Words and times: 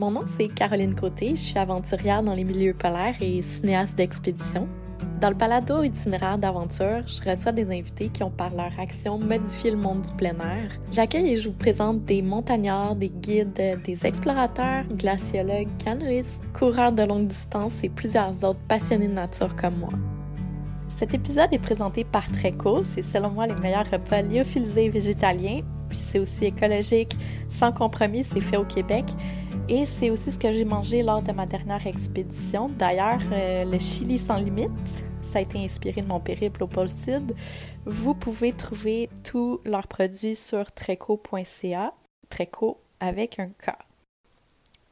Mon 0.00 0.10
nom, 0.10 0.24
c'est 0.26 0.48
Caroline 0.48 0.96
Côté. 0.96 1.30
Je 1.30 1.40
suis 1.40 1.58
aventurière 1.58 2.22
dans 2.22 2.34
les 2.34 2.42
milieux 2.42 2.74
polaires 2.74 3.14
et 3.20 3.42
cinéaste 3.42 3.94
d'expédition. 3.94 4.66
Dans 5.20 5.28
le 5.28 5.36
palado 5.36 5.84
itinéraire 5.84 6.36
d'aventure, 6.36 7.06
je 7.06 7.30
reçois 7.30 7.52
des 7.52 7.70
invités 7.70 8.08
qui 8.08 8.24
ont 8.24 8.30
par 8.30 8.52
leur 8.56 8.72
action 8.78 9.18
modifié 9.18 9.70
le 9.70 9.76
monde 9.76 10.02
du 10.02 10.12
plein 10.14 10.32
air. 10.32 10.72
J'accueille 10.90 11.30
et 11.30 11.36
je 11.36 11.48
vous 11.48 11.54
présente 11.54 12.04
des 12.04 12.22
montagnards, 12.22 12.96
des 12.96 13.08
guides, 13.08 13.52
des 13.84 14.04
explorateurs, 14.04 14.84
glaciologues, 14.90 15.68
canoïstes, 15.78 16.40
coureurs 16.58 16.92
de 16.92 17.04
longue 17.04 17.28
distance 17.28 17.74
et 17.84 17.88
plusieurs 17.88 18.42
autres 18.42 18.60
passionnés 18.66 19.08
de 19.08 19.12
nature 19.14 19.54
comme 19.54 19.78
moi. 19.78 19.92
Cet 20.88 21.14
épisode 21.14 21.52
est 21.52 21.62
présenté 21.62 22.02
par 22.02 22.28
Treco. 22.32 22.82
C'est 22.84 23.04
selon 23.04 23.30
moi 23.30 23.46
les 23.46 23.54
meilleurs 23.54 23.90
repas 23.90 24.22
lyophilisés 24.22 24.88
végétaliens. 24.88 25.60
Puis 25.94 26.02
c'est 26.02 26.18
aussi 26.18 26.46
écologique, 26.46 27.16
sans 27.50 27.70
compromis, 27.70 28.24
c'est 28.24 28.40
fait 28.40 28.56
au 28.56 28.64
Québec. 28.64 29.04
Et 29.68 29.86
c'est 29.86 30.10
aussi 30.10 30.32
ce 30.32 30.38
que 30.40 30.52
j'ai 30.52 30.64
mangé 30.64 31.04
lors 31.04 31.22
de 31.22 31.30
ma 31.30 31.46
dernière 31.46 31.86
expédition. 31.86 32.68
D'ailleurs, 32.68 33.20
euh, 33.30 33.64
le 33.64 33.78
Chili 33.78 34.18
sans 34.18 34.38
limite, 34.38 34.72
ça 35.22 35.38
a 35.38 35.42
été 35.42 35.56
inspiré 35.64 36.02
de 36.02 36.08
mon 36.08 36.18
périple 36.18 36.64
au 36.64 36.66
pôle 36.66 36.88
Sud. 36.88 37.32
Vous 37.86 38.14
pouvez 38.14 38.52
trouver 38.52 39.08
tous 39.22 39.60
leurs 39.64 39.86
produits 39.86 40.34
sur 40.34 40.72
treco.ca, 40.72 41.94
treco 42.28 42.80
avec 42.98 43.38
un 43.38 43.50
K. 43.50 43.70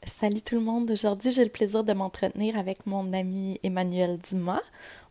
Salut 0.04 0.42
tout 0.42 0.54
le 0.54 0.60
monde, 0.60 0.90
aujourd'hui 0.90 1.30
j'ai 1.30 1.44
le 1.44 1.50
plaisir 1.50 1.84
de 1.84 1.92
m'entretenir 1.92 2.56
avec 2.58 2.86
mon 2.86 3.12
ami 3.12 3.58
Emmanuel 3.64 4.18
Dumas. 4.18 4.62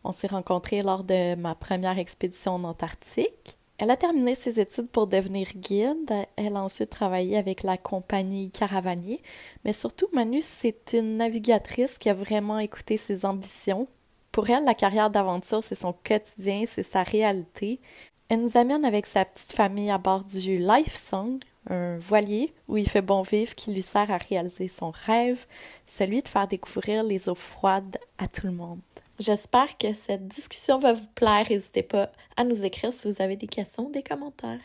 On 0.04 0.12
s'est 0.12 0.26
rencontrés 0.26 0.80
lors 0.80 1.04
de 1.04 1.34
ma 1.34 1.54
première 1.54 1.98
expédition 1.98 2.54
en 2.54 2.64
Antarctique. 2.64 3.58
Elle 3.82 3.90
a 3.90 3.96
terminé 3.96 4.36
ses 4.36 4.60
études 4.60 4.86
pour 4.86 5.08
devenir 5.08 5.48
guide. 5.56 6.12
Elle 6.36 6.54
a 6.54 6.62
ensuite 6.62 6.90
travaillé 6.90 7.36
avec 7.36 7.64
la 7.64 7.76
compagnie 7.76 8.52
Caravanier. 8.52 9.20
Mais 9.64 9.72
surtout, 9.72 10.06
Manu, 10.12 10.38
c'est 10.40 10.92
une 10.92 11.16
navigatrice 11.16 11.98
qui 11.98 12.08
a 12.08 12.14
vraiment 12.14 12.60
écouté 12.60 12.96
ses 12.96 13.26
ambitions. 13.26 13.88
Pour 14.30 14.48
elle, 14.50 14.64
la 14.64 14.76
carrière 14.76 15.10
d'aventure, 15.10 15.64
c'est 15.64 15.74
son 15.74 15.92
quotidien, 15.92 16.62
c'est 16.68 16.84
sa 16.84 17.02
réalité. 17.02 17.80
Elle 18.28 18.42
nous 18.42 18.56
amène 18.56 18.84
avec 18.84 19.04
sa 19.04 19.24
petite 19.24 19.52
famille 19.52 19.90
à 19.90 19.98
bord 19.98 20.22
du 20.22 20.58
Life 20.58 20.94
Song, 20.94 21.40
un 21.68 21.98
voilier 21.98 22.54
où 22.68 22.76
il 22.76 22.88
fait 22.88 23.02
bon 23.02 23.22
vivre 23.22 23.56
qui 23.56 23.72
lui 23.72 23.82
sert 23.82 24.12
à 24.12 24.18
réaliser 24.18 24.68
son 24.68 24.92
rêve, 24.92 25.44
celui 25.86 26.22
de 26.22 26.28
faire 26.28 26.46
découvrir 26.46 27.02
les 27.02 27.28
eaux 27.28 27.34
froides 27.34 27.98
à 28.18 28.28
tout 28.28 28.46
le 28.46 28.52
monde. 28.52 28.78
J'espère 29.24 29.78
que 29.78 29.92
cette 29.94 30.26
discussion 30.26 30.80
va 30.80 30.94
vous 30.94 31.06
plaire. 31.14 31.46
N'hésitez 31.48 31.84
pas 31.84 32.10
à 32.36 32.42
nous 32.42 32.64
écrire 32.64 32.92
si 32.92 33.08
vous 33.08 33.22
avez 33.22 33.36
des 33.36 33.46
questions, 33.46 33.88
des 33.88 34.02
commentaires. 34.02 34.60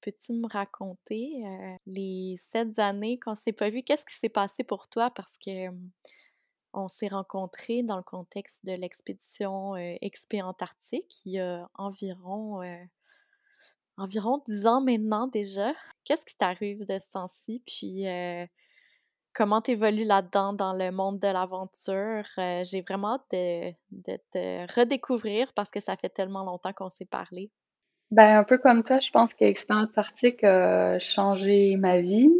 Peux-tu 0.00 0.32
me 0.32 0.48
raconter 0.48 1.44
euh, 1.44 1.76
les 1.86 2.34
sept 2.38 2.76
années 2.80 3.20
qu'on 3.20 3.36
s'est 3.36 3.52
pas 3.52 3.70
vu? 3.70 3.84
Qu'est-ce 3.84 4.04
qui 4.04 4.16
s'est 4.16 4.28
passé 4.28 4.64
pour 4.64 4.88
toi? 4.88 5.10
Parce 5.10 5.38
que 5.38 5.68
on 6.72 6.88
s'est 6.88 7.06
rencontrés 7.06 7.84
dans 7.84 7.96
le 7.96 8.02
contexte 8.02 8.66
de 8.66 8.72
l'expédition 8.72 9.76
euh, 9.76 9.94
XP 10.02 10.42
Antarctique 10.42 11.22
il 11.24 11.34
y 11.34 11.38
a 11.38 11.70
environ 11.74 12.62
euh, 12.62 12.84
environ 13.96 14.42
dix 14.48 14.66
ans 14.66 14.80
maintenant 14.80 15.28
déjà. 15.28 15.72
Qu'est-ce 16.02 16.26
qui 16.26 16.36
t'arrive 16.36 16.84
de 16.84 16.98
ce 16.98 17.08
temps-ci? 17.10 17.62
Puis 17.64 18.06
comment 19.36 19.60
tu 19.60 19.72
évolues 19.72 20.04
là-dedans 20.04 20.54
dans 20.54 20.72
le 20.72 20.90
monde 20.90 21.18
de 21.18 21.28
l'aventure. 21.28 22.24
Euh, 22.38 22.62
j'ai 22.64 22.80
vraiment 22.80 23.14
hâte 23.14 23.30
de, 23.32 24.16
te 24.32 24.80
redécouvrir 24.80 25.52
parce 25.54 25.70
que 25.70 25.80
ça 25.80 25.96
fait 25.96 26.08
tellement 26.08 26.44
longtemps 26.44 26.72
qu'on 26.72 26.88
s'est 26.88 27.06
parlé. 27.06 27.50
Ben, 28.10 28.38
un 28.38 28.44
peu 28.44 28.56
comme 28.56 28.82
toi, 28.82 28.98
je 29.00 29.10
pense 29.10 29.34
que 29.34 29.44
l'expérience 29.44 29.90
a 29.96 30.98
changé 30.98 31.76
ma 31.76 32.00
vie. 32.00 32.30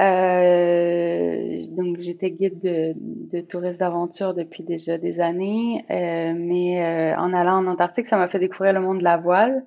Euh, 0.00 1.66
donc, 1.68 1.98
j'étais 1.98 2.30
guide 2.30 2.60
de, 2.60 2.94
de 2.96 3.40
touristes 3.42 3.78
d'aventure 3.78 4.34
depuis 4.34 4.62
déjà 4.62 4.98
des 4.98 5.20
années, 5.20 5.84
euh, 5.90 6.32
mais 6.36 7.14
en 7.16 7.32
allant 7.32 7.58
en 7.58 7.66
Antarctique, 7.66 8.06
ça 8.06 8.16
m'a 8.16 8.28
fait 8.28 8.38
découvrir 8.38 8.72
le 8.72 8.80
monde 8.80 8.98
de 8.98 9.04
la 9.04 9.16
voile. 9.16 9.64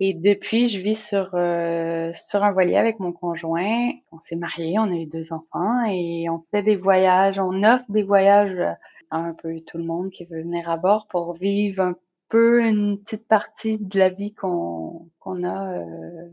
Et 0.00 0.14
depuis, 0.14 0.68
je 0.68 0.78
vis 0.78 0.94
sur 0.94 1.30
euh, 1.34 2.12
sur 2.14 2.44
un 2.44 2.52
voilier 2.52 2.76
avec 2.76 3.00
mon 3.00 3.12
conjoint. 3.12 3.90
On 4.12 4.20
s'est 4.20 4.36
mariés, 4.36 4.78
on 4.78 4.84
a 4.84 4.94
eu 4.94 5.06
deux 5.06 5.32
enfants 5.32 5.84
et 5.88 6.28
on 6.30 6.44
fait 6.52 6.62
des 6.62 6.76
voyages. 6.76 7.38
On 7.40 7.64
offre 7.64 7.84
des 7.88 8.04
voyages 8.04 8.60
à 9.10 9.16
un 9.16 9.34
peu 9.34 9.60
tout 9.66 9.78
le 9.78 9.84
monde 9.84 10.10
qui 10.10 10.24
veut 10.24 10.42
venir 10.42 10.70
à 10.70 10.76
bord 10.76 11.08
pour 11.08 11.34
vivre 11.34 11.82
un 11.82 11.96
peu 12.28 12.62
une 12.64 13.00
petite 13.02 13.26
partie 13.26 13.78
de 13.78 13.98
la 13.98 14.08
vie 14.10 14.34
qu'on 14.34 15.10
qu'on 15.18 15.42
a 15.42 15.78
euh, 15.78 16.28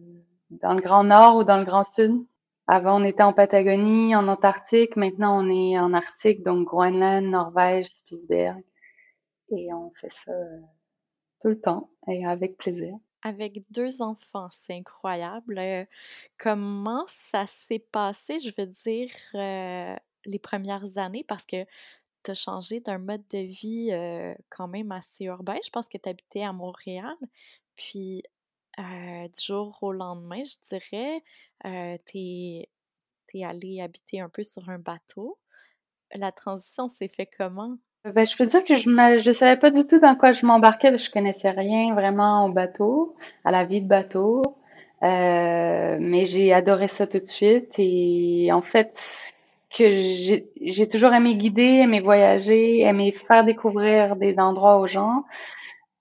dans 0.52 0.74
le 0.74 0.82
Grand 0.82 1.04
Nord 1.04 1.38
ou 1.38 1.44
dans 1.44 1.58
le 1.58 1.66
Grand 1.66 1.86
Sud. 1.86 2.24
Avant, 2.68 3.02
on 3.02 3.04
était 3.04 3.24
en 3.24 3.34
Patagonie, 3.34 4.16
en 4.16 4.28
Antarctique. 4.28 4.96
Maintenant, 4.96 5.44
on 5.44 5.50
est 5.50 5.80
en 5.80 5.94
Arctique, 5.94 6.44
donc 6.44 6.68
Groenland, 6.68 7.26
Norvège, 7.26 7.88
Spitsberg. 7.90 8.64
Et 9.50 9.74
on 9.74 9.92
fait 10.02 10.12
ça 10.12 10.32
euh, 10.32 10.60
tout 11.42 11.50
le 11.50 11.60
temps 11.60 11.90
et 12.08 12.26
avec 12.26 12.58
plaisir 12.58 12.96
avec 13.26 13.60
deux 13.72 14.04
enfants, 14.04 14.50
c'est 14.52 14.76
incroyable. 14.76 15.58
Euh, 15.58 15.84
comment 16.38 17.06
ça 17.08 17.48
s'est 17.48 17.80
passé, 17.80 18.38
je 18.38 18.52
veux 18.56 18.68
dire, 18.68 19.10
euh, 19.34 19.96
les 20.26 20.38
premières 20.38 21.00
années, 21.00 21.24
parce 21.28 21.48
que 21.48 21.66
tu 22.24 22.32
as 22.32 22.36
changé 22.36 22.82
d'un 22.82 23.00
mode 23.00 23.28
de 23.30 23.40
vie 23.40 23.90
euh, 23.92 24.36
quand 24.50 24.68
même 24.68 24.92
assez 24.92 25.26
urbain. 25.26 25.58
Je 25.66 25.72
pense 25.72 25.88
que 25.88 25.98
tu 25.98 26.08
habitais 26.08 26.44
à 26.44 26.54
Montréal, 26.54 27.16
puis 27.76 28.22
du 28.78 29.44
jour 29.44 29.78
au 29.82 29.92
lendemain, 29.92 30.44
je 30.44 30.56
dirais, 30.70 31.24
tu 32.06 32.18
es, 32.18 32.70
es 33.34 33.44
allé 33.44 33.82
habiter 33.82 34.20
un 34.20 34.30
peu 34.30 34.44
sur 34.44 34.70
un 34.70 34.78
bateau. 34.78 35.40
La 36.14 36.32
transition 36.32 36.90
s'est 36.90 37.08
fait 37.08 37.26
comment? 37.26 37.80
Ben, 38.14 38.24
je 38.24 38.38
peux 38.38 38.46
dire 38.46 38.64
que 38.64 38.76
je 38.76 38.88
ne 38.88 39.18
je 39.18 39.32
savais 39.32 39.58
pas 39.58 39.72
du 39.72 39.88
tout 39.88 40.00
dans 40.00 40.16
quoi 40.16 40.32
je 40.32 40.46
m'embarquais. 40.46 40.96
Je 40.96 41.10
connaissais 41.10 41.50
rien 41.50 41.96
vraiment 41.96 42.46
au 42.46 42.50
bateau, 42.52 43.16
à 43.44 43.50
la 43.50 43.66
vie 43.66 43.82
de 43.82 43.88
bateau. 43.88 44.44
Euh, 45.02 45.98
mais 46.00 46.26
j'ai 46.26 46.54
adoré 46.54 46.88
ça 46.88 47.08
tout 47.08 47.20
de 47.20 47.26
suite. 47.26 47.72
Et 47.80 48.50
en 48.52 48.62
fait, 48.62 48.94
que 49.76 49.84
j'ai, 50.62 50.90
toujours 50.90 51.14
aimé 51.14 51.36
guider, 51.36 51.64
aimé 51.64 52.00
voyager, 52.00 52.82
aimé 52.82 53.12
faire 53.12 53.44
découvrir 53.44 54.16
des 54.18 54.38
endroits 54.38 54.78
aux 54.78 54.88
gens. 54.88 55.24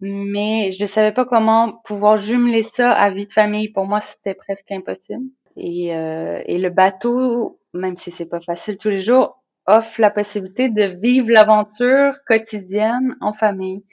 Mais 0.01 0.73
je 0.73 0.83
ne 0.83 0.89
savais 0.89 1.13
pas 1.13 1.25
comment 1.25 1.73
pouvoir 1.85 2.19
jumeler 2.19 2.63
ça 2.63 2.93
à 2.93 3.11
vie 3.11 3.27
de 3.27 3.33
famille. 3.33 3.71
Pour 3.71 3.87
moi, 3.87 4.01
c'était 4.01 4.35
presque 4.35 4.71
impossible. 4.73 5.25
Et, 5.57 5.97
euh, 5.97 6.43
et 6.45 6.59
le 6.59 6.69
bateau, 6.69 7.59
même 7.73 7.97
si 7.97 8.11
c'est 8.11 8.27
pas 8.27 8.41
facile 8.41 8.77
tous 8.77 8.91
les 8.91 9.01
jours, 9.01 9.39
offre 9.67 10.01
la 10.01 10.11
possibilité 10.11 10.69
de 10.69 10.85
vivre 11.01 11.31
l'aventure 11.31 12.15
quotidienne 12.27 13.17
en 13.21 13.33
famille, 13.33 13.85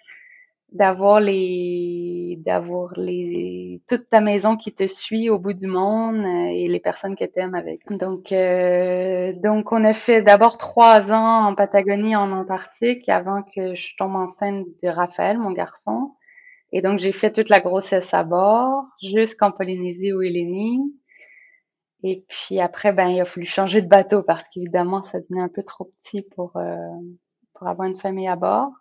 d'avoir 0.72 1.20
les, 1.20 2.40
d'avoir 2.46 2.94
les, 2.98 3.82
toute 3.90 4.10
ta 4.10 4.22
maison 4.22 4.56
qui 4.56 4.74
te 4.74 4.88
suit 4.88 5.30
au 5.30 5.38
bout 5.38 5.54
du 5.54 5.68
monde 5.68 6.24
euh, 6.26 6.48
et 6.48 6.68
les 6.68 6.80
personnes 6.80 7.16
que 7.16 7.26
t'aimes 7.26 7.56
avec. 7.56 7.82
Donc, 7.90 8.32
euh, 8.32 9.34
donc 9.34 9.72
on 9.72 9.84
a 9.84 9.94
fait 9.94 10.22
d'abord 10.22 10.58
trois 10.58 11.12
ans 11.12 11.46
en 11.48 11.56
Patagonie, 11.56 12.16
en 12.16 12.32
Antarctique, 12.32 13.10
avant 13.10 13.44
que 13.44 13.76
je 13.76 13.96
tombe 13.98 14.16
enceinte 14.16 14.66
de 14.82 14.90
Raphaël, 14.90 15.38
mon 15.38 15.52
garçon. 15.52 16.12
Et 16.74 16.82
donc, 16.82 17.00
j'ai 17.00 17.12
fait 17.12 17.32
toute 17.32 17.50
la 17.50 17.60
grossesse 17.60 18.14
à 18.14 18.24
bord, 18.24 18.86
jusqu'en 19.04 19.52
Polynésie 19.52 20.14
ou 20.14 20.22
Hélénie. 20.22 20.80
Et 22.04 22.26
puis 22.28 22.60
après, 22.60 22.94
ben, 22.94 23.10
il 23.10 23.22
a 23.22 23.26
fallu 23.26 23.46
changer 23.46 23.82
de 23.82 23.88
bateau 23.88 24.24
parce 24.24 24.44
qu'évidemment, 24.50 25.04
ça 25.04 25.20
devenait 25.20 25.42
un 25.42 25.50
peu 25.50 25.64
trop 25.64 25.92
petit 26.04 26.24
pour, 26.24 26.56
euh, 26.56 26.76
pour 27.54 27.68
avoir 27.68 27.88
une 27.88 28.00
famille 28.00 28.28
à 28.28 28.36
bord. 28.36 28.72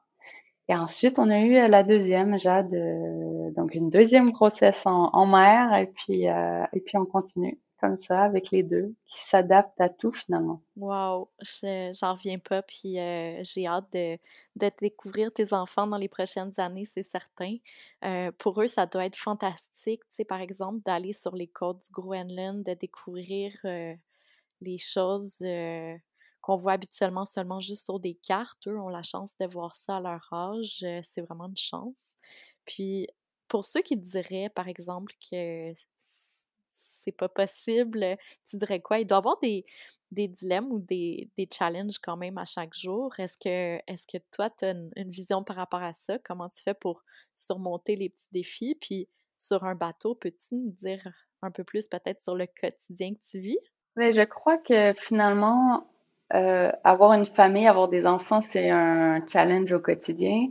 Et 0.69 0.75
ensuite, 0.75 1.19
on 1.19 1.31
a 1.31 1.41
eu 1.41 1.69
la 1.69 1.83
deuxième, 1.83 2.39
Jade, 2.39 2.73
euh, 2.73 3.51
donc 3.57 3.75
une 3.75 3.91
deuxième 3.91 4.31
grossesse 4.31 4.83
en, 4.87 5.27
mer, 5.27 5.75
et 5.75 5.89
puis, 5.89 6.29
euh, 6.29 6.65
et 6.73 6.81
puis 6.81 6.97
on 6.97 7.07
continue 7.07 7.59
comme 7.81 7.97
ça 7.97 8.23
avec 8.23 8.51
les 8.51 8.63
deux 8.63 8.95
qui 9.07 9.21
s'adaptent 9.21 9.81
à 9.81 9.89
tout 9.89 10.13
finalement. 10.13 10.63
Wow, 10.77 11.31
j'en 11.41 12.15
reviens 12.15 12.39
pas, 12.39 12.63
puis 12.63 12.99
euh, 12.99 13.41
j'ai 13.43 13.67
hâte 13.67 13.93
de, 13.93 14.19
de, 14.57 14.71
découvrir 14.81 15.33
tes 15.33 15.53
enfants 15.53 15.87
dans 15.87 15.97
les 15.97 16.09
prochaines 16.09 16.53
années, 16.59 16.85
c'est 16.85 17.03
certain. 17.03 17.57
Euh, 18.05 18.31
pour 18.39 18.61
eux, 18.61 18.67
ça 18.67 18.87
doit 18.87 19.07
être 19.07 19.17
fantastique, 19.17 20.03
tu 20.09 20.17
sais, 20.17 20.25
par 20.25 20.41
exemple, 20.41 20.81
d'aller 20.85 21.13
sur 21.13 21.35
les 21.35 21.49
côtes 21.49 21.81
du 21.81 21.93
Groenland, 21.93 22.63
de 22.65 22.75
découvrir 22.75 23.53
euh, 23.65 23.95
les 24.61 24.79
choses 24.79 25.43
qu'on 26.41 26.55
voit 26.55 26.73
habituellement 26.73 27.27
seulement 27.27 27.61
juste 27.61 27.85
sur 27.85 27.99
des 27.99 28.15
cartes. 28.15 28.67
Eux 28.67 28.79
ont 28.79 28.89
la 28.89 29.03
chance 29.03 29.37
de 29.39 29.47
voir 29.47 29.75
ça 29.75 29.97
à 29.97 30.01
leur 30.01 30.29
âge, 30.33 30.85
c'est 31.03 31.21
vraiment 31.23 31.49
une 31.49 31.57
chance. 31.57 32.19
Puis, 32.67 33.09
pour 33.49 33.65
ceux 33.65 33.83
qui 33.83 33.97
diraient, 33.97 34.49
par 34.49 34.69
exemple, 34.69 35.13
que 35.31 35.73
c'est 36.71 37.13
pas 37.13 37.29
possible, 37.29 38.17
tu 38.49 38.57
dirais 38.57 38.81
quoi? 38.81 38.99
Il 38.99 39.07
doit 39.07 39.17
y 39.17 39.19
avoir 39.19 39.39
des, 39.41 39.65
des 40.11 40.29
dilemmes 40.29 40.71
ou 40.71 40.81
des, 40.81 41.29
des, 41.37 41.49
challenges 41.53 41.99
quand 41.99 42.17
même 42.17 42.39
à 42.39 42.45
chaque 42.45 42.75
jour. 42.75 43.13
Est-ce 43.19 43.37
que, 43.37 43.81
est 43.87 44.07
que 44.11 44.19
toi, 44.33 44.51
tu 44.51 44.65
as 44.65 44.71
une, 44.71 45.11
vision 45.11 45.45
par 45.45 45.57
rapport 45.57 45.83
à 45.83 45.93
ça? 45.93 46.19
Comment 46.25 46.49
tu 46.49 46.63
fais 46.63 46.75
pour 46.75 47.03
surmonter 47.35 47.97
les 47.97 48.09
petits 48.09 48.29
défis? 48.33 48.77
Puis 48.81 49.09
sur 49.37 49.65
un 49.65 49.75
bateau, 49.75 50.15
peux-tu 50.15 50.55
nous 50.55 50.71
dire 50.71 51.07
un 51.43 51.51
peu 51.51 51.65
plus 51.65 51.89
peut-être 51.89 52.21
sur 52.21 52.35
le 52.35 52.47
quotidien 52.47 53.15
que 53.15 53.21
tu 53.21 53.41
vis? 53.41 53.59
Je 53.97 54.25
crois 54.25 54.59
que 54.59 54.93
finalement, 54.95 55.87
euh, 56.35 56.71
avoir 56.85 57.13
une 57.15 57.27
famille, 57.27 57.67
avoir 57.67 57.89
des 57.89 58.07
enfants, 58.07 58.41
c'est 58.41 58.71
un 58.71 59.27
challenge 59.27 59.73
au 59.73 59.81
quotidien. 59.81 60.49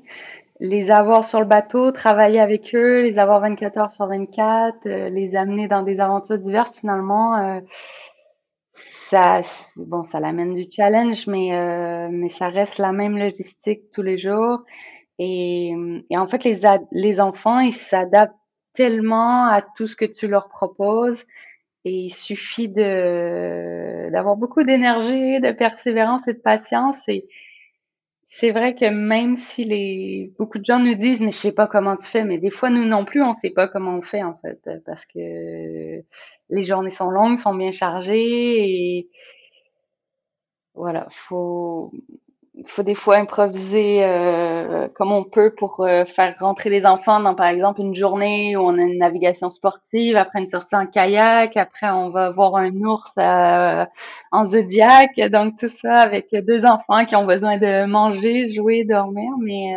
Les 0.60 0.92
avoir 0.92 1.24
sur 1.24 1.40
le 1.40 1.46
bateau, 1.46 1.92
travailler 1.92 2.40
avec 2.42 2.76
eux, 2.76 3.04
les 3.04 3.18
avoir 3.18 3.40
24 3.40 3.78
heures 3.78 3.92
sur 3.94 4.08
24, 4.08 4.86
euh, 4.88 5.10
les 5.10 5.36
amener 5.38 5.68
dans 5.70 5.84
des 5.84 6.02
aventures 6.02 6.38
diverses, 6.38 6.78
finalement, 6.80 7.38
euh, 7.38 7.62
ça, 9.10 9.42
bon, 9.78 10.04
ça 10.04 10.20
l'amène 10.20 10.54
du 10.54 10.66
challenge, 10.72 11.28
mais 11.28 11.56
euh, 11.56 12.10
mais 12.12 12.30
ça 12.30 12.50
reste 12.50 12.78
la 12.78 12.92
même 12.92 13.18
logistique 13.18 13.92
tous 13.94 14.02
les 14.02 14.18
jours. 14.18 14.60
Et, 15.20 15.74
en 16.12 16.28
fait, 16.28 16.44
les 16.44 16.60
les 16.92 17.20
enfants, 17.22 17.60
ils 17.60 17.74
s'adaptent 17.74 18.36
tellement 18.74 19.48
à 19.48 19.62
tout 19.62 19.88
ce 19.88 19.96
que 19.96 20.06
tu 20.06 20.28
leur 20.28 20.48
proposes 20.50 21.26
et 21.86 21.92
il 21.92 22.12
suffit 22.12 22.70
d'avoir 22.70 24.36
beaucoup 24.36 24.64
d'énergie, 24.64 25.40
de 25.40 25.52
persévérance 25.52 26.28
et 26.28 26.34
de 26.34 26.40
patience. 26.40 26.98
C'est 28.30 28.52
vrai 28.52 28.76
que 28.76 28.86
même 28.86 29.36
si 29.36 29.64
les 29.64 30.34
beaucoup 30.38 30.60
de 30.60 30.66
gens 30.66 30.80
nous 30.80 30.96
disent 30.96 31.22
mais 31.22 31.32
je 31.32 31.38
sais 31.38 31.52
pas 31.52 31.68
comment 31.68 31.98
tu 31.98 32.08
fais, 32.08 32.24
mais 32.24 32.38
des 32.38 32.52
fois 32.52 32.70
nous 32.70 32.86
non 32.86 33.06
plus 33.06 33.22
on 33.24 33.34
sait 33.34 33.50
pas 33.50 33.68
comment 33.68 33.96
on 33.98 34.02
fait 34.02 34.24
en 34.24 34.38
fait 34.38 34.60
parce 34.86 35.06
que 35.06 35.20
les 36.50 36.64
journées 36.64 36.92
sont 36.92 37.10
longues, 37.10 37.38
sont 37.38 37.56
bien 37.56 37.72
chargées 37.72 38.98
et 38.98 39.10
voilà, 40.76 41.08
faut 41.12 41.92
faut 42.68 42.84
des 42.84 42.96
fois 42.96 43.18
improviser 43.18 44.04
euh, 44.04 44.88
comme 44.96 45.12
on 45.12 45.24
peut 45.24 45.54
pour 45.56 45.82
euh, 45.82 46.06
faire 46.06 46.36
rentrer 46.40 46.70
les 46.70 46.86
enfants 46.86 47.20
dans, 47.20 47.36
par 47.36 47.48
exemple, 47.48 47.82
une 47.82 47.96
journée 47.96 48.56
où 48.58 48.62
on 48.62 48.78
a 48.78 48.82
une 48.82 48.98
navigation 48.98 49.52
sportive, 49.52 50.16
après 50.16 50.40
une 50.40 50.50
sortie 50.50 50.76
en 50.76 50.86
kayak, 50.88 51.58
après 51.58 51.90
on 51.90 52.10
va 52.10 52.32
voir 52.32 52.56
un 52.56 52.74
ours 52.82 53.12
euh, 53.18 53.86
en 54.32 54.48
zodiaque, 54.48 55.20
donc 55.32 55.58
tout 55.60 55.68
ça 55.70 55.96
avec 55.96 56.30
deux 56.34 56.66
enfants 56.66 57.06
qui 57.06 57.16
ont 57.16 57.26
besoin 57.26 57.58
de 57.58 57.86
manger, 57.86 58.52
jouer, 58.52 58.84
dormir, 58.84 59.32
mais 59.42 59.76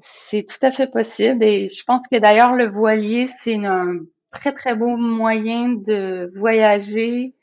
c'est 0.00 0.46
tout 0.46 0.64
à 0.64 0.70
fait 0.70 0.86
possible. 0.86 1.42
Et 1.44 1.68
je 1.68 1.84
pense 1.84 2.06
que 2.08 2.16
d'ailleurs 2.16 2.54
le 2.54 2.68
voilier, 2.68 3.26
c'est 3.26 3.56
un 3.56 4.00
très 4.30 4.52
très 4.52 4.74
beau 4.74 4.96
moyen 4.96 5.70
de 5.70 6.32
voyager 6.36 7.34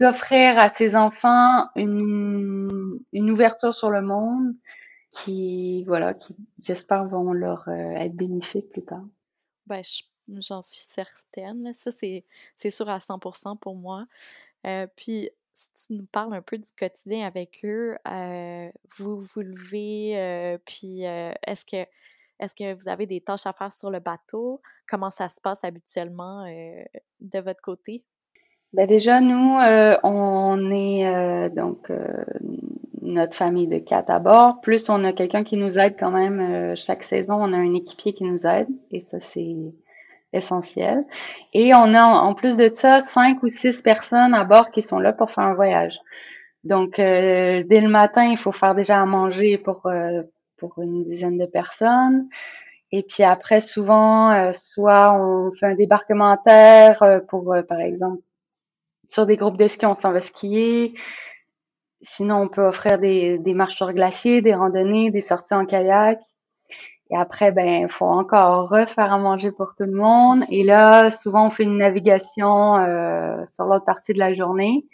d'offrir 0.00 0.58
à 0.58 0.70
ses 0.70 0.96
enfants 0.96 1.66
une, 1.76 2.98
une 3.12 3.30
ouverture 3.30 3.74
sur 3.74 3.90
le 3.90 4.02
monde 4.02 4.54
qui, 5.12 5.84
voilà, 5.84 6.14
qui, 6.14 6.36
j'espère, 6.60 7.08
vont 7.08 7.32
leur 7.32 7.68
euh, 7.68 7.92
être 7.96 8.14
bénéfiques 8.14 8.70
plus 8.70 8.84
tard. 8.84 9.04
Ben, 9.66 9.82
j'en 10.28 10.62
suis 10.62 10.80
certaine. 10.80 11.72
Ça, 11.74 11.92
c'est, 11.92 12.24
c'est 12.56 12.70
sûr 12.70 12.88
à 12.88 12.98
100% 12.98 13.58
pour 13.58 13.74
moi. 13.74 14.06
Euh, 14.66 14.86
puis, 14.96 15.30
si 15.52 15.68
tu 15.72 15.92
nous 15.94 16.06
parles 16.06 16.34
un 16.34 16.42
peu 16.42 16.56
du 16.56 16.70
quotidien 16.70 17.26
avec 17.26 17.60
eux, 17.64 17.96
euh, 18.06 18.70
vous 18.98 19.18
vous 19.20 19.40
levez, 19.40 20.56
puis 20.64 21.02
est-ce 21.02 21.64
que 21.64 21.84
est-ce 22.38 22.54
que 22.54 22.72
vous 22.72 22.88
avez 22.88 23.06
des 23.06 23.20
tâches 23.20 23.46
à 23.46 23.52
faire 23.52 23.72
sur 23.72 23.90
le 23.90 23.98
bateau? 23.98 24.62
Comment 24.86 25.10
ça 25.10 25.28
se 25.28 25.40
passe 25.40 25.64
habituellement 25.64 26.44
de 26.44 27.38
votre 27.40 27.60
côté? 27.60 28.04
Ben 28.74 28.86
déjà, 28.86 29.20
nous, 29.20 29.58
euh, 29.58 29.96
on 30.02 30.70
est 30.70 31.06
euh, 31.06 31.48
donc 31.48 31.90
euh, 31.90 32.24
notre 33.00 33.34
famille 33.34 33.66
de 33.66 33.78
quatre 33.78 34.10
à 34.10 34.18
bord. 34.18 34.60
Plus 34.60 34.90
on 34.90 35.04
a 35.04 35.12
quelqu'un 35.14 35.42
qui 35.42 35.56
nous 35.56 35.78
aide 35.78 35.96
quand 35.98 36.10
même 36.10 36.76
chaque 36.76 37.02
saison. 37.02 37.36
On 37.40 37.52
a 37.54 37.56
un 37.56 37.74
équipier 37.74 38.12
qui 38.12 38.24
nous 38.24 38.46
aide 38.46 38.68
et 38.90 39.00
ça 39.08 39.20
c'est 39.20 39.56
essentiel. 40.34 41.06
Et 41.54 41.74
on 41.74 41.94
a 41.94 42.02
en 42.02 42.34
plus 42.34 42.56
de 42.56 42.70
ça 42.74 43.00
cinq 43.00 43.42
ou 43.42 43.48
six 43.48 43.80
personnes 43.80 44.34
à 44.34 44.44
bord 44.44 44.70
qui 44.70 44.82
sont 44.82 44.98
là 44.98 45.14
pour 45.14 45.30
faire 45.30 45.44
un 45.44 45.54
voyage. 45.54 45.98
Donc 46.64 46.96
dès 46.96 47.64
le 47.80 47.88
matin, 47.88 48.24
il 48.24 48.36
faut 48.38 48.52
faire 48.52 48.74
déjà 48.74 49.00
à 49.00 49.06
manger 49.06 49.56
pour 49.58 49.88
pour 50.58 50.78
une 50.82 51.04
dizaine 51.04 51.38
de 51.38 51.46
personnes. 51.46 52.28
Et 52.92 53.02
puis 53.02 53.22
après, 53.22 53.60
souvent, 53.60 54.52
soit 54.52 55.14
on 55.14 55.52
fait 55.52 55.66
un 55.66 55.74
débarquement 55.74 56.32
à 56.32 56.36
terre 56.38 57.22
pour, 57.28 57.54
par 57.68 57.80
exemple, 57.80 58.22
sur 59.10 59.26
des 59.26 59.36
groupes 59.36 59.56
de 59.58 59.68
ski, 59.68 59.86
on 59.86 59.94
s'en 59.94 60.12
va 60.12 60.20
skier. 60.20 60.94
Sinon, 62.02 62.42
on 62.42 62.48
peut 62.48 62.66
offrir 62.66 62.98
des, 62.98 63.38
des 63.38 63.54
marches 63.54 63.76
sur 63.76 63.92
glacier, 63.92 64.42
des 64.42 64.54
randonnées, 64.54 65.10
des 65.10 65.20
sorties 65.20 65.54
en 65.54 65.66
kayak. 65.66 66.20
Et 67.10 67.16
après, 67.16 67.52
ben, 67.52 67.84
il 67.84 67.88
faut 67.88 68.04
encore 68.04 68.68
refaire 68.68 69.12
à 69.12 69.18
manger 69.18 69.50
pour 69.50 69.74
tout 69.76 69.84
le 69.84 69.92
monde. 69.92 70.42
Et 70.50 70.62
là, 70.62 71.10
souvent, 71.10 71.46
on 71.46 71.50
fait 71.50 71.62
une 71.62 71.78
navigation 71.78 72.76
euh, 72.76 73.44
sur 73.46 73.64
l'autre 73.64 73.86
partie 73.86 74.12
de 74.12 74.18
la 74.18 74.34
journée. 74.34 74.84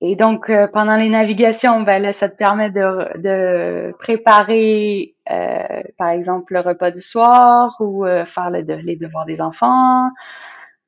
Et 0.00 0.16
donc, 0.16 0.50
euh, 0.50 0.68
pendant 0.68 0.96
les 0.96 1.08
navigations, 1.08 1.80
ben 1.80 2.00
là, 2.00 2.12
ça 2.12 2.28
te 2.28 2.36
permet 2.36 2.70
de, 2.70 3.92
préparer, 3.98 5.16
euh, 5.30 5.82
par 5.98 6.10
exemple, 6.10 6.54
le 6.54 6.60
repas 6.60 6.90
du 6.90 7.00
soir 7.00 7.74
ou 7.80 8.04
faire 8.04 8.50
le, 8.50 8.60
les 8.60 8.96
devoirs 8.96 9.24
des 9.24 9.40
enfants, 9.40 10.10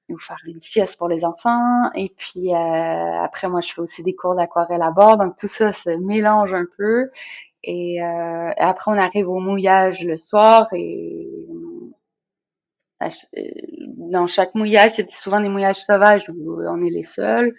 ou 0.09 0.19
faire 0.19 0.41
une 0.47 0.61
sieste 0.61 0.97
pour 0.99 1.09
les 1.09 1.25
enfants. 1.25 1.91
Et 1.95 2.13
puis 2.17 2.55
euh, 2.55 3.23
après, 3.23 3.49
moi, 3.49 3.61
je 3.61 3.73
fais 3.73 3.81
aussi 3.81 4.03
des 4.03 4.15
cours 4.15 4.35
d'aquarelle 4.35 4.83
à 4.83 4.91
bord. 4.91 5.17
Donc 5.19 5.37
tout 5.39 5.49
ça 5.49 5.73
se 5.73 5.91
mélange 5.91 6.55
un 6.55 6.67
peu. 6.77 7.11
Et 7.65 8.03
euh, 8.03 8.51
après, 8.57 8.91
on 8.93 8.99
arrive 8.99 9.29
au 9.29 9.41
mouillage 9.41 10.03
le 10.05 10.17
soir 10.17 10.69
et 10.73 11.29
euh, 13.03 13.09
dans 13.99 14.27
chaque 14.27 14.55
mouillage, 14.55 14.93
c'est 14.93 15.11
souvent 15.13 15.41
des 15.41 15.49
mouillages 15.49 15.85
sauvages 15.85 16.29
où 16.31 16.61
on 16.63 16.83
est 16.83 16.91
les 16.91 17.03
seuls. 17.03 17.55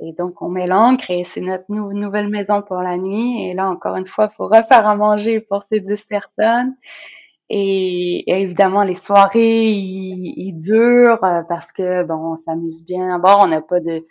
Et 0.00 0.12
donc, 0.14 0.40
on 0.40 0.48
met 0.48 0.66
l'encre 0.66 1.10
et 1.10 1.24
c'est 1.24 1.42
notre 1.42 1.66
nouvelle 1.68 2.28
maison 2.28 2.62
pour 2.62 2.78
la 2.78 2.96
nuit. 2.96 3.48
Et 3.48 3.54
là, 3.54 3.68
encore 3.68 3.96
une 3.96 4.06
fois, 4.06 4.30
il 4.32 4.34
faut 4.34 4.48
refaire 4.48 4.86
à 4.86 4.96
manger 4.96 5.40
pour 5.40 5.64
ces 5.64 5.80
10 5.80 6.04
personnes. 6.06 6.74
Et, 7.50 8.24
évidemment, 8.30 8.82
les 8.82 8.94
soirées, 8.94 9.70
ils, 9.72 10.52
durent 10.60 11.24
euh, 11.24 11.42
parce 11.48 11.72
que 11.72 12.04
bon, 12.04 12.32
on 12.32 12.36
s'amuse 12.36 12.84
bien 12.84 13.14
à 13.14 13.18
bord. 13.18 13.40
On 13.42 13.48
n'a 13.48 13.60
pas 13.60 13.80
de 13.80 14.06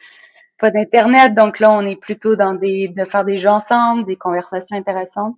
pas 0.60 0.72
d'internet, 0.72 1.36
donc 1.36 1.60
là, 1.60 1.72
on 1.72 1.82
est 1.84 1.96
plutôt 1.96 2.36
dans 2.36 2.54
des 2.54 2.90
de 2.90 3.06
faire 3.06 3.24
des 3.24 3.38
jeux 3.38 3.50
ensemble, 3.50 4.06
des 4.06 4.18
conversations 4.18 4.76
intéressantes. 4.78 5.38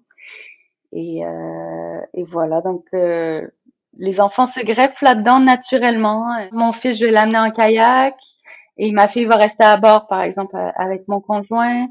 Et, 0.94 1.26
euh, 1.26 2.02
et 2.16 2.24
voilà, 2.24 2.62
donc 2.62 2.86
euh, 2.96 3.48
les 3.98 4.20
enfants 4.20 4.48
se 4.48 4.62
greffent 4.66 5.02
là-dedans 5.02 5.40
naturellement. 5.40 6.26
Mon 6.52 6.72
fils, 6.72 6.98
je 6.98 7.06
vais 7.06 7.12
l'amener 7.12 7.38
en 7.38 7.52
kayak 7.52 8.16
et 8.78 8.92
ma 8.92 9.08
fille 9.08 9.26
va 9.26 9.36
rester 9.36 9.64
à 9.64 9.78
bord, 9.78 10.08
par 10.08 10.22
exemple, 10.24 10.58
avec 10.76 11.08
mon 11.08 11.22
conjoint. 11.22 11.88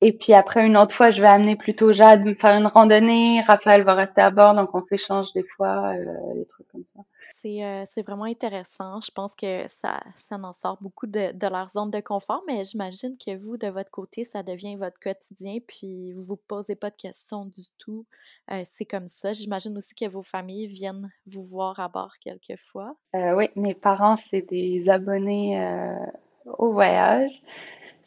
Et 0.00 0.12
puis 0.12 0.32
après, 0.32 0.64
une 0.64 0.76
autre 0.76 0.94
fois, 0.94 1.10
je 1.10 1.20
vais 1.20 1.28
amener 1.28 1.56
plutôt 1.56 1.92
Jade 1.92 2.24
me 2.24 2.34
faire 2.34 2.56
une 2.56 2.68
randonnée. 2.68 3.40
Raphaël 3.40 3.82
va 3.82 3.94
rester 3.94 4.20
à 4.20 4.30
bord, 4.30 4.54
donc 4.54 4.72
on 4.72 4.80
s'échange 4.80 5.32
des 5.32 5.42
fois, 5.42 5.92
euh, 5.92 6.34
des 6.34 6.46
trucs 6.46 6.68
comme 6.68 6.84
ça. 6.94 7.02
C'est, 7.22 7.64
euh, 7.64 7.82
c'est 7.84 8.02
vraiment 8.02 8.24
intéressant. 8.24 9.00
Je 9.00 9.10
pense 9.10 9.34
que 9.34 9.66
ça, 9.66 10.00
ça 10.14 10.36
en 10.36 10.52
sort 10.52 10.78
beaucoup 10.80 11.08
de, 11.08 11.32
de 11.32 11.46
leur 11.48 11.68
zone 11.70 11.90
de 11.90 11.98
confort, 11.98 12.44
mais 12.46 12.62
j'imagine 12.62 13.16
que 13.18 13.36
vous, 13.36 13.56
de 13.56 13.66
votre 13.66 13.90
côté, 13.90 14.22
ça 14.22 14.44
devient 14.44 14.76
votre 14.76 15.00
quotidien, 15.00 15.58
puis 15.66 16.12
vous 16.12 16.22
vous 16.22 16.36
posez 16.36 16.76
pas 16.76 16.90
de 16.90 16.96
questions 16.96 17.46
du 17.46 17.64
tout. 17.78 18.06
Euh, 18.52 18.60
c'est 18.62 18.84
comme 18.84 19.08
ça. 19.08 19.32
J'imagine 19.32 19.76
aussi 19.76 19.96
que 19.96 20.08
vos 20.08 20.22
familles 20.22 20.68
viennent 20.68 21.10
vous 21.26 21.42
voir 21.42 21.80
à 21.80 21.88
bord 21.88 22.12
quelquefois. 22.20 22.94
Oui, 23.14 23.48
mes 23.56 23.74
parents, 23.74 24.16
c'est 24.30 24.48
des 24.48 24.88
abonnés 24.88 25.60
au 26.56 26.72
voyage 26.72 27.42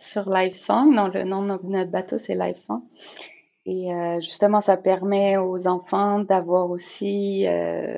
sur 0.02 0.30
LiveSong. 0.30 0.96
Donc, 0.96 1.14
le 1.14 1.24
nom 1.24 1.44
de 1.44 1.60
notre 1.64 1.92
bateau, 1.92 2.18
c'est 2.18 2.36
LiveSong. 2.36 2.82
Et 3.66 3.94
euh, 3.94 4.20
justement, 4.22 4.60
ça 4.60 4.76
permet 4.76 5.38
aux 5.38 5.68
enfants 5.68 6.20
d'avoir 6.20 6.72
aussi 6.72 7.46
euh, 7.48 7.96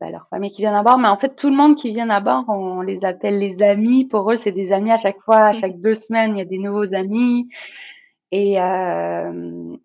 ben, 0.00 0.10
leur 0.10 0.26
famille 0.28 0.50
qui 0.50 0.62
vient 0.62 0.74
à 0.74 0.82
bord. 0.82 0.98
Mais 0.98 1.08
en 1.08 1.18
fait, 1.18 1.36
tout 1.36 1.50
le 1.50 1.56
monde 1.56 1.76
qui 1.76 1.90
vient 1.90 2.08
à 2.08 2.20
bord, 2.20 2.44
on 2.48 2.80
les 2.80 3.04
appelle 3.04 3.38
les 3.38 3.62
amis. 3.62 4.06
Pour 4.06 4.32
eux, 4.32 4.36
c'est 4.36 4.52
des 4.52 4.72
amis 4.72 4.90
à 4.90 4.96
chaque 4.96 5.20
fois. 5.20 5.46
À 5.48 5.52
chaque 5.52 5.78
deux 5.78 5.94
semaines, 5.94 6.36
il 6.36 6.38
y 6.38 6.42
a 6.42 6.46
des 6.46 6.58
nouveaux 6.58 6.94
amis. 6.94 7.48
Et, 8.32 8.60
euh, 8.60 9.76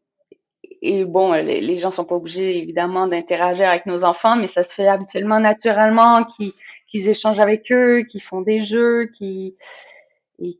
et 0.81 1.03
bon, 1.03 1.33
les, 1.33 1.59
les 1.59 1.77
gens 1.77 1.91
sont 1.91 2.05
pas 2.05 2.15
obligés, 2.15 2.57
évidemment, 2.57 3.07
d'interagir 3.07 3.67
avec 3.67 3.85
nos 3.85 4.05
enfants, 4.05 4.37
mais 4.37 4.47
ça 4.47 4.63
se 4.63 4.73
fait 4.73 4.87
habituellement 4.87 5.39
naturellement, 5.41 6.25
qu'ils 6.25 7.09
échangent 7.09 7.39
avec 7.39 7.69
eux, 7.71 8.03
qu'ils 8.03 8.21
font 8.21 8.41
des 8.41 8.61
jeux, 8.61 9.07
qu'ils 9.17 9.55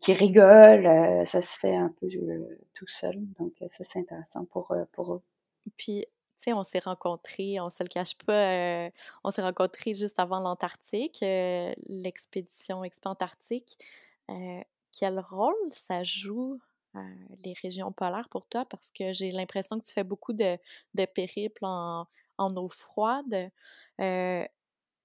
qui 0.01 0.13
rigolent. 0.13 0.87
Euh, 0.87 1.25
ça 1.25 1.41
se 1.41 1.59
fait 1.59 1.75
un 1.75 1.93
peu 1.99 2.07
euh, 2.07 2.59
tout 2.73 2.87
seul. 2.87 3.15
Donc, 3.39 3.53
euh, 3.61 3.67
ça, 3.71 3.83
c'est 3.83 3.99
intéressant 3.99 4.45
pour, 4.45 4.75
pour 4.93 5.13
eux. 5.13 5.21
Puis, 5.77 6.05
tu 6.05 6.11
sais, 6.37 6.53
on 6.53 6.63
s'est 6.63 6.79
rencontrés, 6.79 7.59
on 7.59 7.69
se 7.69 7.83
le 7.83 7.89
cache 7.89 8.15
pas, 8.25 8.89
on 9.23 9.29
s'est 9.29 9.41
rencontrés 9.41 9.93
juste 9.93 10.19
avant 10.19 10.39
l'Antarctique, 10.39 11.19
l'expédition 11.21 12.83
Expo 12.83 13.09
Antarctique. 13.09 13.77
quel 14.91 15.19
rôle 15.19 15.55
ça 15.69 16.03
joue 16.03 16.59
les 17.45 17.53
régions 17.61 17.93
polaires 17.93 18.27
pour 18.29 18.45
toi? 18.47 18.65
Parce 18.65 18.91
que 18.91 19.13
j'ai 19.13 19.31
l'impression 19.31 19.79
que 19.79 19.85
tu 19.85 19.93
fais 19.93 20.03
beaucoup 20.03 20.33
de, 20.33 20.57
de 20.95 21.05
périples 21.05 21.63
en, 21.63 22.07
en 22.37 22.57
eau 22.57 22.67
froide. 22.67 23.49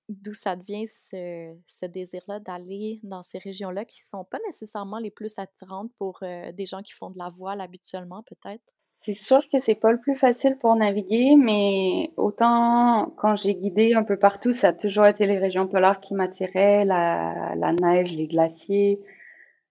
D'où 0.08 0.32
ça 0.32 0.56
devient 0.56 0.86
ce, 0.86 1.86
désir-là 1.86 2.40
d'aller 2.40 3.00
dans 3.02 3.22
ces 3.22 3.38
régions-là 3.38 3.84
qui 3.84 4.04
sont 4.04 4.24
pas 4.24 4.38
nécessairement 4.46 4.98
les 4.98 5.10
plus 5.10 5.38
attirantes 5.38 5.90
pour 5.98 6.20
euh, 6.22 6.52
des 6.52 6.66
gens 6.66 6.82
qui 6.82 6.92
font 6.92 7.10
de 7.10 7.18
la 7.18 7.28
voile 7.28 7.60
habituellement, 7.60 8.22
peut-être? 8.22 8.62
C'est 9.04 9.14
sûr 9.14 9.42
que 9.50 9.60
c'est 9.60 9.76
pas 9.76 9.92
le 9.92 10.00
plus 10.00 10.16
facile 10.16 10.58
pour 10.58 10.74
naviguer, 10.74 11.36
mais 11.36 12.12
autant 12.16 13.12
quand 13.16 13.36
j'ai 13.36 13.54
guidé 13.54 13.94
un 13.94 14.02
peu 14.02 14.18
partout, 14.18 14.52
ça 14.52 14.68
a 14.68 14.72
toujours 14.72 15.06
été 15.06 15.26
les 15.26 15.38
régions 15.38 15.68
polaires 15.68 16.00
qui 16.00 16.14
m'attiraient, 16.14 16.84
la, 16.84 17.54
la 17.56 17.72
neige, 17.72 18.12
les 18.16 18.26
glaciers. 18.26 19.00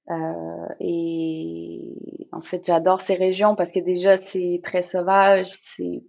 Euh, 0.10 0.67
et 0.79 2.27
en 2.32 2.41
fait, 2.41 2.65
j'adore 2.65 3.01
ces 3.01 3.15
régions 3.15 3.56
parce 3.56 3.72
que 3.72 3.79
déjà 3.79 4.17
c'est 4.17 4.62
très 4.63 4.82
sauvage, 4.82 5.51
c'est 5.51 6.03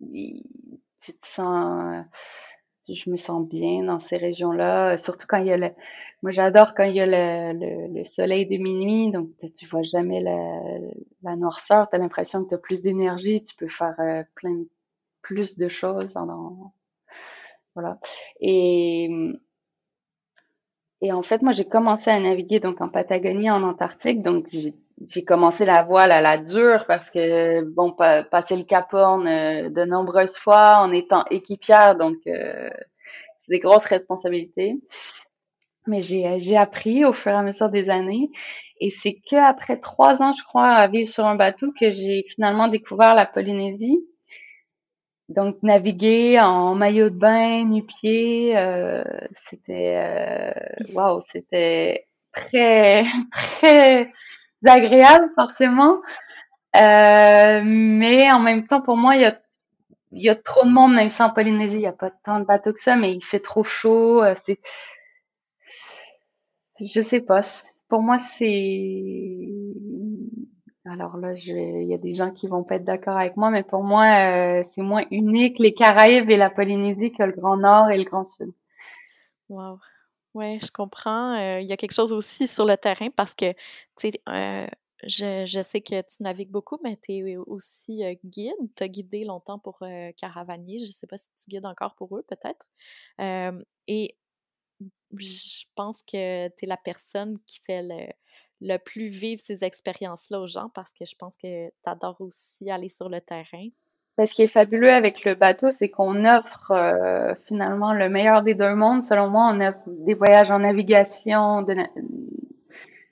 tu 0.00 1.12
te 1.14 1.26
sens 1.26 2.04
je 2.94 3.10
me 3.10 3.16
sens 3.16 3.46
bien 3.46 3.84
dans 3.84 3.98
ces 3.98 4.16
régions-là, 4.16 4.96
surtout 4.96 5.26
quand 5.28 5.38
il 5.38 5.46
y 5.46 5.52
a 5.52 5.56
le, 5.56 5.70
moi 6.22 6.32
j'adore 6.32 6.74
quand 6.74 6.84
il 6.84 6.94
y 6.94 7.00
a 7.00 7.06
le, 7.06 7.92
le, 7.92 8.04
soleil 8.04 8.46
de 8.46 8.56
minuit, 8.62 9.10
donc 9.10 9.30
tu 9.56 9.66
vois 9.66 9.82
jamais 9.82 10.20
la, 10.20 10.60
la 11.22 11.36
noirceur, 11.36 11.88
tu 11.88 11.96
as 11.96 11.98
l'impression 11.98 12.44
que 12.44 12.50
tu 12.50 12.54
as 12.54 12.58
plus 12.58 12.82
d'énergie, 12.82 13.42
tu 13.42 13.54
peux 13.56 13.68
faire 13.68 13.94
euh, 14.00 14.22
plein 14.34 14.64
plus 15.22 15.58
de 15.58 15.68
choses 15.68 16.12
dans, 16.14 16.72
voilà. 17.74 17.98
Et 18.40 19.10
et 21.00 21.12
en 21.12 21.22
fait, 21.22 21.42
moi 21.42 21.52
j'ai 21.52 21.64
commencé 21.64 22.10
à 22.10 22.18
naviguer 22.18 22.60
donc 22.60 22.80
en 22.80 22.88
Patagonie, 22.88 23.50
en 23.50 23.62
Antarctique, 23.62 24.22
donc 24.22 24.48
j'ai 24.50 24.74
j'ai 25.06 25.24
commencé 25.24 25.64
la 25.64 25.82
voile 25.82 26.12
à 26.12 26.20
la 26.20 26.38
dure 26.38 26.84
parce 26.86 27.10
que 27.10 27.62
bon 27.62 27.92
passer 27.92 28.56
le 28.56 28.64
Cap 28.64 28.92
Horn 28.92 29.26
euh, 29.26 29.70
de 29.70 29.84
nombreuses 29.84 30.36
fois 30.36 30.78
en 30.78 30.92
étant 30.92 31.24
équipière 31.30 31.96
donc 31.96 32.16
euh, 32.26 32.68
c'est 33.42 33.52
des 33.52 33.58
grosses 33.60 33.84
responsabilités. 33.84 34.74
Mais 35.86 36.02
j'ai 36.02 36.38
j'ai 36.40 36.56
appris 36.56 37.04
au 37.04 37.12
fur 37.12 37.32
et 37.32 37.34
à 37.34 37.42
mesure 37.42 37.70
des 37.70 37.88
années. 37.90 38.30
Et 38.80 38.90
c'est 38.90 39.14
que 39.30 39.36
après 39.36 39.78
trois 39.78 40.22
ans 40.22 40.32
je 40.32 40.44
crois 40.44 40.68
à 40.68 40.88
vivre 40.88 41.08
sur 41.08 41.24
un 41.26 41.36
bateau 41.36 41.72
que 41.80 41.90
j'ai 41.90 42.24
finalement 42.28 42.68
découvert 42.68 43.14
la 43.14 43.26
Polynésie. 43.26 43.98
Donc 45.28 45.62
naviguer 45.62 46.40
en 46.40 46.74
maillot 46.74 47.10
de 47.10 47.14
bain 47.14 47.64
nu-pied 47.64 48.56
euh, 48.56 49.04
c'était 49.32 50.54
waouh 50.94 51.20
c'était 51.28 52.06
très 52.32 53.04
très 53.32 54.10
agréable 54.66 55.30
forcément. 55.34 56.00
Euh, 56.76 57.62
mais 57.64 58.30
en 58.32 58.40
même 58.40 58.66
temps, 58.66 58.82
pour 58.82 58.96
moi, 58.96 59.16
il 59.16 59.22
y 60.12 60.28
a, 60.28 60.36
trop 60.36 60.64
de 60.64 60.70
monde, 60.70 60.94
même 60.94 61.10
si 61.10 61.22
en 61.22 61.30
Polynésie, 61.30 61.76
il 61.76 61.80
n'y 61.80 61.86
a 61.86 61.92
pas 61.92 62.10
tant 62.10 62.40
de 62.40 62.44
bateaux 62.44 62.72
que 62.72 62.80
ça, 62.80 62.96
mais 62.96 63.12
il 63.12 63.24
fait 63.24 63.40
trop 63.40 63.64
chaud. 63.64 64.22
Euh, 64.22 64.34
c'est, 64.44 64.58
je 66.80 67.00
sais 67.00 67.20
pas. 67.20 67.42
Pour 67.88 68.02
moi, 68.02 68.18
c'est, 68.18 69.48
alors 70.84 71.16
là, 71.16 71.34
il 71.34 71.88
y 71.88 71.94
a 71.94 71.98
des 71.98 72.14
gens 72.14 72.30
qui 72.30 72.48
vont 72.48 72.64
pas 72.64 72.76
être 72.76 72.84
d'accord 72.84 73.16
avec 73.16 73.36
moi, 73.36 73.50
mais 73.50 73.62
pour 73.62 73.82
moi, 73.82 74.04
euh, 74.04 74.62
c'est 74.72 74.82
moins 74.82 75.04
unique 75.10 75.58
les 75.58 75.74
Caraïbes 75.74 76.30
et 76.30 76.36
la 76.36 76.50
Polynésie 76.50 77.12
que 77.12 77.22
le 77.22 77.32
Grand 77.32 77.56
Nord 77.56 77.90
et 77.90 77.98
le 77.98 78.04
Grand 78.04 78.24
Sud. 78.24 78.52
Wow. 79.48 79.78
Oui, 80.34 80.60
je 80.60 80.70
comprends. 80.70 81.36
Il 81.58 81.66
y 81.66 81.72
a 81.72 81.76
quelque 81.76 81.94
chose 81.94 82.12
aussi 82.12 82.46
sur 82.46 82.64
le 82.64 82.76
terrain 82.76 83.10
parce 83.10 83.34
que, 83.34 83.52
tu 83.52 83.58
sais, 83.96 84.12
euh, 84.28 84.66
je, 85.04 85.46
je, 85.46 85.62
sais 85.62 85.80
que 85.80 86.00
tu 86.02 86.22
navigues 86.22 86.50
beaucoup, 86.50 86.78
mais 86.82 86.96
tu 86.96 87.12
es 87.12 87.36
aussi 87.36 88.02
guide. 88.24 88.54
Tu 88.76 88.82
as 88.82 88.88
guidé 88.88 89.24
longtemps 89.24 89.58
pour 89.58 89.82
Caravanier. 90.16 90.78
Je 90.78 90.86
ne 90.86 90.92
sais 90.92 91.06
pas 91.06 91.18
si 91.18 91.28
tu 91.34 91.50
guides 91.50 91.66
encore 91.66 91.94
pour 91.94 92.16
eux, 92.16 92.24
peut-être. 92.28 92.66
et 93.88 94.16
je 95.16 95.64
pense 95.74 96.02
que 96.02 96.48
tu 96.48 96.64
es 96.64 96.66
la 96.66 96.76
personne 96.76 97.38
qui 97.46 97.60
fait 97.66 97.82
le, 97.82 98.06
le 98.60 98.78
plus 98.78 99.08
vivre 99.08 99.40
ces 99.44 99.64
expériences-là 99.64 100.40
aux 100.40 100.46
gens 100.46 100.68
parce 100.70 100.92
que 100.92 101.04
je 101.04 101.14
pense 101.16 101.36
que 101.36 101.68
tu 101.68 101.90
adores 101.90 102.20
aussi 102.20 102.70
aller 102.70 102.88
sur 102.88 103.08
le 103.08 103.20
terrain 103.20 103.68
ce 104.26 104.34
qui 104.34 104.42
est 104.42 104.48
fabuleux 104.48 104.90
avec 104.90 105.24
le 105.24 105.34
bateau, 105.34 105.70
c'est 105.70 105.88
qu'on 105.88 106.24
offre 106.24 106.72
euh, 106.72 107.34
finalement 107.46 107.92
le 107.92 108.08
meilleur 108.08 108.42
des 108.42 108.54
deux 108.54 108.74
mondes. 108.74 109.04
Selon 109.04 109.28
moi, 109.28 109.50
on 109.52 109.60
offre 109.60 109.78
des 109.86 110.14
voyages 110.14 110.50
en 110.50 110.60
navigation 110.60 111.64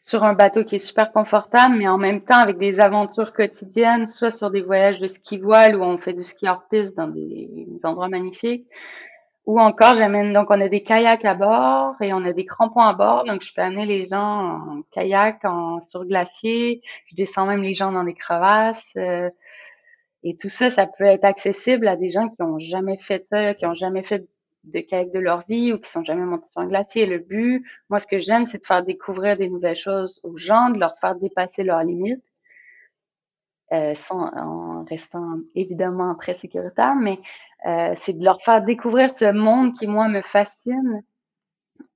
sur 0.06 0.22
un 0.22 0.34
bateau 0.34 0.62
qui 0.62 0.76
est 0.76 0.78
super 0.78 1.10
confortable, 1.10 1.74
mais 1.76 1.88
en 1.88 1.98
même 1.98 2.20
temps 2.20 2.38
avec 2.38 2.58
des 2.58 2.78
aventures 2.78 3.32
quotidiennes, 3.32 4.06
soit 4.06 4.30
sur 4.30 4.52
des 4.52 4.62
voyages 4.62 5.00
de 5.00 5.08
ski 5.08 5.36
voile 5.36 5.76
où 5.76 5.82
on 5.82 5.98
fait 5.98 6.12
du 6.12 6.22
ski 6.22 6.48
hors 6.48 6.62
piste 6.70 6.96
dans 6.96 7.08
des, 7.08 7.66
endroits 7.82 8.08
magnifiques, 8.08 8.66
ou 9.46 9.60
encore 9.60 9.94
j'amène 9.96 10.32
donc 10.32 10.50
on 10.50 10.60
a 10.60 10.68
des 10.68 10.84
kayaks 10.84 11.24
à 11.24 11.34
bord 11.34 11.94
et 12.00 12.12
on 12.12 12.24
a 12.24 12.32
des 12.32 12.44
crampons 12.44 12.80
à 12.80 12.92
bord, 12.94 13.24
donc 13.24 13.42
je 13.42 13.52
peux 13.52 13.62
amener 13.62 13.84
les 13.84 14.06
gens 14.06 14.60
en 14.68 14.82
kayak, 14.92 15.44
en 15.44 15.80
sur 15.80 16.04
glacier, 16.04 16.82
je 17.06 17.16
descends 17.16 17.46
même 17.46 17.62
les 17.62 17.74
gens 17.74 17.90
dans 17.90 18.04
des 18.04 18.14
crevasses. 18.14 18.92
Euh, 18.96 19.28
et 20.28 20.36
tout 20.36 20.48
ça, 20.48 20.70
ça 20.70 20.88
peut 20.88 21.04
être 21.04 21.24
accessible 21.24 21.86
à 21.86 21.94
des 21.94 22.10
gens 22.10 22.28
qui 22.28 22.42
ont 22.42 22.58
jamais 22.58 22.98
fait 22.98 23.24
ça, 23.26 23.54
qui 23.54 23.64
ont 23.64 23.74
jamais 23.74 24.02
fait 24.02 24.26
de 24.64 24.80
kayak 24.80 25.12
de 25.12 25.20
leur 25.20 25.46
vie 25.46 25.72
ou 25.72 25.78
qui 25.78 25.88
sont 25.88 26.02
jamais 26.02 26.24
montés 26.24 26.48
sur 26.48 26.60
un 26.62 26.66
glacier. 26.66 27.06
Le 27.06 27.18
but, 27.20 27.64
moi, 27.90 28.00
ce 28.00 28.08
que 28.08 28.18
j'aime, 28.18 28.44
c'est 28.44 28.58
de 28.58 28.66
faire 28.66 28.82
découvrir 28.82 29.36
des 29.36 29.48
nouvelles 29.48 29.76
choses 29.76 30.20
aux 30.24 30.36
gens, 30.36 30.70
de 30.70 30.80
leur 30.80 30.98
faire 30.98 31.14
dépasser 31.14 31.62
leurs 31.62 31.84
limites, 31.84 32.24
euh, 33.72 33.94
sans, 33.94 34.26
en 34.34 34.82
restant 34.84 35.38
évidemment 35.54 36.16
très 36.16 36.34
sécuritaire, 36.34 36.96
mais 36.96 37.20
euh, 37.66 37.94
c'est 37.94 38.14
de 38.14 38.24
leur 38.24 38.42
faire 38.42 38.64
découvrir 38.64 39.12
ce 39.12 39.30
monde 39.30 39.74
qui, 39.74 39.86
moi, 39.86 40.08
me 40.08 40.22
fascine. 40.22 41.04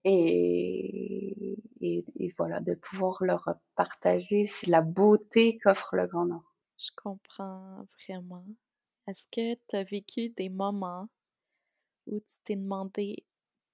Et, 0.05 1.59
et, 1.81 2.05
et 2.17 2.35
voilà, 2.39 2.61
de 2.61 2.75
pouvoir 2.75 3.19
leur 3.23 3.57
partager 3.75 4.49
la 4.69 4.83
beauté 4.83 5.59
qu'offre 5.59 5.97
le 5.97 6.07
Grand 6.07 6.27
Nord. 6.27 6.50
Je 6.81 6.91
comprends 6.97 7.85
vraiment. 8.07 8.45
Est-ce 9.07 9.27
que 9.27 9.55
tu 9.69 9.77
as 9.77 9.83
vécu 9.83 10.31
des 10.31 10.49
moments 10.49 11.09
où 12.07 12.21
tu 12.21 12.37
t'es 12.43 12.57
demandé 12.57 13.25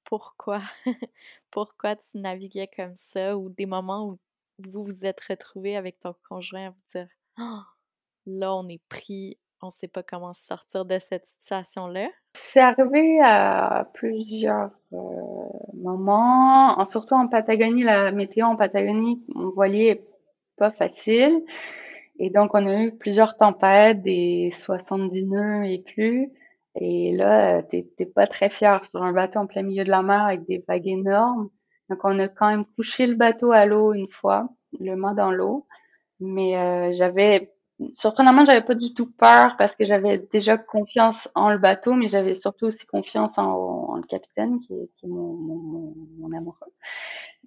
pourquoi, 0.05 0.61
pourquoi 1.51 1.95
tu 1.95 2.19
naviguais 2.19 2.69
comme 2.75 2.97
ça, 2.97 3.37
ou 3.37 3.49
des 3.49 3.67
moments 3.67 4.09
où 4.09 4.19
vous 4.59 4.83
vous 4.83 5.05
êtes 5.05 5.21
retrouvé 5.21 5.77
avec 5.77 6.01
ton 6.01 6.15
conjoint 6.29 6.67
à 6.67 6.71
vous 6.71 6.83
dire 6.93 7.09
oh, 7.39 7.61
là, 8.27 8.55
on 8.55 8.69
est 8.69 8.83
pris, 8.89 9.39
on 9.63 9.71
sait 9.71 9.89
pas 9.89 10.03
comment 10.03 10.33
sortir 10.33 10.85
de 10.85 10.99
cette 10.99 11.27
situation-là? 11.27 12.09
C'est 12.35 12.61
arrivé 12.61 13.21
à 13.23 13.89
plusieurs 13.95 14.71
euh, 14.93 14.97
moments, 15.75 16.85
surtout 16.87 17.15
en 17.15 17.29
Patagonie, 17.29 17.85
la 17.85 18.11
météo 18.11 18.47
en 18.47 18.57
Patagonie, 18.57 19.25
voilier 19.55 19.87
est 19.87 20.09
pas 20.57 20.73
facile. 20.73 21.45
Et 22.19 22.31
donc, 22.31 22.55
on 22.55 22.67
a 22.67 22.83
eu 22.83 22.97
plusieurs 22.97 23.37
tempêtes, 23.37 24.03
des 24.03 24.51
70 24.53 25.25
nœuds 25.27 25.65
et 25.65 25.79
plus. 25.83 26.31
Et 26.79 27.13
là, 27.13 27.63
t'es 27.63 27.87
pas 28.15 28.27
très 28.27 28.51
fier 28.51 28.85
sur 28.85 29.03
un 29.03 29.13
bateau 29.13 29.41
en 29.41 29.47
plein 29.47 29.63
milieu 29.63 29.85
de 29.85 29.91
la 29.91 30.03
mer 30.03 30.23
avec 30.23 30.47
des 30.47 30.65
vagues 30.67 30.89
énormes. 30.89 31.49
Donc, 31.89 32.01
on 32.05 32.19
a 32.19 32.29
quand 32.29 32.49
même 32.49 32.65
couché 32.77 33.07
le 33.07 33.15
bateau 33.15 33.53
à 33.53 33.67
l'eau 33.67 33.93
une 33.95 34.09
fois, 34.09 34.49
le 34.79 34.95
mât 34.97 35.15
dans 35.15 35.31
l'eau. 35.31 35.67
Mais 36.21 36.57
euh, 36.57 36.93
j'avais, 36.93 37.55
surprenamment, 37.97 38.45
j'avais 38.47 38.65
pas 38.65 38.75
du 38.75 38.95
tout 38.95 39.11
peur 39.11 39.57
parce 39.59 39.77
que 39.77 39.85
j'avais 39.85 40.19
déjà 40.33 40.59
confiance 40.59 41.29
en 41.35 41.51
le 41.51 41.59
bateau, 41.59 41.95
mais 41.95 42.09
j'avais 42.09 42.35
surtout 42.35 42.67
aussi 42.67 42.87
confiance 42.87 43.39
en, 43.39 43.97
le 43.97 44.03
capitaine, 44.03 44.61
qui 44.61 44.75
est, 44.75 44.91
mon 45.05 46.33
amoureux. 46.37 46.73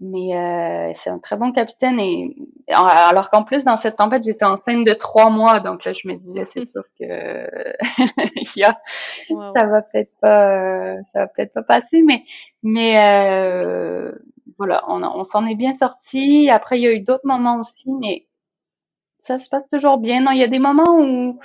Mais 0.01 0.34
euh, 0.34 0.94
c'est 0.96 1.10
un 1.10 1.20
très 1.20 1.36
bon 1.36 1.51
capitaine 1.51 2.00
et 2.00 2.34
alors 2.70 3.29
qu'en 3.29 3.44
plus 3.44 3.65
dans 3.65 3.75
cette 3.75 3.98
tempête 3.98 4.24
j'étais 4.24 4.46
enceinte 4.46 4.88
de 4.88 4.94
trois 4.94 5.29
mois 5.29 5.60
donc 5.60 5.84
là 5.84 5.91
je 5.91 6.08
me 6.08 6.15
disais 6.15 6.46
c'est 6.46 6.63
sûr 6.63 6.84
que 6.98 7.06
ça 9.53 9.65
va 9.65 9.82
peut-être 9.82 10.13
pas 10.22 10.96
ça 11.12 11.20
va 11.20 11.27
peut-être 11.27 11.51
pas 11.53 11.63
passer 11.63 12.01
mais 12.01 12.24
mais 12.63 12.96
euh, 13.12 14.13
voilà 14.58 14.86
on, 14.88 15.03
on 15.03 15.24
s'en 15.25 15.46
est 15.46 15.56
bien 15.56 15.74
sorti. 15.74 16.50
Après 16.50 16.79
il 16.79 16.84
y 16.84 16.88
a 16.88 16.94
eu 16.94 17.01
d'autres 17.01 17.27
moments 17.27 17.60
aussi 17.60 17.91
mais 18.00 18.25
ça 19.24 19.39
se 19.39 19.50
passe 19.50 19.68
toujours 19.70 19.98
bien. 19.98 20.22
Non 20.22 20.32
il 20.32 20.39
y 20.39 20.44
a 20.44 20.48
des 20.48 20.60
moments 20.60 20.98
où 20.98 21.39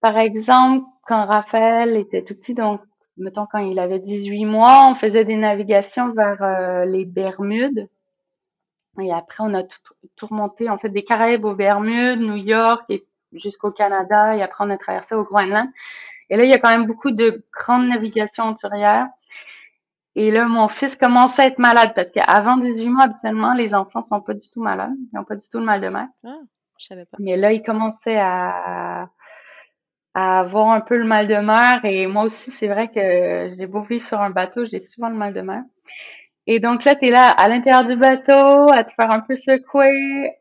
par 0.00 0.16
exemple 0.18 0.86
quand 1.06 1.26
Raphaël 1.26 1.96
était 1.96 2.22
tout 2.22 2.34
petit 2.36 2.54
donc 2.54 2.80
mettons 3.20 3.46
quand 3.46 3.58
il 3.58 3.78
avait 3.78 4.00
18 4.00 4.44
mois, 4.44 4.88
on 4.90 4.94
faisait 4.94 5.24
des 5.24 5.36
navigations 5.36 6.12
vers 6.12 6.42
euh, 6.42 6.84
les 6.84 7.04
Bermudes. 7.04 7.88
Et 9.00 9.12
après, 9.12 9.44
on 9.44 9.54
a 9.54 9.62
tout, 9.62 10.26
remonté, 10.26 10.68
en 10.68 10.78
fait, 10.78 10.88
des 10.88 11.04
Caraïbes 11.04 11.44
aux 11.44 11.54
Bermudes, 11.54 12.20
New 12.20 12.36
York 12.36 12.82
et 12.88 13.04
jusqu'au 13.32 13.70
Canada. 13.70 14.36
Et 14.36 14.42
après, 14.42 14.64
on 14.66 14.70
a 14.70 14.76
traversé 14.76 15.14
au 15.14 15.24
Groenland. 15.24 15.68
Et 16.28 16.36
là, 16.36 16.44
il 16.44 16.50
y 16.50 16.54
a 16.54 16.58
quand 16.58 16.70
même 16.70 16.86
beaucoup 16.86 17.10
de 17.10 17.44
grandes 17.52 17.88
navigations 17.88 18.48
auturières. 18.50 19.08
Et 20.16 20.30
là, 20.30 20.46
mon 20.46 20.68
fils 20.68 20.96
commence 20.96 21.38
à 21.38 21.46
être 21.46 21.58
malade 21.58 21.92
parce 21.94 22.10
qu'avant 22.10 22.56
18 22.56 22.88
mois, 22.88 23.04
habituellement, 23.04 23.54
les 23.54 23.74
enfants 23.74 24.02
sont 24.02 24.20
pas 24.20 24.34
du 24.34 24.48
tout 24.50 24.60
malades. 24.60 24.94
Ils 25.12 25.16
n'ont 25.16 25.24
pas 25.24 25.36
du 25.36 25.48
tout 25.48 25.58
le 25.58 25.64
mal 25.64 25.80
de 25.80 25.88
mer. 25.88 26.08
Ah, 26.24 26.40
je 26.78 26.86
savais 26.86 27.04
pas. 27.04 27.16
Mais 27.20 27.36
là, 27.36 27.52
il 27.52 27.62
commençait 27.62 28.18
à, 28.18 29.08
à 30.14 30.40
avoir 30.40 30.70
un 30.70 30.80
peu 30.80 30.96
le 30.96 31.04
mal 31.04 31.28
de 31.28 31.36
mer. 31.36 31.84
Et 31.84 32.06
moi 32.06 32.24
aussi, 32.24 32.50
c'est 32.50 32.68
vrai 32.68 32.88
que 32.88 33.54
j'ai 33.56 33.66
beau 33.66 33.82
vivre 33.82 34.04
sur 34.04 34.20
un 34.20 34.30
bateau, 34.30 34.64
j'ai 34.64 34.80
souvent 34.80 35.08
le 35.08 35.16
mal 35.16 35.34
de 35.34 35.40
mer. 35.40 35.62
Et 36.46 36.58
donc 36.58 36.84
là, 36.84 36.96
tu 36.96 37.06
es 37.06 37.10
là 37.10 37.28
à 37.28 37.48
l'intérieur 37.48 37.84
du 37.84 37.96
bateau, 37.96 38.72
à 38.72 38.84
te 38.84 38.92
faire 38.92 39.10
un 39.10 39.20
peu 39.20 39.36
secouer 39.36 40.32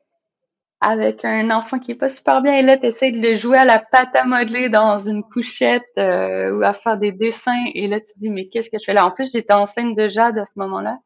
avec 0.81 1.25
un 1.25 1.51
enfant 1.51 1.79
qui 1.79 1.91
est 1.91 1.95
pas 1.95 2.09
super 2.09 2.41
bien. 2.41 2.53
Et 2.53 2.61
là, 2.61 2.77
tu 2.77 2.85
essaies 2.85 3.11
de 3.11 3.19
le 3.19 3.35
jouer 3.35 3.57
à 3.57 3.65
la 3.65 3.79
pâte 3.79 4.15
à 4.15 4.23
modeler 4.23 4.69
dans 4.69 4.97
une 4.97 5.23
couchette 5.23 5.83
euh, 5.97 6.51
ou 6.51 6.63
à 6.63 6.73
faire 6.73 6.97
des 6.97 7.11
dessins. 7.11 7.65
Et 7.75 7.87
là, 7.87 7.99
tu 7.99 8.13
te 8.13 8.19
dis, 8.19 8.29
mais 8.29 8.47
qu'est-ce 8.47 8.69
que 8.69 8.77
je 8.79 8.85
fais 8.85 8.93
là? 8.93 9.05
En 9.05 9.11
plus, 9.11 9.29
j'étais 9.31 9.53
enceinte 9.53 9.95
de 9.95 10.07
Jade 10.07 10.37
à 10.37 10.45
ce 10.45 10.57
moment-là. 10.57 10.97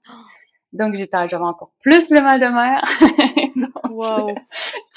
Donc, 0.73 0.95
j'étais, 0.95 1.27
j'avais 1.27 1.43
encore 1.43 1.71
plus 1.81 2.09
le 2.11 2.21
mal 2.21 2.39
de 2.39 2.47
mer. 2.47 2.83
wow. 3.89 4.33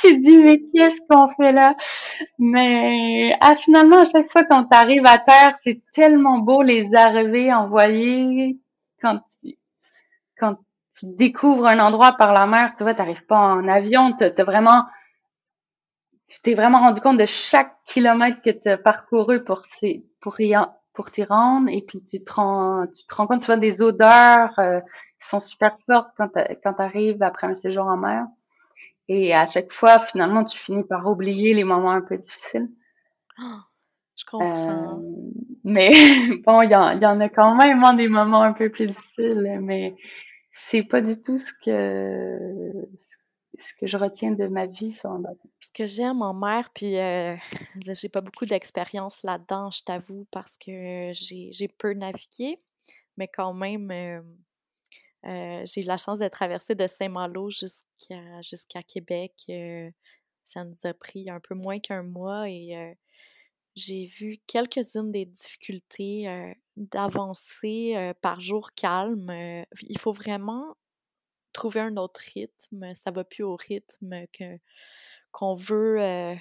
tu 0.01 0.17
te 0.17 0.23
dis, 0.23 0.39
mais 0.39 0.61
qu'est-ce 0.73 1.01
qu'on 1.09 1.29
fait 1.29 1.53
là? 1.53 1.75
Mais 2.39 3.37
ah, 3.41 3.57
finalement, 3.57 4.01
à 4.01 4.05
chaque 4.05 4.31
fois 4.31 4.45
quand 4.45 4.65
tu 4.65 4.77
arrives 4.77 5.07
à 5.07 5.19
terre, 5.19 5.55
c'est 5.63 5.81
tellement 5.93 6.39
beau 6.39 6.63
les 6.63 6.95
arriver 6.95 7.53
envoyer 7.53 8.59
quand 9.01 9.21
tu, 9.41 9.57
quand 10.39 10.57
tu 10.99 11.07
découvres 11.07 11.67
un 11.67 11.79
endroit 11.79 12.13
par 12.13 12.33
la 12.33 12.47
mer, 12.47 12.73
tu 12.77 12.83
vois, 12.83 12.95
t'arrives 12.95 13.27
pas 13.27 13.39
en 13.39 13.69
avion, 13.69 14.13
t'as 14.13 14.45
vraiment, 14.45 14.85
tu 16.29 16.41
t'es 16.43 16.55
vraiment 16.55 16.81
rendu 16.81 17.01
compte 17.01 17.19
de 17.19 17.27
chaque 17.27 17.77
kilomètre 17.85 18.41
que 18.43 18.51
tu 18.51 18.69
as 18.69 18.79
parcouru 18.79 19.45
pour, 19.45 19.65
pour, 20.21 20.41
y, 20.41 20.57
pour 20.95 21.11
t'y 21.11 21.25
rendre, 21.25 21.69
et 21.71 21.83
puis 21.83 22.03
tu 22.03 22.25
te 22.25 22.33
rends, 22.33 22.87
tu 22.87 23.07
te 23.07 23.15
rends 23.15 23.27
compte, 23.27 23.41
tu 23.41 23.47
vois, 23.47 23.57
des 23.57 23.83
odeurs 23.83 24.59
euh, 24.59 24.81
qui 25.21 25.29
sont 25.29 25.41
super 25.41 25.77
fortes 25.87 26.11
quand 26.17 26.29
tu 26.29 26.83
arrives 26.83 27.23
après 27.23 27.47
un 27.47 27.55
séjour 27.55 27.87
en 27.87 27.97
mer. 27.97 28.27
Et 29.09 29.35
à 29.35 29.47
chaque 29.47 29.73
fois, 29.73 30.01
finalement, 30.01 30.45
tu 30.45 30.59
finis 30.59 30.85
par 30.85 31.07
oublier 31.07 31.55
les 31.55 31.65
moments 31.65 31.93
un 31.93 32.03
peu 32.03 32.19
difficiles. 32.19 32.69
je 33.39 34.25
comprends. 34.25 34.99
Euh, 34.99 35.21
mais 35.65 35.91
bon, 36.47 36.63
il 36.63 36.71
y, 36.71 36.77
en, 36.77 37.01
y 37.01 37.07
en 37.07 37.21
a 37.21 37.29
quand 37.29 37.55
même 37.55 37.85
hein, 37.85 37.95
des 37.95 38.09
moments 38.09 38.43
un 38.43 38.53
peu 38.53 38.71
plus 38.71 38.87
difficiles, 38.89 39.59
mais 39.63 39.95
c'est 40.53 40.83
pas 40.83 41.01
du 41.01 41.21
tout 41.21 41.39
ce 41.39 41.53
que 41.65 42.89
ce 43.59 43.73
que 43.75 43.87
je 43.87 43.97
retiens 43.97 44.33
de 44.33 44.47
ma 44.47 44.67
vie 44.67 44.93
sur 44.93 45.11
un 45.11 45.21
bateau. 45.21 45.51
Ce 45.61 45.71
que 45.73 45.87
j'aime 45.87 46.23
en 46.23 46.35
mer, 46.35 46.71
puis 46.75 46.99
euh, 46.99 47.37
j'ai 47.87 48.09
pas 48.09 48.21
beaucoup 48.21 48.47
d'expérience 48.47 49.23
là-dedans, 49.23 49.71
je 49.71 49.83
t'avoue, 49.83 50.27
parce 50.31 50.57
que 50.57 51.11
j'ai 51.13 51.69
peu 51.69 51.93
navigué, 51.95 52.59
mais 53.17 53.29
quand 53.29 53.55
même, 53.55 53.91
euh, 53.91 54.21
euh, 55.27 55.63
j'ai 55.65 55.83
eu 55.83 55.85
la 55.85 55.97
chance 55.97 56.19
de 56.21 56.29
traverser 56.29 56.75
de 56.75 56.87
Saint-Malo 56.87 57.51
jusqu'à 57.51 58.83
Québec. 58.83 59.33
ça 60.43 60.65
nous 60.65 60.87
a 60.87 60.95
pris 60.95 61.29
un 61.31 61.41
peu 61.41 61.55
moins 61.55 61.81
qu'un 61.81 62.03
mois 62.03 62.49
et 62.49 62.97
j'ai 63.75 64.05
vu 64.07 64.39
quelques-unes 64.47 65.11
des 65.11 65.27
difficultés 65.27 66.55
d'avancer 66.77 68.13
par 68.23 68.41
jour 68.41 68.73
calme. 68.75 69.31
il 69.83 69.99
faut 69.99 70.13
vraiment 70.13 70.77
trouver 71.53 71.81
un 71.81 71.97
autre 71.97 72.21
rythme. 72.35 72.95
Ça 72.95 73.11
va 73.11 73.25
plus 73.25 73.43
au 73.43 73.57
rythme 73.57 74.27
que 74.33 74.59
qu'on 75.33 75.53
veut, 75.53 75.99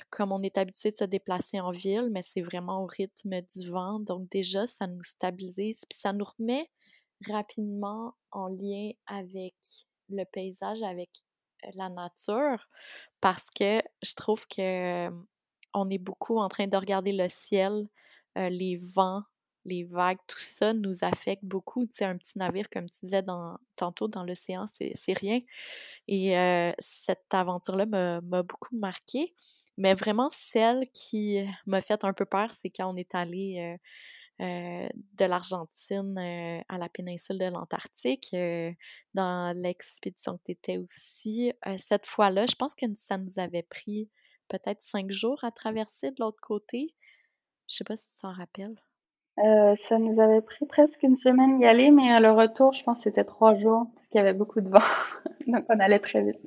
comme 0.09 0.31
on 0.31 0.41
est 0.41 0.57
habitué 0.57 0.89
de 0.91 0.95
se 0.95 1.03
déplacer 1.03 1.59
en 1.59 1.71
ville, 1.71 2.07
mais 2.11 2.21
c'est 2.21 2.41
vraiment 2.41 2.81
au 2.81 2.85
rythme 2.85 3.41
du 3.41 3.69
vent. 3.69 3.99
Donc 3.99 4.29
déjà, 4.29 4.67
ça 4.67 4.87
nous 4.87 5.03
stabilise, 5.03 5.83
puis 5.89 5.99
ça 5.99 6.13
nous 6.13 6.23
remet 6.23 6.69
rapidement 7.31 8.15
en 8.31 8.47
lien 8.47 8.91
avec 9.07 9.55
le 10.09 10.23
paysage, 10.23 10.83
avec 10.83 11.09
la 11.73 11.89
nature, 11.89 12.67
parce 13.21 13.49
que 13.49 13.81
je 14.03 14.13
trouve 14.13 14.45
que 14.47 15.09
on 15.73 15.89
est 15.89 15.97
beaucoup 15.97 16.37
en 16.37 16.47
train 16.47 16.67
de 16.67 16.77
regarder 16.77 17.11
le 17.11 17.27
ciel, 17.27 17.87
les 18.35 18.77
vents, 18.77 19.23
les 19.65 19.83
vagues, 19.83 20.19
tout 20.27 20.37
ça 20.39 20.73
nous 20.73 21.03
affecte 21.03 21.43
beaucoup. 21.43 21.87
Tu 21.87 21.93
sais, 21.93 22.05
un 22.05 22.17
petit 22.17 22.37
navire, 22.37 22.69
comme 22.69 22.87
tu 22.87 22.99
disais 23.01 23.23
tantôt 23.75 24.07
dans 24.07 24.23
l'océan, 24.23 24.67
c'est 24.67 25.17
rien. 25.17 25.39
Et 26.07 26.35
cette 26.77 27.33
aventure-là 27.33 27.87
m'a 27.87 28.43
beaucoup 28.43 28.75
marqué. 28.77 29.33
Mais 29.77 29.93
vraiment, 29.93 30.29
celle 30.31 30.87
qui 30.91 31.45
m'a 31.65 31.81
fait 31.81 32.05
un 32.05 32.13
peu 32.13 32.25
peur, 32.25 32.51
c'est 32.51 32.69
quand 32.69 32.93
on 32.93 32.95
est 32.95 33.15
allé 33.15 33.77
de 34.39 35.25
l'Argentine 35.25 36.17
à 36.67 36.77
la 36.77 36.89
péninsule 36.89 37.37
de 37.37 37.45
l'Antarctique, 37.45 38.35
dans 39.13 39.57
l'expédition 39.57 40.37
que 40.37 40.43
tu 40.45 40.51
étais 40.51 40.77
aussi. 40.77 41.53
cette 41.77 42.05
fois-là, 42.05 42.45
je 42.45 42.55
pense 42.55 42.75
que 42.75 42.85
ça 42.95 43.17
nous 43.17 43.39
avait 43.39 43.63
pris 43.63 44.09
peut-être 44.47 44.81
cinq 44.81 45.11
jours 45.11 45.43
à 45.43 45.51
traverser 45.51 46.11
de 46.11 46.17
l'autre 46.19 46.41
côté. 46.41 46.93
Je 47.67 47.75
sais 47.75 47.83
pas 47.83 47.97
si 47.97 48.09
tu 48.09 48.21
t'en 48.21 48.33
rappelles. 48.33 48.75
Euh, 49.39 49.75
ça 49.75 49.97
nous 49.97 50.21
avait 50.21 50.41
pris 50.41 50.65
presque 50.65 51.01
une 51.03 51.17
semaine 51.17 51.59
d'y 51.59 51.65
aller, 51.65 51.91
mais 51.91 52.19
le 52.19 52.31
retour, 52.31 52.71
je 52.73 52.83
pense 52.83 53.01
c'était 53.01 53.25
trois 53.25 53.55
jours, 53.55 53.87
parce 53.93 54.07
qu'il 54.07 54.19
y 54.19 54.21
avait 54.21 54.33
beaucoup 54.33 54.61
de 54.61 54.69
vent. 54.69 54.79
Donc 55.47 55.65
on 55.69 55.79
allait 55.79 55.99
très 55.99 56.23
vite. 56.23 56.39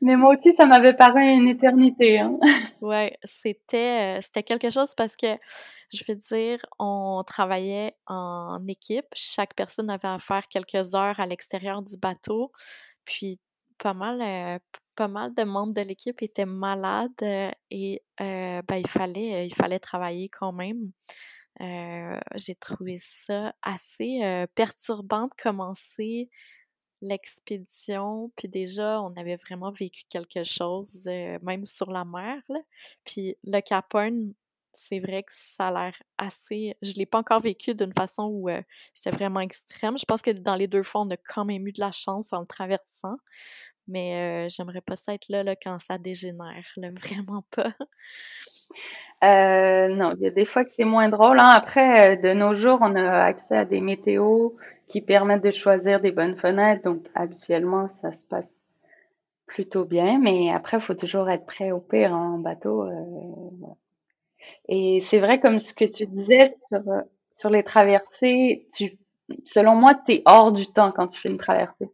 Mais 0.00 0.16
moi 0.16 0.36
aussi, 0.36 0.52
ça 0.52 0.66
m'avait 0.66 0.92
paru 0.92 1.22
une 1.22 1.48
éternité. 1.48 2.18
Hein. 2.18 2.38
Ouais, 2.80 3.18
c'était, 3.24 4.18
euh, 4.18 4.20
c'était 4.22 4.44
quelque 4.44 4.70
chose 4.70 4.94
parce 4.94 5.16
que, 5.16 5.26
je 5.92 6.04
veux 6.08 6.14
dire, 6.14 6.64
on 6.78 7.24
travaillait 7.26 7.96
en 8.06 8.64
équipe. 8.68 9.06
Chaque 9.14 9.54
personne 9.54 9.90
avait 9.90 10.06
à 10.08 10.18
faire 10.20 10.46
quelques 10.48 10.94
heures 10.94 11.18
à 11.18 11.26
l'extérieur 11.26 11.82
du 11.82 11.96
bateau. 11.96 12.52
Puis 13.04 13.40
pas 13.78 13.94
mal, 13.94 14.20
euh, 14.22 14.58
pas 14.94 15.08
mal 15.08 15.34
de 15.34 15.42
membres 15.42 15.74
de 15.74 15.80
l'équipe 15.82 16.22
étaient 16.22 16.46
malades 16.46 17.10
euh, 17.22 17.50
et 17.70 18.02
ben, 18.18 18.76
il, 18.76 18.88
fallait, 18.88 19.46
il 19.46 19.54
fallait 19.54 19.78
travailler 19.80 20.28
quand 20.28 20.52
même. 20.52 20.92
j'ai 22.36 22.54
trouvé 22.54 22.98
ça 23.00 23.54
assez 23.62 24.46
perturbant 24.54 25.24
de 25.26 25.34
commencer 25.42 26.30
l'expédition, 27.00 28.30
puis 28.36 28.48
déjà, 28.48 29.00
on 29.02 29.14
avait 29.16 29.36
vraiment 29.36 29.70
vécu 29.70 30.04
quelque 30.08 30.44
chose, 30.44 31.06
même 31.42 31.64
sur 31.64 31.90
la 31.90 32.04
mer. 32.04 32.42
Puis 33.04 33.36
le 33.44 33.60
Cap 33.60 33.94
c'est 34.74 35.00
vrai 35.00 35.22
que 35.22 35.32
ça 35.34 35.68
a 35.68 35.72
l'air 35.72 36.02
assez. 36.18 36.76
Je 36.82 36.92
l'ai 36.92 37.06
pas 37.06 37.18
encore 37.18 37.40
vécu 37.40 37.74
d'une 37.74 37.92
façon 37.92 38.28
où 38.30 38.48
c'était 38.94 39.10
vraiment 39.10 39.40
extrême. 39.40 39.98
Je 39.98 40.04
pense 40.04 40.22
que 40.22 40.30
dans 40.30 40.54
les 40.54 40.68
deux 40.68 40.82
fois, 40.82 41.00
on 41.02 41.10
a 41.10 41.16
quand 41.16 41.44
même 41.44 41.66
eu 41.66 41.72
de 41.72 41.80
la 41.80 41.90
chance 41.90 42.32
en 42.32 42.40
le 42.40 42.46
traversant. 42.46 43.16
Mais 43.88 44.46
euh, 44.46 44.48
j'aimerais 44.50 44.82
pas 44.82 44.96
ça 44.96 45.14
être 45.14 45.28
là, 45.30 45.42
là 45.42 45.56
quand 45.56 45.78
ça 45.78 45.98
dégénère, 45.98 46.66
là, 46.76 46.90
vraiment 46.96 47.42
pas. 47.50 47.74
Euh, 49.24 49.88
non, 49.88 50.14
il 50.16 50.22
y 50.22 50.26
a 50.26 50.30
des 50.30 50.44
fois 50.44 50.64
que 50.64 50.70
c'est 50.74 50.84
moins 50.84 51.08
drôle. 51.08 51.38
Hein. 51.40 51.48
Après, 51.48 52.12
euh, 52.12 52.16
de 52.16 52.32
nos 52.34 52.54
jours, 52.54 52.78
on 52.80 52.94
a 52.94 53.24
accès 53.24 53.56
à 53.56 53.64
des 53.64 53.80
météos 53.80 54.56
qui 54.86 55.00
permettent 55.00 55.42
de 55.42 55.50
choisir 55.50 56.00
des 56.00 56.12
bonnes 56.12 56.36
fenêtres. 56.36 56.84
Donc, 56.84 57.04
habituellement, 57.14 57.88
ça 58.00 58.12
se 58.12 58.24
passe 58.24 58.62
plutôt 59.46 59.84
bien. 59.84 60.18
Mais 60.20 60.50
après, 60.52 60.78
il 60.78 60.82
faut 60.82 60.94
toujours 60.94 61.28
être 61.30 61.46
prêt 61.46 61.72
au 61.72 61.80
pire 61.80 62.14
hein, 62.14 62.34
en 62.34 62.38
bateau. 62.38 62.88
Et 64.68 65.00
c'est 65.00 65.18
vrai, 65.18 65.40
comme 65.40 65.58
ce 65.58 65.74
que 65.74 65.84
tu 65.84 66.06
disais 66.06 66.50
sur, 66.68 66.82
sur 67.34 67.50
les 67.50 67.64
traversées, 67.64 68.66
tu 68.74 68.98
selon 69.44 69.74
moi, 69.74 69.94
tu 69.94 70.14
es 70.14 70.22
hors 70.26 70.52
du 70.52 70.66
temps 70.66 70.92
quand 70.92 71.08
tu 71.08 71.20
fais 71.20 71.28
une 71.28 71.38
traversée. 71.38 71.90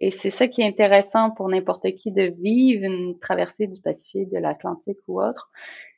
Et 0.00 0.10
c'est 0.10 0.30
ça 0.30 0.48
qui 0.48 0.62
est 0.62 0.66
intéressant 0.66 1.30
pour 1.30 1.48
n'importe 1.48 1.90
qui 1.94 2.10
de 2.10 2.32
vivre 2.38 2.84
une 2.84 3.18
traversée 3.18 3.66
du 3.66 3.80
Pacifique, 3.80 4.30
de 4.30 4.38
l'Atlantique 4.38 4.98
ou 5.08 5.22
autre, 5.22 5.50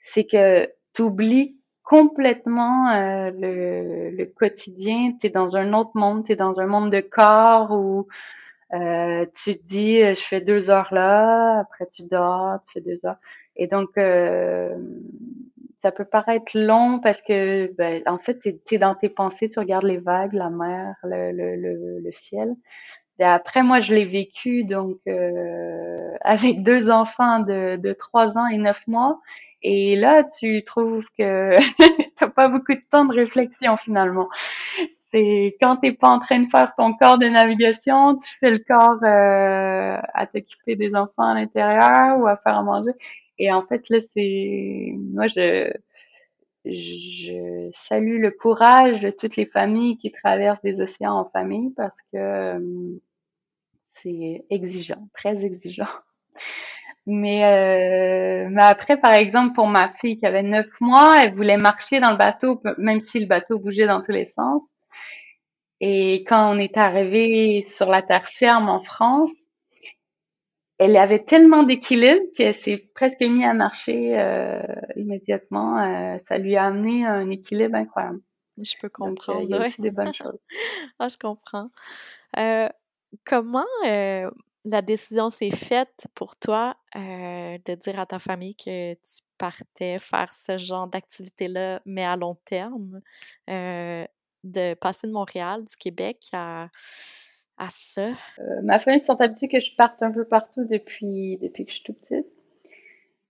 c'est 0.07 0.25
que 0.25 0.71
tu 0.95 1.03
oublies 1.03 1.57
complètement 1.83 2.91
euh, 2.91 3.31
le, 3.31 4.11
le, 4.11 4.27
quotidien, 4.27 5.13
tu 5.21 5.29
es 5.29 5.31
dans 5.31 5.55
un 5.57 5.73
autre 5.73 5.93
monde, 5.95 6.25
tu 6.25 6.33
es 6.33 6.37
dans 6.37 6.59
un 6.59 6.67
monde 6.67 6.91
de 6.91 7.01
corps 7.01 7.71
où 7.71 8.09
euh, 8.75 9.27
tu 9.35 9.55
dis, 9.65 10.01
je 10.01 10.21
fais 10.21 10.41
deux 10.41 10.71
heures 10.71 10.93
là, 10.93 11.61
après 11.61 11.87
tu 11.93 12.03
dors, 12.05 12.59
tu 12.67 12.73
fais 12.75 12.81
deux 12.81 13.07
heures. 13.07 13.19
Et 13.57 13.67
donc, 13.69 13.97
euh, 13.99 14.77
ça 15.83 15.93
peut 15.93 16.05
paraître 16.05 16.53
long 16.55 16.99
parce 17.01 17.23
que, 17.23 17.73
ben, 17.77 18.03
en 18.07 18.19
fait, 18.19 18.41
tu 18.41 18.75
es, 18.75 18.79
dans 18.79 18.95
tes 18.95 19.09
pensées, 19.09 19.49
tu 19.49 19.59
regardes 19.59 19.85
les 19.85 19.99
vagues, 19.99 20.33
la 20.33 20.51
mer, 20.51 20.97
le, 21.05 21.31
le, 21.33 22.01
le, 22.01 22.13
ciel. 22.13 22.55
Et 23.19 23.25
après, 23.25 23.63
moi, 23.63 23.81
je 23.81 23.95
l'ai 23.95 24.05
vécu 24.05 24.65
donc 24.65 24.99
euh, 25.09 26.17
avec 26.23 26.63
deux 26.63 26.91
enfants 26.91 27.41
de, 27.41 27.77
de 27.77 27.93
3 27.93 28.37
ans 28.37 28.47
et 28.49 28.59
9 28.59 28.87
mois. 28.89 29.21
Et 29.63 29.97
là, 29.97 30.25
tu 30.25 30.63
trouves 30.65 31.05
que 31.19 31.57
t'as 32.17 32.29
pas 32.29 32.49
beaucoup 32.49 32.75
de 32.75 32.83
temps 32.91 33.05
de 33.05 33.15
réflexion 33.15 33.77
finalement. 33.77 34.29
C'est 35.13 35.57
quand 35.63 35.77
t'es 35.79 35.93
pas 35.93 36.09
en 36.09 36.19
train 36.21 36.41
de 36.41 36.51
faire 36.51 36.73
ton 36.77 36.95
corps 36.95 37.19
de 37.19 37.27
navigation, 37.27 38.17
tu 38.17 38.29
fais 38.41 38.51
le 38.51 38.59
corps 38.59 39.03
euh, 39.05 40.01
à 40.15 40.27
t'occuper 40.27 40.77
des 40.77 40.95
enfants 40.95 41.31
à 41.31 41.35
l'intérieur 41.35 42.19
ou 42.19 42.27
à 42.27 42.37
faire 42.37 42.57
à 42.59 42.63
manger. 42.63 42.93
Et 43.39 43.53
en 43.53 43.63
fait, 43.67 43.89
là, 43.91 43.99
c'est 44.15 44.95
moi, 44.97 45.27
je 45.29 45.73
je 46.65 47.71
salue 47.75 48.21
le 48.21 48.31
courage 48.33 49.01
de 49.01 49.11
toutes 49.11 49.37
les 49.37 49.47
familles 49.47 49.99
qui 49.99 50.11
traversent 50.11 50.61
des 50.63 50.81
océans 50.81 51.15
en 51.21 51.31
famille 51.31 51.71
parce 51.77 51.97
que 52.13 52.17
euh, 52.17 52.99
c'est 53.95 54.45
exigeant, 54.51 55.09
très 55.15 55.45
exigeant. 55.45 55.89
Mais, 57.07 57.45
euh, 57.45 58.49
mais 58.51 58.65
après, 58.65 58.97
par 58.97 59.15
exemple, 59.15 59.55
pour 59.55 59.69
ma 59.69 59.93
fille 60.01 60.19
qui 60.19 60.27
avait 60.27 60.43
neuf 60.43 60.67
mois, 60.81 61.19
elle 61.23 61.35
voulait 61.35 61.57
marcher 61.57 62.01
dans 62.01 62.11
le 62.11 62.17
bateau, 62.17 62.61
même 62.79 63.01
si 63.01 63.21
le 63.21 63.27
bateau 63.27 63.61
bougeait 63.61 63.87
dans 63.87 64.03
tous 64.03 64.11
les 64.11 64.27
sens. 64.27 64.63
Et 65.81 66.25
quand 66.25 66.53
on 66.53 66.59
est 66.59 66.77
arrivé 66.77 67.63
sur 67.63 67.87
la 67.87 68.03
terre 68.03 68.29
ferme 68.31 68.69
en 68.69 68.83
France, 68.83 69.31
elle 70.79 70.97
avait 70.97 71.25
tellement 71.25 71.63
d'équilibre 71.63 72.27
qu'elle 72.35 72.55
s'est 72.55 72.91
presque 72.95 73.21
mise 73.21 73.45
à 73.45 73.55
marcher 73.55 74.19
euh, 74.19 74.61
immédiatement. 74.97 75.79
Euh, 75.79 76.19
ça 76.27 76.39
lui 76.39 76.57
a 76.57 76.65
amené 76.65 77.07
un 77.07 77.31
équilibre 77.31 77.77
incroyable. 77.77 78.21
Je 78.59 78.75
peux 78.81 78.89
comprendre. 78.89 79.43
il 79.43 79.51
y 79.51 79.55
a 79.55 79.61
aussi 79.61 79.81
des 79.81 79.91
bonnes 79.91 80.15
choses. 80.15 80.39
ah, 80.99 81.09
je 81.09 81.17
comprends. 81.19 81.71
comment 83.25 83.65
la 84.67 84.83
décision 84.83 85.31
s'est 85.31 85.51
faite 85.51 86.07
pour 86.15 86.37
toi 86.37 86.77
de 86.95 87.75
dire 87.75 88.01
à 88.01 88.07
ta 88.07 88.19
famille 88.19 88.55
que 88.55 88.95
tu 88.95 89.23
partais 89.39 89.99
faire 89.99 90.33
ce 90.33 90.59
genre 90.59 90.89
d'activité-là, 90.89 91.81
mais 91.87 92.05
à 92.05 92.17
long 92.17 92.37
terme, 92.45 93.01
de 93.49 94.75
passer 94.75 95.07
de 95.07 95.13
Montréal, 95.13 95.65
du 95.65 95.77
Québec 95.77 96.29
à, 96.33 96.69
à 97.59 97.69
ça? 97.69 98.11
ma 98.63 98.79
famille 98.79 99.01
sont 99.01 99.21
habitués 99.21 99.49
que 99.49 99.61
je 99.61 99.75
parte 99.77 100.03
un 100.03 100.11
peu 100.11 100.25
partout 100.25 100.65
depuis, 100.65 101.39
depuis 101.39 101.65
que 101.65 101.71
je 101.71 101.77
suis 101.77 101.85
tout 101.85 101.95
petite. 101.95 102.27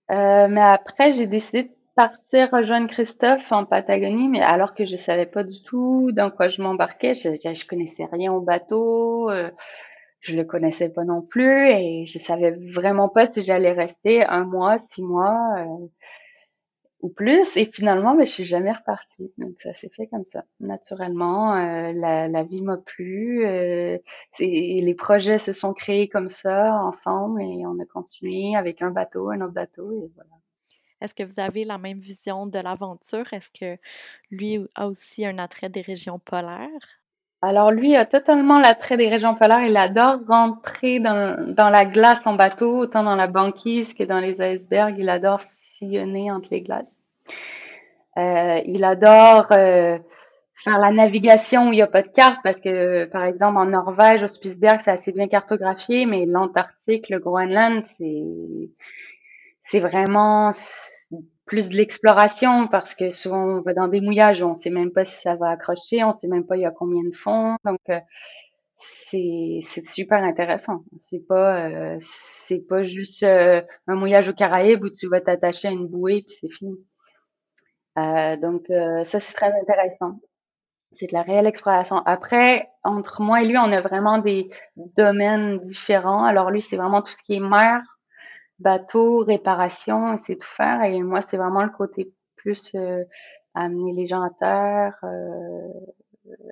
mais 0.09 0.61
après, 0.61 1.13
j'ai 1.13 1.27
décidé 1.27 1.63
de 1.63 1.71
partir 1.97 2.51
rejoindre 2.51 2.87
Christophe 2.87 3.51
en 3.51 3.65
Patagonie, 3.65 4.27
mais 4.27 4.41
alors 4.41 4.75
que 4.75 4.85
je 4.85 4.95
savais 4.95 5.25
pas 5.25 5.43
du 5.43 5.63
tout 5.63 6.11
dans 6.13 6.29
quoi 6.29 6.47
je 6.47 6.61
m'embarquais, 6.61 7.15
je, 7.15 7.29
je, 7.29 7.65
connaissais 7.65 8.05
rien 8.05 8.31
au 8.31 8.39
bateau, 8.39 9.31
euh, 9.31 9.49
je 10.21 10.35
le 10.35 10.43
connaissais 10.43 10.89
pas 10.89 11.03
non 11.03 11.21
plus 11.21 11.69
et 11.69 12.05
je 12.05 12.17
savais 12.19 12.51
vraiment 12.51 13.09
pas 13.09 13.25
si 13.25 13.43
j'allais 13.43 13.71
rester 13.71 14.23
un 14.23 14.45
mois, 14.45 14.77
six 14.79 15.03
mois 15.03 15.55
euh, 15.59 15.87
ou 17.01 17.09
plus. 17.09 17.55
Et 17.57 17.65
finalement, 17.65 18.13
mais 18.13 18.23
ben, 18.23 18.27
je 18.27 18.33
suis 18.33 18.45
jamais 18.45 18.71
repartie. 18.71 19.31
Donc 19.37 19.55
ça 19.61 19.73
s'est 19.73 19.89
fait 19.95 20.07
comme 20.07 20.25
ça, 20.25 20.43
naturellement. 20.59 21.55
Euh, 21.55 21.93
la, 21.93 22.43
vie 22.43 22.61
m'a 22.61 22.77
plu. 22.77 23.45
Euh, 23.45 23.97
les 24.39 24.95
projets 24.95 25.39
se 25.39 25.53
sont 25.53 25.73
créés 25.73 26.09
comme 26.09 26.29
ça 26.29 26.73
ensemble 26.83 27.41
et 27.41 27.65
on 27.65 27.79
a 27.79 27.85
continué 27.85 28.55
avec 28.55 28.81
un 28.81 28.91
bateau, 28.91 29.29
un 29.29 29.41
autre 29.41 29.53
bateau 29.53 29.91
et 29.91 30.11
voilà. 30.15 30.31
Est-ce 30.99 31.13
que 31.13 31.23
vous 31.23 31.39
avez 31.39 31.63
la 31.63 31.77
même 31.77 31.99
vision 31.99 32.47
de 32.47 32.57
l'aventure? 32.57 33.31
Est-ce 33.31 33.51
que 33.51 33.79
lui 34.31 34.57
a 34.73 34.87
aussi 34.87 35.27
un 35.27 35.37
attrait 35.37 35.69
des 35.69 35.81
régions 35.81 36.17
polaires? 36.17 36.99
Alors 37.41 37.71
lui 37.71 37.95
a 37.95 38.05
totalement 38.05 38.59
l'attrait 38.59 38.97
des 38.97 39.09
régions 39.09 39.35
polaires. 39.35 39.65
Il 39.65 39.77
adore 39.77 40.19
rentrer 40.27 40.99
dans, 40.99 41.69
la 41.69 41.85
glace 41.85 42.25
en 42.25 42.33
bateau, 42.33 42.79
autant 42.79 43.03
dans 43.03 43.15
la 43.15 43.27
banquise 43.27 43.93
que 43.93 44.03
dans 44.03 44.19
les 44.19 44.35
icebergs. 44.41 44.95
Il 44.97 45.09
adore 45.09 45.41
sillonner 45.77 46.31
entre 46.31 46.49
les 46.51 46.61
glaces. 46.61 46.97
Euh, 48.17 48.59
il 48.65 48.83
adore 48.83 49.51
euh, 49.51 49.99
faire 50.55 50.79
la 50.79 50.91
navigation 50.91 51.69
où 51.69 51.73
il 51.73 51.75
n'y 51.75 51.81
a 51.83 51.87
pas 51.87 52.01
de 52.01 52.07
carte 52.07 52.39
parce 52.43 52.59
que, 52.59 53.05
par 53.05 53.25
exemple, 53.25 53.57
en 53.57 53.65
Norvège, 53.65 54.23
au 54.23 54.27
Spitsberg, 54.27 54.81
c'est 54.83 54.91
assez 54.91 55.11
bien 55.11 55.27
cartographié, 55.27 56.07
mais 56.07 56.25
l'Antarctique, 56.25 57.09
le 57.09 57.19
Groenland, 57.19 57.83
c'est 57.83 58.23
c'est 59.63 59.79
vraiment 59.81 60.53
plus 61.47 61.69
de 61.69 61.75
l'exploration 61.75 62.67
parce 62.67 62.93
que 62.93 63.09
souvent 63.11 63.43
on 63.43 63.61
va 63.61 63.73
dans 63.73 63.87
des 63.87 64.01
mouillages, 64.01 64.43
on 64.43 64.53
sait 64.53 64.69
même 64.69 64.91
pas 64.91 65.05
si 65.05 65.15
ça 65.21 65.35
va 65.35 65.49
accrocher, 65.49 66.03
on 66.03 66.11
sait 66.11 66.27
même 66.27 66.45
pas 66.45 66.57
il 66.57 66.61
y 66.61 66.65
a 66.65 66.71
combien 66.71 67.03
de 67.03 67.15
fonds. 67.15 67.55
Donc 67.65 67.79
euh, 67.89 67.99
c'est 68.77 69.61
c'est 69.63 69.85
super 69.87 70.23
intéressant. 70.23 70.83
C'est 71.01 71.25
pas 71.25 71.69
euh, 71.69 71.97
c'est 72.47 72.59
pas 72.67 72.83
juste 72.83 73.23
euh, 73.23 73.61
un 73.87 73.95
mouillage 73.95 74.29
au 74.29 74.33
Caraïbes 74.33 74.83
où 74.83 74.89
tu 74.89 75.07
vas 75.07 75.21
t'attacher 75.21 75.69
à 75.69 75.71
une 75.71 75.87
bouée 75.87 76.23
puis 76.27 76.35
c'est 76.39 76.49
fini. 76.49 76.77
donc 78.41 78.67
ça 79.05 79.19
c'est 79.19 79.33
très 79.33 79.51
intéressant. 79.59 80.19
C'est 80.93 81.07
de 81.07 81.13
la 81.13 81.21
réelle 81.21 81.47
exploration. 81.47 81.97
Après, 82.05 82.69
entre 82.83 83.21
moi 83.21 83.41
et 83.41 83.45
lui, 83.45 83.57
on 83.57 83.71
a 83.71 83.81
vraiment 83.81 84.17
des 84.19 84.49
domaines 84.75 85.59
différents. 85.59 86.23
Alors 86.23 86.49
lui, 86.49 86.61
c'est 86.61 86.77
vraiment 86.77 87.01
tout 87.01 87.11
ce 87.11 87.21
qui 87.23 87.35
est 87.35 87.39
mer, 87.39 87.81
bateau, 88.59 89.19
réparation, 89.19 90.17
c'est 90.17 90.35
tout 90.35 90.47
faire. 90.47 90.83
Et 90.83 91.01
moi, 91.01 91.21
c'est 91.21 91.37
vraiment 91.37 91.63
le 91.63 91.69
côté 91.69 92.13
plus 92.35 92.71
euh, 92.75 93.03
amener 93.53 93.93
les 93.93 94.05
gens 94.05 94.21
à 94.21 94.29
terre 94.29 94.97
euh, 95.03 95.73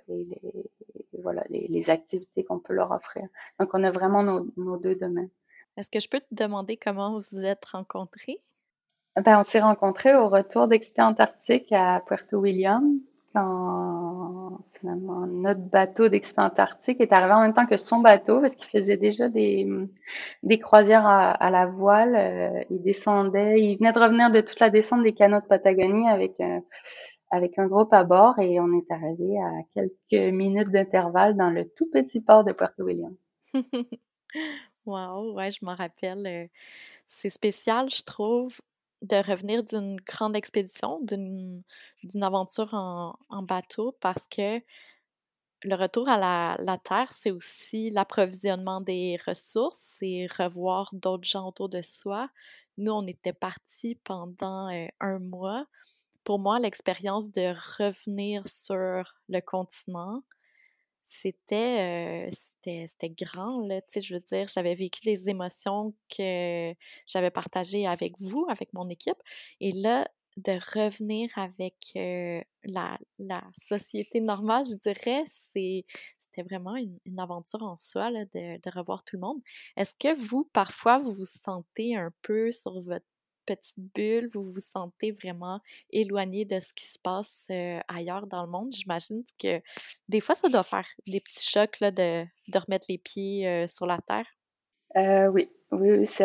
et, 0.07 0.25
les, 0.25 1.21
voilà 1.21 1.43
les, 1.49 1.89
activités 1.89 2.43
qu'on 2.43 2.59
peut 2.59 2.73
leur 2.73 2.91
offrir. 2.91 3.27
Donc, 3.59 3.73
on 3.73 3.83
a 3.83 3.91
vraiment 3.91 4.23
nos, 4.23 4.47
nos 4.57 4.77
deux 4.77 4.95
domaines. 4.95 5.29
Est-ce 5.77 5.89
que 5.89 5.99
je 5.99 6.09
peux 6.09 6.21
te 6.21 6.33
demander 6.33 6.77
comment 6.77 7.11
vous 7.11 7.23
vous 7.31 7.45
êtes 7.45 7.65
rencontrés? 7.65 8.41
Ben, 9.23 9.39
on 9.39 9.43
s'est 9.43 9.61
rencontrés 9.61 10.15
au 10.15 10.27
retour 10.27 10.67
d'Expé 10.67 11.01
Antarctique 11.01 11.71
à 11.71 12.01
Puerto 12.05 12.37
William 12.37 12.99
notre 14.83 15.59
bateau 15.61 16.09
d'expé 16.09 16.41
antarctique 16.41 17.01
est 17.01 17.11
arrivé 17.11 17.33
en 17.33 17.41
même 17.41 17.53
temps 17.53 17.65
que 17.65 17.77
son 17.77 17.99
bateau 17.99 18.41
parce 18.41 18.55
qu'il 18.55 18.67
faisait 18.67 18.97
déjà 18.97 19.29
des, 19.29 19.67
des 20.43 20.59
croisières 20.59 21.05
à, 21.05 21.49
la 21.49 21.65
voile. 21.65 22.15
Euh, 22.15 22.63
il 22.69 22.81
descendait, 22.81 23.61
il 23.61 23.77
venait 23.77 23.93
de 23.93 23.99
revenir 23.99 24.31
de 24.31 24.41
toute 24.41 24.59
la 24.59 24.69
descente 24.69 25.03
des 25.03 25.13
canaux 25.13 25.41
de 25.41 25.45
Patagonie 25.45 26.07
avec 26.07 26.39
un, 26.39 26.61
avec 27.31 27.57
un 27.59 27.67
groupe 27.67 27.93
à 27.93 28.03
bord 28.03 28.39
et 28.39 28.59
on 28.59 28.71
est 28.77 28.91
arrivé 28.91 29.37
à 29.39 29.51
quelques 29.73 30.33
minutes 30.33 30.69
d'intervalle 30.69 31.35
dans 31.35 31.49
le 31.49 31.65
tout 31.69 31.89
petit 31.91 32.21
port 32.21 32.43
de 32.43 32.53
Puerto 32.53 32.83
William. 32.83 33.15
wow, 34.85 35.33
ouais, 35.33 35.51
je 35.51 35.63
m'en 35.63 35.75
rappelle. 35.75 36.25
Euh, 36.25 36.47
c'est 37.07 37.29
spécial, 37.29 37.89
je 37.89 38.03
trouve 38.03 38.59
de 39.05 39.17
revenir 39.17 39.63
d'une 39.63 39.97
grande 39.97 40.35
expédition, 40.35 40.99
d'une 41.01 41.63
aventure 42.21 42.73
en, 42.73 43.43
bateau, 43.43 43.95
parce 43.99 44.27
que 44.27 44.61
le 45.63 45.75
retour 45.75 46.07
à 46.09 46.17
la, 46.59 46.77
Terre, 46.77 47.11
c'est 47.13 47.31
aussi 47.31 47.89
l'approvisionnement 47.89 48.81
des 48.81 49.17
ressources 49.25 49.97
et 50.01 50.27
revoir 50.27 50.89
d'autres 50.93 51.27
gens 51.27 51.47
autour 51.47 51.69
de 51.69 51.81
soi. 51.81 52.29
Nous, 52.77 52.91
on 52.91 53.07
était 53.07 53.33
partis 53.33 53.95
pendant 54.03 54.69
euh, 54.69 54.87
un 54.99 55.19
mois. 55.19 55.65
Pour 56.23 56.39
moi, 56.39 56.59
l'expérience 56.59 57.31
de 57.31 57.53
revenir 57.79 58.47
sur 58.47 59.15
le 59.29 59.39
continent, 59.41 60.23
c'était 61.05 62.29
c'était 62.31 63.09
grand 63.09 63.59
là 63.67 63.81
tu 63.81 63.87
sais 63.87 63.99
je 64.01 64.13
veux 64.15 64.19
dire 64.19 64.47
j'avais 64.47 64.73
vécu 64.75 65.01
des 65.05 65.29
émotions 65.29 65.93
que 66.09 66.73
j'avais 67.07 67.31
partagées 67.31 67.85
avec 67.87 68.19
vous 68.19 68.45
avec 68.49 68.73
mon 68.73 68.89
équipe. 68.89 69.21
Et 69.61 69.71
là 69.71 70.07
de 70.37 70.51
revenir 70.77 71.29
avec 71.37 71.75
la, 72.65 72.97
la 73.19 73.41
société 73.57 74.19
normale 74.19 74.65
je 74.67 74.75
dirais 74.77 75.23
c'était 75.27 76.43
vraiment 76.43 76.75
une, 76.75 76.99
une, 77.05 77.19
aventure 77.19 77.63
en 77.63 77.77
soi 77.77 78.11
là, 78.11 78.25
de, 78.25 78.57
de 78.57 78.77
revoir 78.77 79.03
tout 79.03 79.15
le 79.15 79.21
monde. 79.21 79.41
Est-ce 79.77 79.95
que 79.95 80.13
vous 80.13 80.43
parfois 80.51 80.97
vous 80.97 81.13
vous 81.13 81.25
sentez 81.25 81.95
un 81.95 82.11
peu 82.21 82.51
sur 82.51 82.81
votre 82.81 83.05
petite 83.45 83.77
bulle, 83.77 84.29
vous 84.33 84.43
vous 84.43 84.59
sentez 84.59 85.11
vraiment 85.11 85.59
éloigné 85.91 86.45
de 86.45 86.59
ce 86.59 86.73
qui 86.73 86.85
se 86.91 86.99
passe 86.99 87.49
ailleurs 87.87 88.27
dans 88.27 88.43
le 88.43 88.49
monde. 88.49 88.73
J'imagine 88.73 89.23
que 89.39 89.61
des 90.09 90.19
fois, 90.19 90.35
ça 90.35 90.49
doit 90.49 90.63
faire 90.63 90.87
des 91.07 91.19
petits 91.19 91.49
chocs 91.49 91.79
de, 91.81 92.23
de 92.23 92.57
remettre 92.57 92.87
les 92.89 92.97
pieds 92.97 93.67
sur 93.67 93.85
la 93.85 93.99
terre. 93.99 94.25
Euh, 94.97 95.27
oui, 95.27 95.49
oui, 95.71 96.05
c'est 96.05 96.23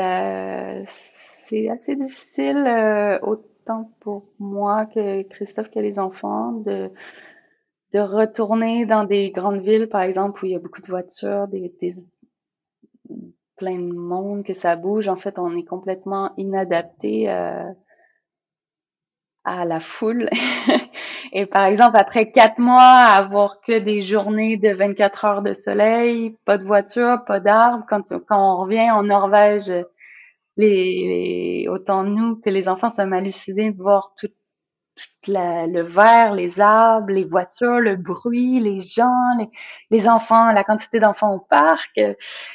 assez 1.69 1.97
difficile, 1.97 3.19
autant 3.23 3.93
pour 4.01 4.29
moi 4.39 4.87
que 4.87 5.23
Christophe 5.23 5.71
que 5.71 5.81
les 5.81 5.99
enfants, 5.99 6.53
de, 6.53 6.91
retourner 7.95 8.87
dans 8.87 9.05
des 9.05 9.31
grandes 9.31 9.63
villes, 9.63 9.89
par 9.89 10.03
exemple, 10.03 10.45
où 10.45 10.47
il 10.47 10.53
y 10.53 10.55
a 10.55 10.61
beaucoup 10.61 10.81
de 10.81 10.87
voitures, 10.87 11.49
des 11.49 11.73
plein 13.61 13.79
de 13.79 13.95
monde, 13.95 14.43
que 14.43 14.55
ça 14.55 14.75
bouge. 14.75 15.07
En 15.09 15.17
fait, 15.17 15.39
on 15.39 15.55
est 15.57 15.65
complètement 15.65 16.33
inadapté 16.39 17.31
euh, 17.31 17.63
à 19.45 19.67
la 19.67 19.81
foule. 19.81 20.31
Et 21.33 21.45
par 21.45 21.67
exemple, 21.67 21.99
après 21.99 22.33
quatre 22.33 22.59
mois, 22.59 22.81
avoir 22.81 23.61
que 23.61 23.79
des 23.79 24.01
journées 24.01 24.57
de 24.57 24.71
24 24.71 25.25
heures 25.27 25.43
de 25.43 25.53
soleil, 25.53 26.37
pas 26.47 26.57
de 26.57 26.65
voiture, 26.65 27.23
pas 27.27 27.39
d'arbres. 27.39 27.85
Quand, 27.89 28.03
on 28.31 28.57
revient 28.57 28.91
en 28.91 29.03
Norvège, 29.03 29.71
les, 30.57 31.67
autant 31.69 32.03
nous 32.03 32.37
que 32.41 32.49
les 32.49 32.69
enfants 32.69 32.91
sommes 32.91 33.13
hallucinés 33.13 33.73
de 33.73 33.83
voir 33.83 34.15
le 35.27 35.83
vert, 35.83 36.35
les 36.35 36.61
arbres, 36.61 37.11
les 37.11 37.25
voitures, 37.25 37.81
le 37.81 37.97
bruit, 37.97 38.61
les 38.61 38.81
gens, 38.81 39.31
les, 39.91 40.09
enfants, 40.09 40.53
la 40.53 40.65
quantité 40.65 41.01
d'enfants 41.01 41.35
au 41.35 41.39
parc. 41.39 42.01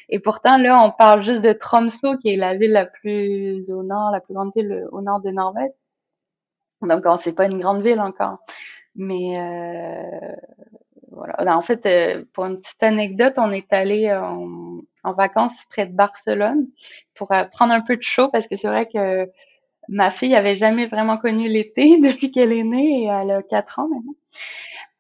Et 0.10 0.20
pourtant, 0.20 0.58
là, 0.58 0.82
on 0.82 0.92
parle 0.92 1.24
juste 1.24 1.42
de 1.42 1.54
Tromsø, 1.54 2.18
qui 2.22 2.30
est 2.34 2.38
la 2.38 2.56
ville 2.56 2.72
la 2.72 2.86
plus 2.86 3.70
au 3.72 3.84
nord, 3.84 4.12
la 4.12 4.20
plus 4.20 4.34
grande 4.34 4.52
ville 4.56 4.86
au 4.92 5.02
nord 5.02 5.22
de 5.22 5.32
Norvège. 5.32 5.72
Donc, 6.82 7.04
c'est 7.22 7.34
pas 7.34 7.46
une 7.46 7.60
grande 7.60 7.82
ville 7.82 8.00
encore. 8.00 8.40
Mais 8.96 9.40
euh, 9.40 10.36
voilà. 11.12 11.58
En 11.58 11.62
fait, 11.62 11.86
euh, 11.86 12.26
pour 12.34 12.46
une 12.46 12.60
petite 12.62 12.84
anecdote, 12.84 13.34
on 13.38 13.52
est 13.52 13.72
allé 13.74 14.12
en, 14.14 14.82
en 15.04 15.14
vacances 15.14 15.66
près 15.70 15.86
de 15.86 15.94
Barcelone 15.94 16.68
pour 17.16 17.30
prendre 17.52 17.74
un 17.74 17.82
peu 17.82 17.96
de 17.98 18.02
chaud 18.04 18.30
parce 18.30 18.48
que 18.48 18.56
c'est 18.58 18.68
vrai 18.68 18.88
que 18.88 19.30
ma 19.90 20.12
fille 20.12 20.36
avait 20.36 20.56
jamais 20.56 20.88
vraiment 20.88 21.18
connu 21.18 21.48
l'été 21.48 22.00
depuis 22.02 22.32
qu'elle 22.32 22.54
est 22.54 22.64
née 22.64 23.04
et 23.04 23.06
elle 23.06 23.32
a 23.32 23.44
quatre 23.44 23.80
ans 23.80 23.88
maintenant. 23.90 24.16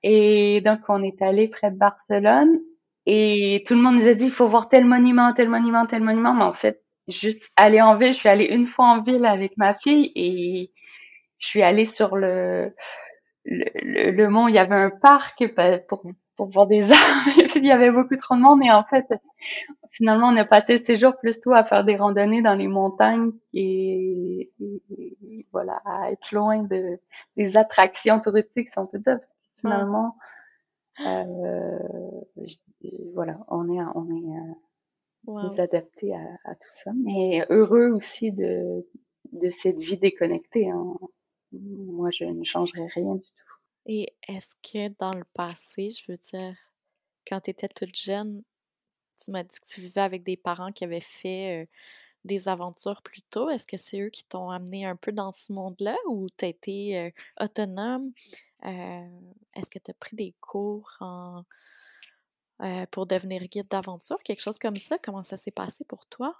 Et 0.04 0.62
donc, 0.62 0.82
on 0.88 1.02
est 1.04 1.21
allé 1.21 1.48
près 1.48 1.71
de 1.71 1.78
Barcelone 1.78 2.60
et 3.06 3.63
tout 3.67 3.74
le 3.74 3.82
monde 3.82 3.95
nous 3.95 4.08
a 4.08 4.13
dit, 4.13 4.26
il 4.26 4.32
faut 4.32 4.48
voir 4.48 4.69
tel 4.69 4.86
monument, 4.86 5.34
tel 5.34 5.50
monument, 5.50 5.86
tel 5.86 6.04
monument. 6.04 6.34
Mais 6.34 6.43
en 6.43 6.54
fait, 6.54 6.84
juste 7.08 7.52
aller 7.56 7.82
en 7.82 7.98
ville, 7.98 8.13
je 8.13 8.19
suis 8.19 8.30
allée 8.30 8.45
une 8.45 8.67
fois 8.67 8.86
en 8.86 9.02
ville 9.02 9.26
avec 9.26 9.58
ma 9.58 9.76
fille 9.76 10.12
et 10.15 10.71
je 11.39 11.48
suis 11.48 11.62
allée 11.63 11.86
sur 11.86 12.15
le, 12.15 12.74
le, 13.45 14.12
le, 14.12 14.30
mont, 14.30 14.48
il 14.48 14.56
y 14.56 14.60
avait 14.60 14.76
un 14.76 14.89
parc 14.89 15.43
pour, 15.88 16.04
pour 16.36 16.50
voir 16.50 16.67
des 16.67 16.91
arbres. 16.91 16.95
il 17.56 17.65
y 17.65 17.71
avait 17.71 17.91
beaucoup 17.91 18.17
trop 18.17 18.36
de 18.36 18.41
monde 18.41 18.62
et 18.63 18.71
en 18.71 18.84
fait, 18.84 19.06
finalement, 19.91 20.28
on 20.28 20.38
a 20.38 20.45
passé 20.45 20.74
le 20.74 20.80
séjour 20.80 21.15
plus 21.17 21.39
tout 21.39 21.54
à 21.54 21.63
faire 21.63 21.84
des 21.84 21.95
randonnées 21.95 22.41
dans 22.41 22.56
les 22.56 22.67
montagnes 22.67 23.32
et, 23.54 24.52
voilà, 25.52 25.82
à 25.86 26.12
être 26.12 26.32
loin 26.34 26.63
de, 26.63 27.00
des 27.38 27.58
attractions 27.58 28.19
touristiques, 28.19 28.71
si 28.71 28.80
on 28.80 28.88
peut 28.88 29.00
dire. 29.00 29.19
Parce 29.19 29.26
que 29.26 29.62
finalement, 29.62 30.17
euh, 31.06 31.80
voilà, 33.13 33.38
on 33.48 33.69
est, 33.69 33.84
on 33.95 34.10
est 34.10 35.32
euh, 35.32 35.62
adapté 35.63 36.13
à, 36.13 36.52
à, 36.52 36.56
tout 36.56 36.71
ça, 36.84 36.91
mais 36.93 37.45
heureux 37.50 37.89
aussi 37.89 38.32
de, 38.32 38.86
de 39.32 39.50
cette 39.50 39.80
vie 39.80 39.98
déconnectée. 39.98 40.69
Hein. 40.69 40.95
Moi, 41.52 42.12
je 42.12 42.26
ne 42.26 42.43
changerais 42.43 42.88
rien 42.93 43.15
du 43.15 43.21
tout. 43.21 43.44
Et 43.86 44.13
est-ce 44.28 44.56
que 44.63 44.91
dans 45.00 45.12
le 45.12 45.26
passé, 45.34 45.89
je 45.91 46.12
veux 46.12 46.17
dire, 46.17 46.56
quand 47.28 47.41
tu 47.41 47.52
étais 47.52 47.67
toute 47.67 47.95
jeune, 47.95 48.43
tu 49.24 49.32
m'as 49.32 49.43
dit 49.43 49.58
que 49.60 49.65
tu 49.65 49.82
vivais 49.82 50.02
avec 50.02 50.24
des 50.24 50.38
parents 50.38 50.71
qui 50.71 50.84
avaient 50.84 51.00
fait 51.00 51.69
des 52.24 52.48
aventures 52.50 53.02
plus 53.04 53.21
tôt. 53.21 53.50
Est-ce 53.50 53.67
que 53.67 53.78
c'est 53.78 54.02
eux 54.02 54.10
qui 54.10 54.26
t'ont 54.26 54.50
amené 54.50 54.86
un 54.86 54.95
peu 54.95 55.12
dans 55.12 55.32
ce 55.32 55.54
monde-là 55.54 55.95
ou 56.08 56.28
tu 56.36 56.45
as 56.45 56.48
été 56.48 57.13
autonome? 57.39 58.12
Est-ce 58.63 59.69
que 59.69 59.80
tu 59.80 59.91
as 59.91 59.93
pris 59.93 60.15
des 60.15 60.34
cours 60.41 60.98
pour 62.91 63.06
devenir 63.06 63.43
guide 63.48 63.67
d'aventure? 63.69 64.17
Quelque 64.24 64.41
chose 64.41 64.58
comme 64.58 64.76
ça? 64.76 64.98
Comment 64.98 65.24
ça 65.24 65.38
s'est 65.38 65.52
passé 65.52 65.86
pour 65.86 66.08
toi? 66.08 66.36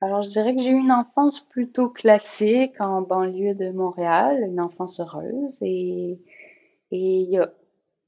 Alors, 0.00 0.22
je 0.22 0.28
dirais 0.28 0.54
que 0.54 0.62
j'ai 0.62 0.70
eu 0.70 0.78
une 0.78 0.92
enfance 0.92 1.40
plutôt 1.40 1.88
classique 1.90 2.80
en 2.80 3.02
banlieue 3.02 3.54
de 3.54 3.70
Montréal, 3.72 4.44
une 4.44 4.60
enfance 4.60 5.00
heureuse. 5.00 5.58
Et, 5.60 6.20
et 6.90 7.20
il 7.20 7.30
y 7.30 7.38
a 7.38 7.50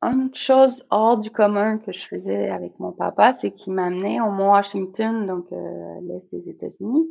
une 0.03 0.35
chose 0.35 0.85
hors 0.91 1.19
du 1.19 1.31
commun 1.31 1.79
que 1.79 1.93
je 1.93 2.07
faisais 2.07 2.49
avec 2.49 2.79
mon 2.79 2.93
papa, 2.93 3.35
c'est 3.39 3.51
qu'il 3.53 3.75
m'amenait 3.75 4.21
au 4.21 4.31
Mont 4.31 4.53
Washington, 4.53 5.27
donc 5.27 5.47
euh, 5.53 6.01
l'est 6.03 6.25
des 6.33 6.51
États-Unis, 6.51 7.11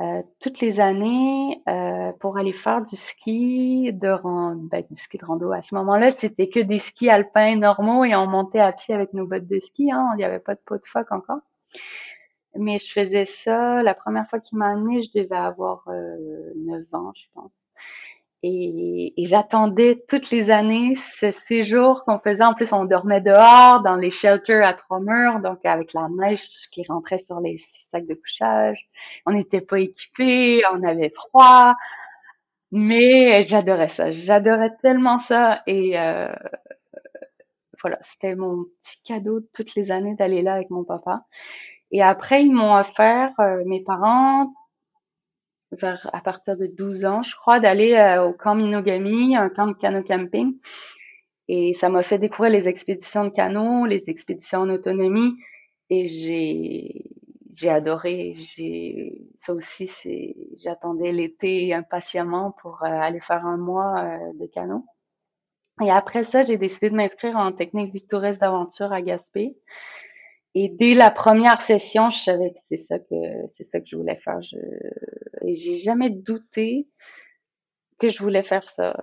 euh, 0.00 0.22
toutes 0.38 0.60
les 0.60 0.80
années 0.80 1.62
euh, 1.68 2.12
pour 2.20 2.38
aller 2.38 2.54
faire 2.54 2.82
du 2.84 2.96
ski 2.96 3.92
de 3.92 4.08
rando, 4.08 4.68
ben, 4.70 4.82
du 4.90 4.96
ski 4.96 5.18
de 5.18 5.26
rando. 5.26 5.52
À 5.52 5.62
ce 5.62 5.74
moment-là, 5.74 6.10
c'était 6.10 6.48
que 6.48 6.60
des 6.60 6.78
skis 6.78 7.10
alpins 7.10 7.56
normaux 7.56 8.04
et 8.04 8.14
on 8.14 8.26
montait 8.26 8.60
à 8.60 8.72
pied 8.72 8.94
avec 8.94 9.12
nos 9.12 9.26
bottes 9.26 9.46
de 9.46 9.58
ski. 9.58 9.92
Hein, 9.92 10.08
il 10.14 10.18
n'y 10.18 10.24
avait 10.24 10.38
pas 10.38 10.54
de 10.54 10.60
pot 10.64 10.76
de 10.76 10.86
phoque 10.86 11.12
encore. 11.12 11.40
Mais 12.56 12.78
je 12.78 12.90
faisais 12.90 13.26
ça. 13.26 13.82
La 13.82 13.94
première 13.94 14.28
fois 14.28 14.40
qu'il 14.40 14.56
m'a 14.58 14.70
amené, 14.70 15.02
je 15.02 15.20
devais 15.20 15.36
avoir 15.36 15.84
euh, 15.88 16.52
9 16.56 16.82
ans, 16.92 17.12
je 17.14 17.24
pense. 17.34 17.52
Et, 18.42 19.12
et 19.20 19.26
j'attendais 19.26 20.02
toutes 20.08 20.30
les 20.30 20.50
années 20.50 20.94
ce 20.96 21.30
séjour 21.30 22.04
qu'on 22.04 22.18
faisait. 22.18 22.44
En 22.44 22.54
plus, 22.54 22.72
on 22.72 22.86
dormait 22.86 23.20
dehors 23.20 23.82
dans 23.82 23.96
les 23.96 24.10
shelters 24.10 24.66
à 24.66 24.72
trois 24.72 25.00
murs, 25.00 25.40
donc 25.40 25.58
avec 25.64 25.92
la 25.92 26.08
neige 26.08 26.48
qui 26.72 26.84
rentrait 26.88 27.18
sur 27.18 27.40
les 27.40 27.58
sacs 27.58 28.06
de 28.06 28.14
couchage. 28.14 28.88
On 29.26 29.32
n'était 29.32 29.60
pas 29.60 29.78
équipés, 29.80 30.62
on 30.72 30.82
avait 30.84 31.10
froid, 31.10 31.74
mais 32.72 33.42
j'adorais 33.42 33.88
ça. 33.88 34.10
J'adorais 34.12 34.74
tellement 34.82 35.18
ça 35.18 35.62
et 35.66 35.98
euh, 35.98 36.32
voilà, 37.82 37.98
c'était 38.02 38.34
mon 38.34 38.64
petit 38.82 39.02
cadeau 39.04 39.40
toutes 39.54 39.74
les 39.74 39.90
années 39.90 40.14
d'aller 40.14 40.42
là 40.42 40.54
avec 40.54 40.70
mon 40.70 40.84
papa. 40.84 41.24
Et 41.92 42.02
après, 42.02 42.44
ils 42.44 42.52
m'ont 42.52 42.76
offert, 42.76 43.32
euh, 43.40 43.62
mes 43.66 43.82
parents, 43.82 44.52
vers, 45.72 46.08
à 46.12 46.20
partir 46.20 46.56
de 46.56 46.66
12 46.66 47.04
ans, 47.04 47.22
je 47.22 47.34
crois, 47.36 47.60
d'aller 47.60 47.94
euh, 47.94 48.24
au 48.24 48.32
camp 48.32 48.54
Minogami, 48.54 49.36
un 49.36 49.48
camp 49.48 49.66
de 49.68 49.74
canot 49.74 50.02
camping. 50.02 50.58
Et 51.48 51.74
ça 51.74 51.88
m'a 51.88 52.02
fait 52.02 52.18
découvrir 52.18 52.52
les 52.52 52.68
expéditions 52.68 53.24
de 53.24 53.30
canot, 53.30 53.86
les 53.86 54.08
expéditions 54.08 54.60
en 54.60 54.70
autonomie. 54.70 55.34
Et 55.90 56.06
j'ai, 56.08 57.04
j'ai 57.54 57.68
adoré. 57.68 58.34
J'ai, 58.36 59.26
ça 59.38 59.52
aussi, 59.54 59.86
c'est, 59.88 60.36
j'attendais 60.62 61.12
l'été 61.12 61.74
impatiemment 61.74 62.52
pour 62.62 62.82
euh, 62.84 62.86
aller 62.86 63.20
faire 63.20 63.44
un 63.46 63.56
mois 63.56 64.18
de 64.34 64.46
canot. 64.46 64.84
Et 65.82 65.90
après 65.90 66.24
ça, 66.24 66.42
j'ai 66.42 66.58
décidé 66.58 66.90
de 66.90 66.94
m'inscrire 66.94 67.36
en 67.36 67.52
technique 67.52 67.92
du 67.92 68.06
tourisme 68.06 68.40
d'aventure 68.40 68.92
à 68.92 69.00
Gaspé. 69.00 69.56
Et 70.54 70.68
dès 70.68 70.94
la 70.94 71.10
première 71.10 71.60
session, 71.60 72.10
je 72.10 72.18
savais 72.18 72.50
que 72.50 72.58
c'est 72.68 72.78
ça 72.78 72.98
que 72.98 73.14
c'est 73.56 73.68
ça 73.70 73.80
que 73.80 73.86
je 73.86 73.96
voulais 73.96 74.16
faire. 74.16 74.42
Je, 74.42 74.56
et 75.46 75.54
j'ai 75.54 75.78
jamais 75.78 76.10
douté 76.10 76.88
que 77.98 78.08
je 78.08 78.18
voulais 78.22 78.42
faire 78.42 78.68
ça. 78.70 78.96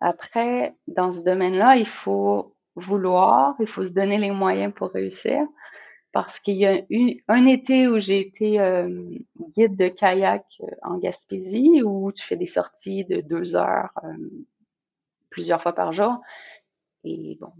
Après, 0.00 0.74
dans 0.86 1.12
ce 1.12 1.22
domaine-là, 1.22 1.76
il 1.76 1.86
faut 1.86 2.54
vouloir, 2.76 3.54
il 3.60 3.66
faut 3.66 3.84
se 3.84 3.92
donner 3.94 4.18
les 4.18 4.30
moyens 4.30 4.72
pour 4.74 4.90
réussir. 4.90 5.46
Parce 6.12 6.38
qu'il 6.38 6.56
y 6.56 6.66
a 6.66 6.80
eu 6.90 7.24
un 7.26 7.46
été 7.46 7.88
où 7.88 7.98
j'ai 7.98 8.20
été 8.20 8.60
euh, 8.60 9.10
guide 9.56 9.76
de 9.76 9.88
kayak 9.88 10.44
euh, 10.60 10.66
en 10.82 10.98
Gaspésie, 10.98 11.82
où 11.82 12.12
tu 12.12 12.24
fais 12.24 12.36
des 12.36 12.46
sorties 12.46 13.04
de 13.04 13.20
deux 13.20 13.56
heures 13.56 13.90
euh, 14.04 14.12
plusieurs 15.30 15.60
fois 15.60 15.72
par 15.72 15.92
jour. 15.92 16.20
Et 17.02 17.36
bon, 17.40 17.52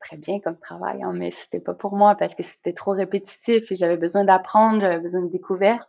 très 0.00 0.16
bien 0.16 0.40
comme 0.40 0.56
travail, 0.58 1.02
hein, 1.02 1.12
mais 1.14 1.30
c'était 1.30 1.60
pas 1.60 1.74
pour 1.74 1.96
moi 1.96 2.14
parce 2.14 2.34
que 2.34 2.42
c'était 2.42 2.72
trop 2.72 2.92
répétitif 2.92 3.70
et 3.70 3.76
j'avais 3.76 3.96
besoin 3.96 4.24
d'apprendre, 4.24 4.80
j'avais 4.80 5.00
besoin 5.00 5.22
de 5.22 5.30
découverte. 5.30 5.88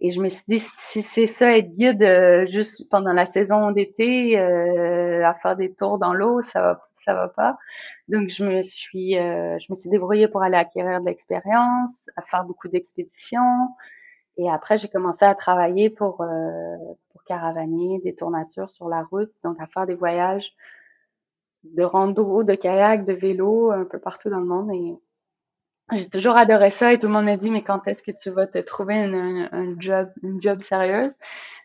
Et 0.00 0.10
je 0.10 0.20
me 0.20 0.28
suis 0.28 0.44
dit, 0.46 0.60
si 0.60 1.02
c'est 1.02 1.26
ça, 1.26 1.56
être 1.56 1.74
guide 1.74 2.02
euh, 2.02 2.46
juste 2.46 2.88
pendant 2.88 3.12
la 3.12 3.26
saison 3.26 3.72
d'été, 3.72 4.38
euh, 4.38 5.26
à 5.26 5.34
faire 5.34 5.56
des 5.56 5.72
tours 5.74 5.98
dans 5.98 6.14
l'eau, 6.14 6.40
ça 6.42 6.60
va, 6.60 6.88
ça 7.04 7.14
va 7.14 7.28
pas. 7.28 7.58
Donc 8.06 8.28
je 8.28 8.44
me 8.44 8.62
suis, 8.62 9.18
euh, 9.18 9.58
je 9.58 9.66
me 9.70 9.74
suis 9.74 9.90
débrouillée 9.90 10.28
pour 10.28 10.42
aller 10.42 10.56
acquérir 10.56 11.00
de 11.00 11.06
l'expérience, 11.06 12.08
à 12.16 12.22
faire 12.22 12.44
beaucoup 12.44 12.68
d'expéditions. 12.68 13.68
Et 14.36 14.48
après, 14.48 14.78
j'ai 14.78 14.88
commencé 14.88 15.24
à 15.24 15.34
travailler 15.34 15.90
pour 15.90 16.24
pour 17.10 17.24
caravanier, 17.24 18.00
des 18.04 18.14
tours 18.14 18.30
nature 18.30 18.70
sur 18.70 18.88
la 18.88 19.02
route, 19.02 19.32
donc 19.42 19.60
à 19.60 19.66
faire 19.66 19.86
des 19.86 19.96
voyages 19.96 20.54
de 21.64 21.82
rando, 21.82 22.42
de 22.42 22.54
kayak, 22.54 23.04
de 23.04 23.12
vélo, 23.12 23.70
un 23.70 23.84
peu 23.84 23.98
partout 23.98 24.30
dans 24.30 24.40
le 24.40 24.46
monde. 24.46 24.70
Et 24.72 24.94
j'ai 25.92 26.08
toujours 26.08 26.36
adoré 26.36 26.70
ça 26.70 26.92
et 26.92 26.98
tout 26.98 27.06
le 27.06 27.12
monde 27.12 27.24
m'a 27.24 27.36
dit, 27.36 27.50
mais 27.50 27.62
quand 27.62 27.86
est-ce 27.88 28.02
que 28.02 28.10
tu 28.10 28.30
vas 28.30 28.46
te 28.46 28.58
trouver 28.58 28.96
un, 28.96 29.74
job, 29.78 30.10
une 30.22 30.40
job 30.42 30.60
sérieuse? 30.62 31.14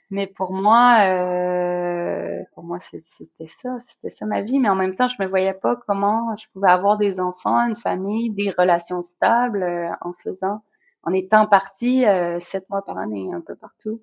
Mais 0.10 0.27
pour 0.27 0.53
moi, 0.53 0.99
euh, 1.06 2.41
pour 2.53 2.63
moi, 2.63 2.79
c'était 2.79 3.47
ça, 3.47 3.77
c'était 3.88 4.15
ça 4.15 4.25
ma 4.25 4.41
vie. 4.41 4.60
Mais 4.60 4.69
en 4.69 4.75
même 4.75 4.95
temps, 4.95 5.08
je 5.08 5.21
me 5.21 5.27
voyais 5.27 5.53
pas 5.53 5.75
comment 5.88 6.36
je 6.36 6.45
pouvais 6.53 6.69
avoir 6.69 6.97
des 6.97 7.19
enfants, 7.19 7.67
une 7.67 7.75
famille, 7.75 8.29
des 8.29 8.51
relations 8.51 9.03
stables 9.03 9.63
euh, 9.63 9.89
en 10.01 10.13
faisant, 10.23 10.62
en 11.03 11.13
étant 11.13 11.47
partie 11.47 12.06
euh, 12.06 12.39
sept 12.39 12.69
mois 12.69 12.84
par 12.86 12.97
année, 12.97 13.29
un 13.34 13.41
peu 13.41 13.56
partout. 13.56 14.01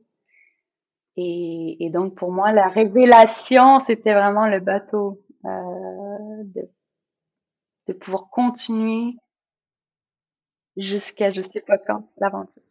Et, 1.17 1.77
et 1.85 1.91
donc 1.91 2.15
pour 2.15 2.33
moi, 2.33 2.53
la 2.53 2.69
révélation, 2.69 3.81
c'était 3.81 4.15
vraiment 4.15 4.47
le 4.47 4.61
bateau. 4.61 5.21
Euh, 5.47 6.45
de, 6.45 6.69
de 7.89 7.93
pouvoir 7.95 8.29
continuer 8.29 9.17
jusqu'à 10.77 11.31
je 11.31 11.41
sais 11.41 11.63
pas 11.63 11.79
quand 11.79 12.05
l'aventure. 12.19 12.63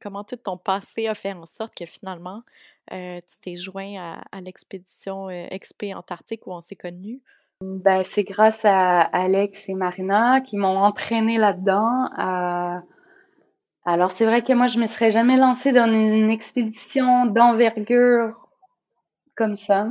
Comment 0.00 0.24
tout 0.24 0.36
ton 0.36 0.58
passé 0.58 1.06
a 1.06 1.14
fait 1.14 1.32
en 1.32 1.46
sorte 1.46 1.76
que 1.76 1.86
finalement 1.86 2.42
euh, 2.92 3.20
tu 3.20 3.38
t'es 3.40 3.56
joint 3.56 3.94
à, 3.98 4.22
à 4.32 4.40
l'expédition 4.40 5.28
euh, 5.28 5.46
XP 5.56 5.94
Antarctique 5.94 6.46
où 6.48 6.52
on 6.52 6.60
s'est 6.60 6.76
connus? 6.76 7.22
Ben, 7.62 8.02
c'est 8.02 8.24
grâce 8.24 8.64
à 8.64 9.00
Alex 9.00 9.68
et 9.68 9.74
Marina 9.74 10.40
qui 10.40 10.56
m'ont 10.56 10.78
entraîné 10.78 11.38
là-dedans. 11.38 12.10
Alors 13.84 14.10
c'est 14.10 14.26
vrai 14.26 14.42
que 14.42 14.52
moi 14.52 14.66
je 14.66 14.80
me 14.80 14.86
serais 14.86 15.12
jamais 15.12 15.36
lancée 15.36 15.70
dans 15.70 15.86
une 15.86 16.32
expédition 16.32 17.26
d'envergure 17.26 18.34
comme 19.36 19.54
ça. 19.54 19.88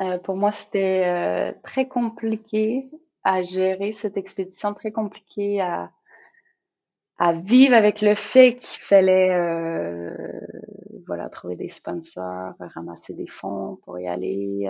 Euh, 0.00 0.18
pour 0.18 0.36
moi, 0.36 0.50
c'était 0.52 1.04
euh, 1.06 1.52
très 1.62 1.86
compliqué 1.86 2.90
à 3.22 3.42
gérer 3.42 3.92
cette 3.92 4.16
expédition, 4.16 4.74
très 4.74 4.90
compliqué 4.90 5.60
à, 5.60 5.90
à 7.18 7.32
vivre 7.32 7.74
avec 7.74 8.00
le 8.00 8.14
fait 8.16 8.56
qu'il 8.56 8.80
fallait 8.82 9.30
euh, 9.32 10.10
voilà 11.06 11.28
trouver 11.28 11.56
des 11.56 11.68
sponsors, 11.68 12.54
ramasser 12.58 13.14
des 13.14 13.28
fonds 13.28 13.78
pour 13.84 13.98
y 13.98 14.08
aller, 14.08 14.68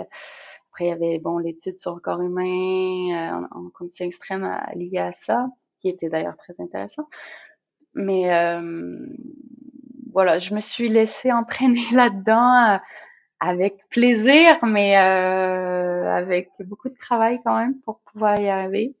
Après, 0.69 0.85
il 0.85 0.89
y 0.89 0.91
avait 0.91 1.19
bon 1.19 1.39
l'étude 1.39 1.79
sur 1.79 1.95
le 1.95 2.01
corps 2.01 2.21
humain 2.21 3.47
en, 3.51 3.65
en, 3.65 3.69
conditions 3.71 4.05
extrêmes 4.05 4.59
liées 4.75 4.99
à 4.99 5.11
ça, 5.11 5.47
qui 5.81 5.89
était 5.89 6.09
d'ailleurs 6.09 6.37
très 6.37 6.53
intéressant. 6.59 7.09
Mais 7.95 8.25
voilà, 10.13 10.39
je 10.39 10.53
me 10.53 10.61
suis 10.61 10.87
laissée 10.87 11.31
entraîner 11.33 11.85
là-dedans 11.91 12.79
avec 13.39 13.77
plaisir, 13.89 14.57
mais 14.63 14.97
euh, 14.97 16.15
avec 16.15 16.49
beaucoup 16.59 16.89
de 16.89 16.97
travail 16.97 17.39
quand 17.43 17.57
même 17.57 17.75
pour 17.81 17.99
pouvoir 18.11 18.39
y 18.39 18.47
arriver. 18.49 18.95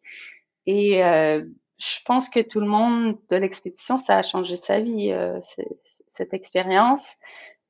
Et 0.65 1.03
euh, 1.03 1.43
je 1.77 1.99
pense 2.05 2.29
que 2.29 2.39
tout 2.39 2.59
le 2.59 2.67
monde 2.67 3.17
de 3.29 3.35
l'expédition, 3.35 3.97
ça 3.97 4.17
a 4.17 4.23
changé 4.23 4.57
sa 4.57 4.79
vie, 4.79 5.11
euh, 5.11 5.39
cette 6.09 6.33
expérience. 6.33 7.15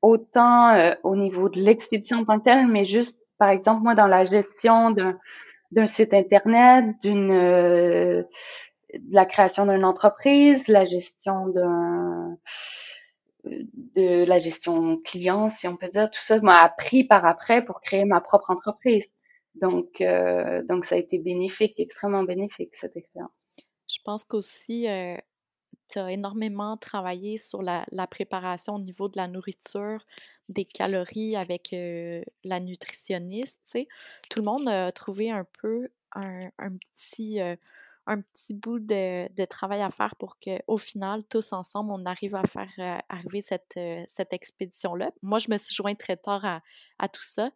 Autant 0.02 0.70
euh, 0.74 0.94
au 1.02 1.16
niveau 1.16 1.48
de 1.48 1.60
l'expédition 1.60 2.18
en 2.18 2.24
tant 2.24 2.38
que 2.38 2.44
telle, 2.44 2.68
mais 2.68 2.84
juste, 2.84 3.18
par 3.38 3.48
exemple, 3.48 3.82
moi, 3.82 3.94
dans 3.94 4.06
la 4.06 4.24
gestion 4.24 4.90
d'un 4.90 5.86
site 5.86 6.14
Internet, 6.14 6.84
d'une 7.02 7.32
euh, 7.32 8.22
de 8.94 9.14
la 9.14 9.26
création 9.26 9.66
d'une 9.66 9.84
entreprise, 9.84 10.68
la 10.68 10.84
gestion 10.84 11.48
d'un 11.48 12.36
de 13.46 14.24
la 14.24 14.38
gestion 14.38 14.98
client, 14.98 15.50
si 15.50 15.66
on 15.66 15.76
peut 15.76 15.88
dire, 15.88 16.10
tout 16.10 16.20
ça 16.20 16.40
m'a 16.40 16.62
appris 16.62 17.04
par 17.04 17.24
après 17.24 17.64
pour 17.64 17.80
créer 17.80 18.04
ma 18.04 18.20
propre 18.20 18.50
entreprise. 18.50 19.06
Donc, 19.54 20.00
euh, 20.00 20.62
donc 20.64 20.84
ça 20.84 20.96
a 20.96 20.98
été 20.98 21.18
bénéfique, 21.18 21.78
extrêmement 21.78 22.24
bénéfique 22.24 22.74
cette 22.76 22.96
expérience. 22.96 23.30
Je 23.88 23.98
pense 24.04 24.24
qu'aussi, 24.24 24.88
euh, 24.88 25.16
tu 25.88 25.98
as 25.98 26.12
énormément 26.12 26.76
travaillé 26.76 27.38
sur 27.38 27.62
la, 27.62 27.86
préparation 28.10 28.74
au 28.74 28.80
niveau 28.80 29.08
de 29.08 29.16
la 29.16 29.28
nourriture, 29.28 30.04
des 30.48 30.64
calories 30.64 31.36
avec 31.36 31.72
euh, 31.72 32.22
la 32.44 32.60
nutritionniste. 32.60 33.78
Tout 34.28 34.40
le 34.40 34.44
monde 34.44 34.68
a 34.68 34.92
trouvé 34.92 35.30
un 35.30 35.46
peu 35.60 35.88
un, 36.14 36.40
un 36.58 36.76
petit 36.76 37.40
un 38.06 38.20
petit 38.20 38.54
bout 38.54 38.78
de, 38.78 39.32
de, 39.32 39.44
travail 39.44 39.82
à 39.82 39.90
faire 39.90 40.14
pour 40.16 40.38
qu'au 40.38 40.78
final, 40.78 41.24
tous 41.24 41.52
ensemble, 41.52 41.90
on 41.92 42.04
arrive 42.06 42.34
à 42.34 42.42
faire 42.44 42.70
euh, 42.78 42.98
arriver 43.08 43.42
cette, 43.42 43.76
euh, 43.76 44.04
cette 44.06 44.32
expédition-là. 44.32 45.10
Moi, 45.22 45.38
je 45.38 45.50
me 45.50 45.58
suis 45.58 45.74
joint 45.74 45.94
très 45.94 46.16
tard 46.16 46.44
à, 46.44 46.62
à, 46.98 47.08
tout 47.08 47.24
ça, 47.24 47.50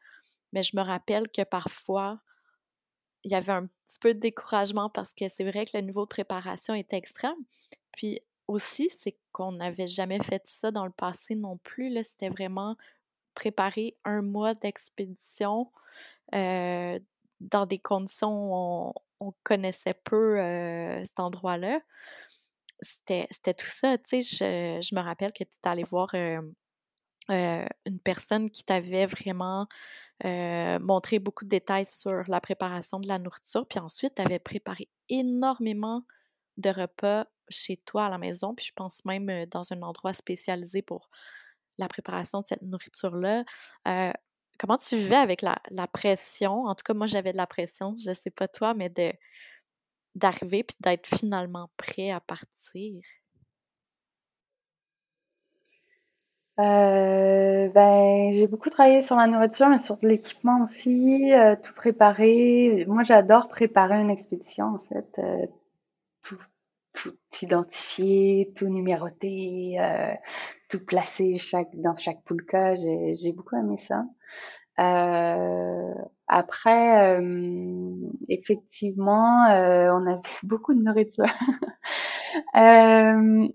mais 0.53 0.63
je 0.63 0.77
me 0.77 0.83
rappelle 0.83 1.29
que 1.29 1.43
parfois, 1.43 2.21
il 3.23 3.31
y 3.31 3.35
avait 3.35 3.53
un 3.53 3.67
petit 3.67 3.99
peu 4.01 4.15
de 4.15 4.19
découragement 4.19 4.91
parce 4.91 5.15
que 5.15 5.29
c'est 5.29 5.45
vrai 5.45 5.65
que 5.67 5.77
le 5.77 5.83
niveau 5.83 6.03
de 6.03 6.09
préparation 6.09 6.75
était 6.75 6.97
extrême. 6.97 7.37
Puis 7.93 8.21
aussi, 8.49 8.91
c'est 8.97 9.17
qu'on 9.33 9.53
n'avait 9.53 9.87
jamais 9.87 10.21
fait 10.21 10.43
ça 10.47 10.71
dans 10.71 10.85
le 10.85 10.91
passé 10.91 11.37
non 11.37 11.59
plus. 11.59 11.97
C'était 12.03 12.31
vraiment 12.31 12.77
préparer 13.35 13.97
un 14.05 14.23
mois 14.23 14.55
d'expédition 14.55 15.71
euh, 16.35 16.99
dans 17.41 17.67
des 17.67 17.79
conditions 17.79 18.31
où 18.31 18.55
on, 18.55 18.93
on 19.21 19.33
connaissait 19.43 19.95
peu 19.95 20.37
cet 21.05 21.21
endroit-là. 21.21 21.81
C'était, 22.81 23.29
tout 23.29 23.67
ça, 23.67 23.99
tu 23.99 24.23
sais, 24.23 24.81
je, 24.83 24.95
me 24.95 25.01
rappelle 25.01 25.33
que 25.33 25.45
tu 25.45 25.51
es 25.51 25.69
allé 25.69 25.83
voir 25.83 26.15
une 26.15 28.01
personne 28.03 28.51
qui 28.51 28.65
t'avait 28.65 29.07
vraiment 29.07 29.67
montré 30.25 31.19
beaucoup 31.19 31.45
de 31.45 31.51
détails 31.51 31.87
sur 31.87 32.23
la 32.29 32.41
préparation 32.41 32.99
de 32.99 33.09
la 33.09 33.19
nourriture, 33.19 33.67
puis 33.69 33.79
ensuite, 33.79 34.15
tu 34.17 34.23
avais 34.23 34.39
préparé 34.39 34.89
énormément 35.09 36.03
de 36.57 36.71
repas 36.71 37.27
chez 37.51 37.77
toi 37.79 38.07
à 38.07 38.11
la 38.11 38.19
maison, 38.19 38.55
puis 38.55 38.67
je 38.67 38.73
pense 38.75 39.05
même 39.05 39.47
dans 39.47 39.73
un 39.73 39.83
endroit 39.83 40.15
spécialisé 40.15 40.83
pour 40.83 41.11
la 41.79 41.89
préparation 41.89 42.41
de 42.41 42.47
cette 42.47 42.63
nourriture-là. 42.63 43.45
Comment 44.61 44.77
tu 44.77 44.95
vivais 44.95 45.17
avec 45.17 45.41
la, 45.41 45.87
pression? 45.91 46.67
En 46.67 46.75
tout 46.75 46.83
cas, 46.85 46.93
moi, 46.93 47.07
j'avais 47.07 47.33
de 47.33 47.39
la 47.39 47.47
pression, 47.47 47.97
je 47.97 48.13
sais 48.13 48.29
pas 48.29 48.47
toi, 48.47 48.75
mais 48.75 48.91
de 48.91 49.11
d'arriver 50.17 50.65
puis 50.65 50.77
d'être 50.81 51.07
finalement 51.07 51.71
prêt 51.79 52.11
à 52.11 52.21
partir. 52.21 53.01
Euh, 56.59 57.69
ben, 57.71 58.35
j'ai 58.35 58.47
beaucoup 58.49 58.69
travaillé 58.69 59.01
sur 59.01 59.17
la 59.17 59.29
nourriture, 59.29 59.69
mais 59.69 59.79
sur 59.79 59.97
l'équipement 60.03 60.63
aussi, 60.63 61.33
euh, 61.33 61.57
tout 61.63 61.73
préparer. 61.73 62.85
Moi, 62.87 63.03
j'adore 63.03 63.49
préparer 63.49 63.99
une 63.99 64.11
expédition, 64.11 64.67
en 64.75 64.79
fait. 64.93 65.19
Euh, 65.19 65.47
tout, 66.23 66.39
tout 66.93 67.17
identifier, 67.41 68.53
tout 68.57 68.69
numéroter, 68.69 69.79
tout 70.71 70.85
placer 70.85 71.39
chaque, 71.39 71.75
dans 71.75 71.97
chaque 71.97 72.23
poulka. 72.25 72.77
J'ai 72.77 73.33
beaucoup 73.33 73.57
aimé 73.57 73.79
ça. 73.79 74.05
Euh, 74.79 75.95
après, 76.27 77.21
euh, 77.21 77.91
effectivement, 78.29 79.47
euh, 79.51 79.91
on 79.93 80.07
avait 80.07 80.23
beaucoup 80.43 80.75
de 80.75 80.83
nourriture. 80.83 81.27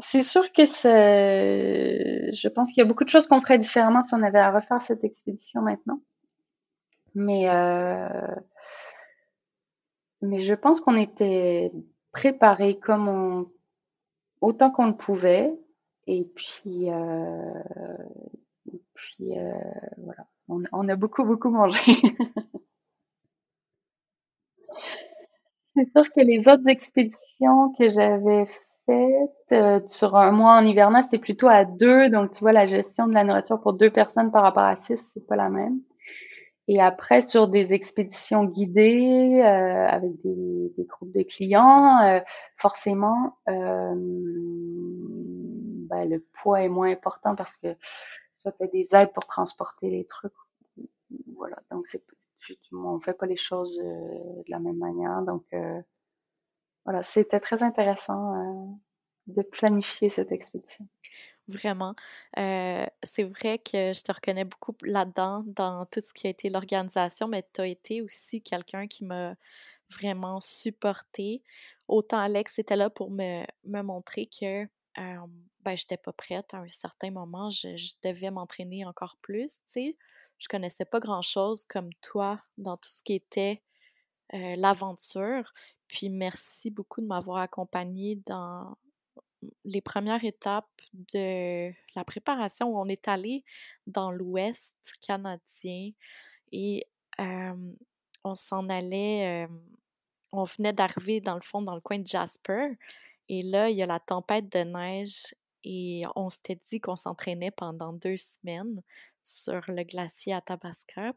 c'est 0.00 0.22
sûr 0.22 0.52
que 0.52 0.66
c'est, 0.66 2.32
je 2.32 2.48
pense 2.48 2.72
qu'il 2.72 2.82
y 2.82 2.84
a 2.84 2.88
beaucoup 2.88 3.04
de 3.04 3.08
choses 3.08 3.28
qu'on 3.28 3.40
ferait 3.40 3.58
différemment 3.58 4.02
si 4.02 4.14
on 4.14 4.22
avait 4.22 4.40
à 4.40 4.50
refaire 4.50 4.82
cette 4.82 5.04
expédition 5.04 5.62
maintenant. 5.62 6.00
Mais, 7.14 7.46
mais 10.22 10.40
je 10.40 10.54
pense 10.54 10.80
qu'on 10.80 10.96
était 10.96 11.70
préparé 12.12 12.78
comme 12.78 13.08
on, 13.08 13.46
autant 14.42 14.70
qu'on 14.70 14.86
le 14.86 14.96
pouvait. 14.96 15.50
Et 16.06 16.24
puis, 16.34 16.90
puis 18.94 19.38
euh, 19.38 19.52
voilà, 19.98 20.26
on, 20.48 20.62
on, 20.72 20.88
a 20.88 20.96
beaucoup 20.96 21.24
beaucoup 21.24 21.50
mangé. 21.50 21.78
C'est 25.74 25.90
sûr 25.90 26.04
que 26.12 26.20
les 26.20 26.48
autres 26.48 26.68
expéditions 26.68 27.72
que 27.78 27.88
j'avais 27.88 28.46
faites 28.86 29.52
euh, 29.52 29.80
sur 29.86 30.16
un 30.16 30.30
mois 30.32 30.52
en 30.52 30.66
hivernage, 30.66 31.04
c'était 31.04 31.18
plutôt 31.18 31.48
à 31.48 31.64
deux. 31.64 32.10
Donc, 32.10 32.32
tu 32.34 32.40
vois, 32.40 32.52
la 32.52 32.66
gestion 32.66 33.06
de 33.06 33.14
la 33.14 33.24
nourriture 33.24 33.60
pour 33.60 33.72
deux 33.72 33.90
personnes 33.90 34.30
par 34.30 34.42
rapport 34.42 34.64
à 34.64 34.76
six, 34.76 34.98
c'est 35.14 35.26
pas 35.26 35.36
la 35.36 35.48
même. 35.48 35.80
Et 36.68 36.80
après, 36.80 37.22
sur 37.22 37.48
des 37.48 37.74
expéditions 37.74 38.44
guidées 38.44 39.42
euh, 39.44 39.86
avec 39.88 40.12
des, 40.22 40.72
des, 40.76 40.84
groupes 40.84 41.12
de 41.12 41.22
clients, 41.22 42.00
euh, 42.02 42.20
forcément, 42.56 43.38
euh, 43.48 43.94
ben, 45.88 46.08
le 46.08 46.24
poids 46.40 46.62
est 46.62 46.68
moins 46.68 46.90
important 46.90 47.34
parce 47.34 47.56
que 47.56 47.74
soit 48.38 48.52
fait 48.52 48.68
des 48.68 48.94
aides 48.94 49.12
pour 49.12 49.26
transporter 49.26 49.90
les 49.90 50.04
trucs. 50.04 50.32
Voilà, 51.36 51.56
donc 51.70 51.86
c'est 51.88 52.02
on 52.72 53.00
fait 53.00 53.12
pas 53.12 53.26
les 53.26 53.36
choses 53.36 53.80
euh, 53.84 54.42
de 54.46 54.50
la 54.50 54.58
même 54.58 54.78
manière. 54.78 55.22
Donc 55.22 55.44
euh, 55.52 55.80
voilà, 56.84 57.02
c'était 57.02 57.40
très 57.40 57.62
intéressant 57.62 58.34
euh, 58.34 58.66
de 59.26 59.42
planifier 59.42 60.10
cette 60.10 60.32
expédition. 60.32 60.86
Vraiment. 61.48 61.94
c'est 62.36 63.24
vrai 63.24 63.58
que 63.58 63.92
je 63.92 64.02
te 64.02 64.12
reconnais 64.12 64.44
beaucoup 64.44 64.74
là-dedans, 64.82 65.42
dans 65.46 65.84
tout 65.86 66.00
ce 66.00 66.12
qui 66.12 66.28
a 66.28 66.30
été 66.30 66.48
l'organisation, 66.50 67.26
mais 67.26 67.44
tu 67.52 67.60
as 67.60 67.66
été 67.66 68.00
aussi 68.00 68.40
quelqu'un 68.42 68.86
qui 68.86 69.04
m'a 69.04 69.34
vraiment 69.90 70.40
supporté. 70.40 71.42
Autant 71.88 72.20
Alex 72.20 72.58
était 72.58 72.76
là 72.76 72.90
pour 72.90 73.10
me, 73.10 73.44
me 73.64 73.82
montrer 73.82 74.26
que 74.26 74.66
euh, 74.98 75.26
ben, 75.60 75.76
j'étais 75.76 75.96
pas 75.96 76.12
prête 76.12 76.54
à 76.54 76.58
un 76.58 76.68
certain 76.70 77.10
moment. 77.10 77.50
Je, 77.50 77.94
devais 78.02 78.30
m'entraîner 78.30 78.84
encore 78.84 79.16
plus, 79.22 79.48
tu 79.48 79.62
sais. 79.66 79.96
Je 80.38 80.48
connaissais 80.48 80.84
pas 80.84 81.00
grand-chose 81.00 81.64
comme 81.64 81.92
toi 82.00 82.40
dans 82.58 82.76
tout 82.76 82.90
ce 82.90 83.02
qui 83.02 83.14
était 83.14 83.62
l'aventure. 84.32 85.52
Puis 85.88 86.08
merci 86.08 86.70
beaucoup 86.70 87.02
de 87.02 87.06
m'avoir 87.06 87.38
accompagnée 87.38 88.16
dans 88.26 88.76
les 89.64 89.80
premières 89.80 90.24
étapes 90.24 90.70
de 91.12 91.72
la 91.96 92.04
préparation 92.04 92.68
où 92.68 92.78
on 92.78 92.86
est 92.86 93.08
allé 93.08 93.44
dans 93.86 94.10
l'Ouest 94.10 94.76
canadien 95.00 95.90
et 96.52 96.86
on 97.18 98.34
s'en 98.34 98.68
allait, 98.68 99.48
on 100.32 100.44
venait 100.44 100.72
d'arriver 100.72 101.20
dans 101.20 101.34
le 101.34 101.40
fond 101.40 101.62
dans 101.62 101.74
le 101.74 101.80
coin 101.80 101.98
de 101.98 102.06
Jasper 102.06 102.76
et 103.28 103.42
là, 103.42 103.70
il 103.70 103.76
y 103.76 103.82
a 103.82 103.86
la 103.86 104.00
tempête 104.00 104.52
de 104.52 104.58
neige 104.58 105.34
et 105.64 106.02
on 106.16 106.28
s'était 106.28 106.58
dit 106.68 106.80
qu'on 106.80 106.96
s'entraînait 106.96 107.50
pendant 107.50 107.92
deux 107.92 108.16
semaines 108.16 108.82
sur 109.22 109.62
le 109.68 109.84
glacier 109.84 110.34
Athabasca. 110.34 111.14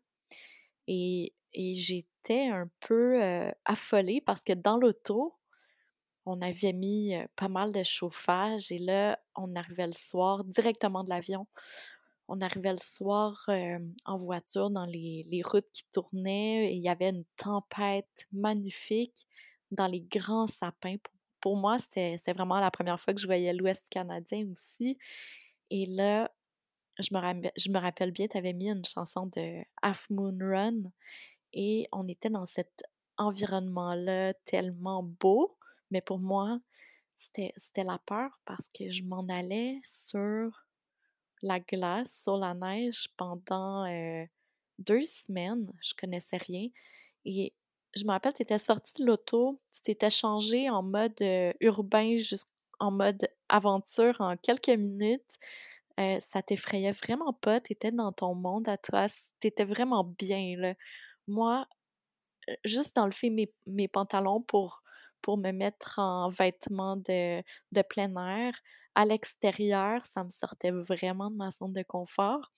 Et, 0.87 1.33
j'étais 1.53 2.47
un 2.47 2.69
peu 2.81 3.19
affolée 3.63 4.21
parce 4.21 4.43
que 4.43 4.53
dans 4.53 4.77
l'auto, 4.77 5.35
on 6.25 6.41
avait 6.41 6.73
mis 6.73 7.13
pas 7.35 7.49
mal 7.49 7.71
de 7.71 7.83
chauffage 7.83 8.71
et 8.71 8.77
là, 8.77 9.19
on 9.35 9.55
arrivait 9.55 9.87
le 9.87 9.93
soir 9.93 10.43
directement 10.43 11.03
de 11.03 11.09
l'avion. 11.09 11.47
On 12.27 12.41
arrivait 12.41 12.71
le 12.71 12.79
soir 12.79 13.47
en 14.05 14.17
voiture 14.17 14.71
dans 14.71 14.85
les, 14.85 15.23
les, 15.29 15.41
routes 15.43 15.69
qui 15.71 15.83
tournaient 15.91 16.71
et 16.71 16.73
il 16.73 16.81
y 16.81 16.89
avait 16.89 17.09
une 17.09 17.25
tempête 17.37 18.27
magnifique 18.31 19.27
dans 19.69 19.87
les 19.87 20.01
grands 20.01 20.47
sapins 20.47 20.97
pour 20.97 21.15
pour 21.45 21.57
moi, 21.57 21.77
c'était 21.77 22.33
vraiment 22.33 22.59
la 22.59 22.71
première 22.71 22.99
fois 22.99 23.13
que 23.13 23.21
je 23.21 23.27
voyais 23.27 23.53
l'Ouest 23.53 23.85
canadien 23.91 24.47
aussi. 24.49 24.97
Et 25.69 25.85
là, 25.85 26.31
je 26.97 27.13
me, 27.13 27.49
je 27.55 27.69
me 27.69 27.77
rappelle 27.77 28.09
bien, 28.09 28.25
tu 28.25 28.35
avais 28.35 28.53
mis 28.53 28.67
une 28.67 28.83
chanson 28.83 29.27
de 29.27 29.61
Half 29.83 30.09
Moon 30.09 30.35
Run 30.41 30.89
et 31.53 31.87
on 31.91 32.07
était 32.07 32.31
dans 32.31 32.47
cet 32.47 32.81
environnement-là 33.17 34.33
tellement 34.45 35.03
beau, 35.03 35.55
mais 35.91 36.01
pour 36.01 36.19
moi, 36.19 36.59
c'était 37.15 37.83
la 37.83 37.97
peur 37.99 38.39
parce 38.45 38.69
que 38.69 38.89
je 38.91 39.03
m'en 39.03 39.27
allais 39.29 39.79
sur 39.83 40.65
la 41.41 41.59
glace, 41.59 42.23
sur 42.23 42.37
la 42.37 42.53
neige 42.53 43.07
pendant 43.17 43.85
euh, 43.85 44.25
deux 44.79 45.03
semaines. 45.03 45.71
Je 45.81 45.93
connaissais 45.93 46.37
rien. 46.37 46.67
Et 47.25 47.53
je 47.95 48.03
me 48.05 48.11
rappelle, 48.11 48.33
tu 48.33 48.41
étais 48.41 48.57
sorti 48.57 49.01
de 49.01 49.07
l'auto, 49.07 49.59
tu 49.71 49.81
t'étais 49.81 50.09
changé 50.09 50.69
en 50.69 50.83
mode 50.83 51.21
euh, 51.21 51.53
urbain 51.61 52.17
jusqu'en 52.17 52.91
mode 52.91 53.27
aventure 53.47 54.19
en 54.19 54.35
quelques 54.37 54.69
minutes. 54.69 55.37
Euh, 55.99 56.19
ça 56.19 56.41
t'effrayait 56.41 56.91
vraiment 56.91 57.31
pas, 57.31 57.61
tu 57.61 57.71
étais 57.71 57.91
dans 57.91 58.11
ton 58.11 58.35
monde 58.35 58.67
à 58.67 58.77
toi, 58.77 59.07
tu 59.39 59.47
étais 59.47 59.63
vraiment 59.63 60.03
bien. 60.03 60.57
Là. 60.57 60.73
Moi, 61.27 61.65
juste 62.65 62.95
d'enlever 62.97 63.29
mes, 63.29 63.53
mes 63.65 63.87
pantalons 63.87 64.41
pour, 64.41 64.83
pour 65.25 65.39
me 65.39 65.51
mettre 65.51 65.97
en 65.97 66.29
vêtements 66.29 66.97
de, 66.97 67.41
plein 67.89 68.15
air, 68.15 68.53
à 68.93 69.05
l'extérieur, 69.05 70.05
ça 70.05 70.23
me 70.23 70.29
sortait 70.29 70.69
vraiment 70.69 71.31
de 71.31 71.35
ma 71.35 71.49
zone 71.49 71.73
de 71.73 71.81
confort. 71.81 72.53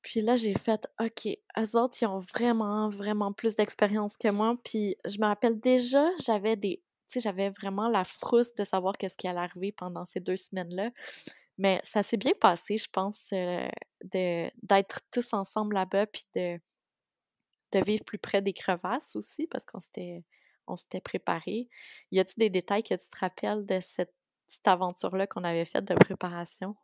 Puis 0.00 0.22
là, 0.22 0.36
j'ai 0.36 0.54
fait, 0.54 0.88
OK, 0.98 1.26
eux 1.58 1.76
autres, 1.76 1.98
ils 2.00 2.06
ont 2.06 2.20
vraiment, 2.20 2.88
vraiment 2.88 3.34
plus 3.34 3.54
d'expérience 3.54 4.16
que 4.16 4.30
moi. 4.30 4.56
Puis 4.64 4.96
je 5.04 5.20
me 5.20 5.26
rappelle 5.26 5.60
déjà, 5.60 6.08
j'avais 6.24 6.56
des, 6.56 6.82
tu 7.10 7.12
sais, 7.12 7.20
j'avais 7.20 7.50
vraiment 7.50 7.88
la 7.88 8.04
frousse 8.04 8.54
de 8.54 8.64
savoir 8.64 8.96
qu'est-ce 8.96 9.18
qui 9.18 9.28
allait 9.28 9.40
arriver 9.40 9.72
pendant 9.72 10.06
ces 10.06 10.20
deux 10.20 10.38
semaines-là. 10.38 10.90
Mais 11.58 11.80
ça 11.82 12.02
s'est 12.02 12.16
bien 12.16 12.32
passé, 12.40 12.78
je 12.78 12.88
pense, 12.90 13.28
euh, 13.34 13.68
d'être 14.02 15.00
tous 15.12 15.34
ensemble 15.34 15.74
là-bas, 15.74 16.06
puis 16.06 16.24
de, 16.34 16.58
de 17.72 17.84
vivre 17.84 18.04
plus 18.06 18.16
près 18.16 18.40
des 18.40 18.54
crevasses 18.54 19.16
aussi, 19.16 19.46
parce 19.48 19.66
qu'on 19.66 19.80
s'était, 19.80 20.24
on 20.66 20.76
s'était 20.76 21.00
préparé. 21.00 21.68
Y 22.12 22.20
a-t-il 22.20 22.40
des 22.40 22.50
détails 22.50 22.82
que 22.82 22.94
tu 22.94 23.08
te 23.08 23.18
rappelles 23.18 23.64
de 23.66 23.78
cette 23.80 24.12
petite 24.46 24.66
aventure-là 24.66 25.26
qu'on 25.26 25.44
avait 25.44 25.64
faite 25.64 25.84
de 25.84 25.94
préparation? 25.94 26.76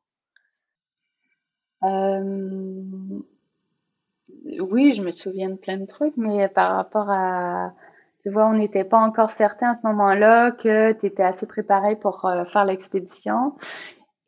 Euh, 1.83 2.83
oui, 4.61 4.93
je 4.95 5.03
me 5.03 5.11
souviens 5.11 5.51
de 5.51 5.57
plein 5.57 5.77
de 5.77 5.87
trucs, 5.87 6.17
mais 6.17 6.49
par 6.49 6.77
rapport 6.77 7.11
à, 7.11 7.75
tu 8.23 8.31
vois, 8.31 8.47
on 8.47 8.55
n'était 8.55 8.85
pas 8.85 8.99
encore 8.99 9.31
certain 9.31 9.73
à 9.73 9.75
ce 9.75 9.87
moment-là 9.87 10.53
que 10.53 10.93
tu 10.93 11.07
étais 11.07 11.23
assez 11.23 11.47
préparé 11.47 11.97
pour 11.97 12.25
euh, 12.25 12.45
faire 12.47 12.65
l'expédition. 12.65 13.57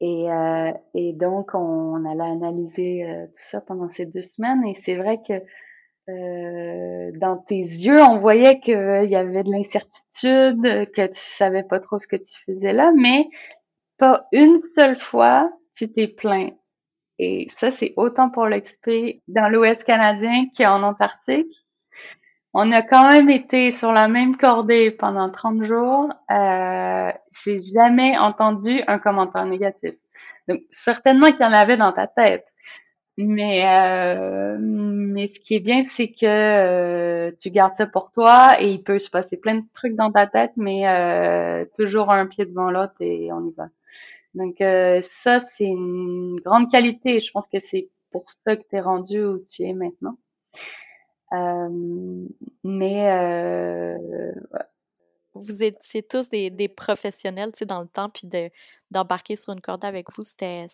Et, 0.00 0.30
euh, 0.30 0.72
et 0.94 1.12
donc, 1.12 1.54
on, 1.54 2.04
allait 2.04 2.30
analyser 2.30 3.26
tout 3.34 3.42
ça 3.42 3.60
pendant 3.60 3.88
ces 3.88 4.06
deux 4.06 4.22
semaines. 4.22 4.64
Et 4.64 4.74
c'est 4.76 4.96
vrai 4.96 5.20
que 5.26 5.42
dans 6.08 7.36
tes 7.46 7.60
yeux, 7.60 8.02
on 8.02 8.18
voyait 8.18 8.60
qu'il 8.60 9.08
y 9.10 9.16
avait 9.16 9.44
de 9.44 9.50
l'incertitude, 9.50 10.90
que 10.92 11.06
tu 11.06 11.20
savais 11.20 11.62
pas 11.62 11.80
trop 11.80 11.98
ce 11.98 12.06
que 12.06 12.16
tu 12.16 12.32
faisais 12.46 12.72
là, 12.72 12.92
mais 12.96 13.28
pas 13.98 14.26
une 14.32 14.58
seule 14.74 14.98
fois 14.98 15.50
tu 15.78 15.92
t'es 15.92 16.08
plaint. 16.08 16.54
Et 17.18 17.46
ça, 17.50 17.70
c'est 17.70 17.94
autant 17.96 18.30
pour 18.30 18.46
l'expé 18.46 19.22
dans 19.28 19.48
l'Ouest 19.48 19.84
canadien 19.84 20.46
qu'en 20.56 20.82
Antarctique. 20.82 21.52
On 22.54 22.72
a 22.72 22.82
quand 22.82 23.08
même 23.10 23.28
été 23.28 23.70
sur 23.70 23.92
la 23.92 24.08
même 24.08 24.36
cordée 24.36 24.90
pendant 24.90 25.30
30 25.30 25.64
jours. 25.64 26.08
Euh, 26.30 27.12
j'ai 27.44 27.62
jamais 27.62 28.16
entendu 28.18 28.82
un 28.86 28.98
commentaire 28.98 29.44
négatif. 29.46 29.94
Donc, 30.48 30.60
certainement 30.72 31.30
qu'il 31.30 31.42
y 31.42 31.44
en 31.44 31.52
avait 31.52 31.76
dans 31.76 31.92
ta 31.92 32.06
tête. 32.06 32.46
Mais, 33.20 33.66
euh, 33.66 34.58
mais 34.60 35.26
ce 35.26 35.40
qui 35.40 35.56
est 35.56 35.60
bien, 35.60 35.82
c'est 35.82 36.06
que 36.12 36.24
euh, 36.24 37.32
tu 37.40 37.50
gardes 37.50 37.74
ça 37.74 37.88
pour 37.88 38.12
toi 38.12 38.62
et 38.62 38.70
il 38.70 38.82
peut 38.84 39.00
se 39.00 39.10
passer 39.10 39.36
plein 39.36 39.56
de 39.56 39.64
trucs 39.74 39.96
dans 39.96 40.12
ta 40.12 40.28
tête, 40.28 40.52
mais 40.56 40.86
euh, 40.88 41.64
toujours 41.76 42.12
un 42.12 42.26
pied 42.26 42.46
devant 42.46 42.70
l'autre 42.70 42.94
et 43.00 43.32
on 43.32 43.44
y 43.48 43.52
va. 43.54 43.70
Donc 44.34 44.60
euh, 44.60 45.00
ça, 45.02 45.40
c'est 45.40 45.64
une 45.64 46.38
grande 46.44 46.70
qualité. 46.70 47.18
Je 47.18 47.32
pense 47.32 47.48
que 47.48 47.58
c'est 47.60 47.88
pour 48.12 48.30
ça 48.30 48.56
que 48.56 48.62
tu 48.62 48.76
es 48.76 48.80
rendu 48.80 49.24
où 49.24 49.44
tu 49.48 49.64
es 49.64 49.72
maintenant. 49.72 50.16
Euh, 51.32 52.26
mais 52.62 53.10
euh, 53.10 54.32
vous 55.40 55.62
étiez 55.62 56.02
tous 56.02 56.28
des, 56.28 56.68
professionnels, 56.68 57.52
tu 57.52 57.58
sais, 57.60 57.66
dans 57.66 57.80
le 57.80 57.88
temps, 57.88 58.08
puis 58.08 58.26
de, 58.26 58.50
d'embarquer 58.90 59.36
sur 59.36 59.52
une 59.52 59.60
corde 59.60 59.84
avec 59.84 60.06
vous, 60.14 60.24
c'était, 60.24 60.66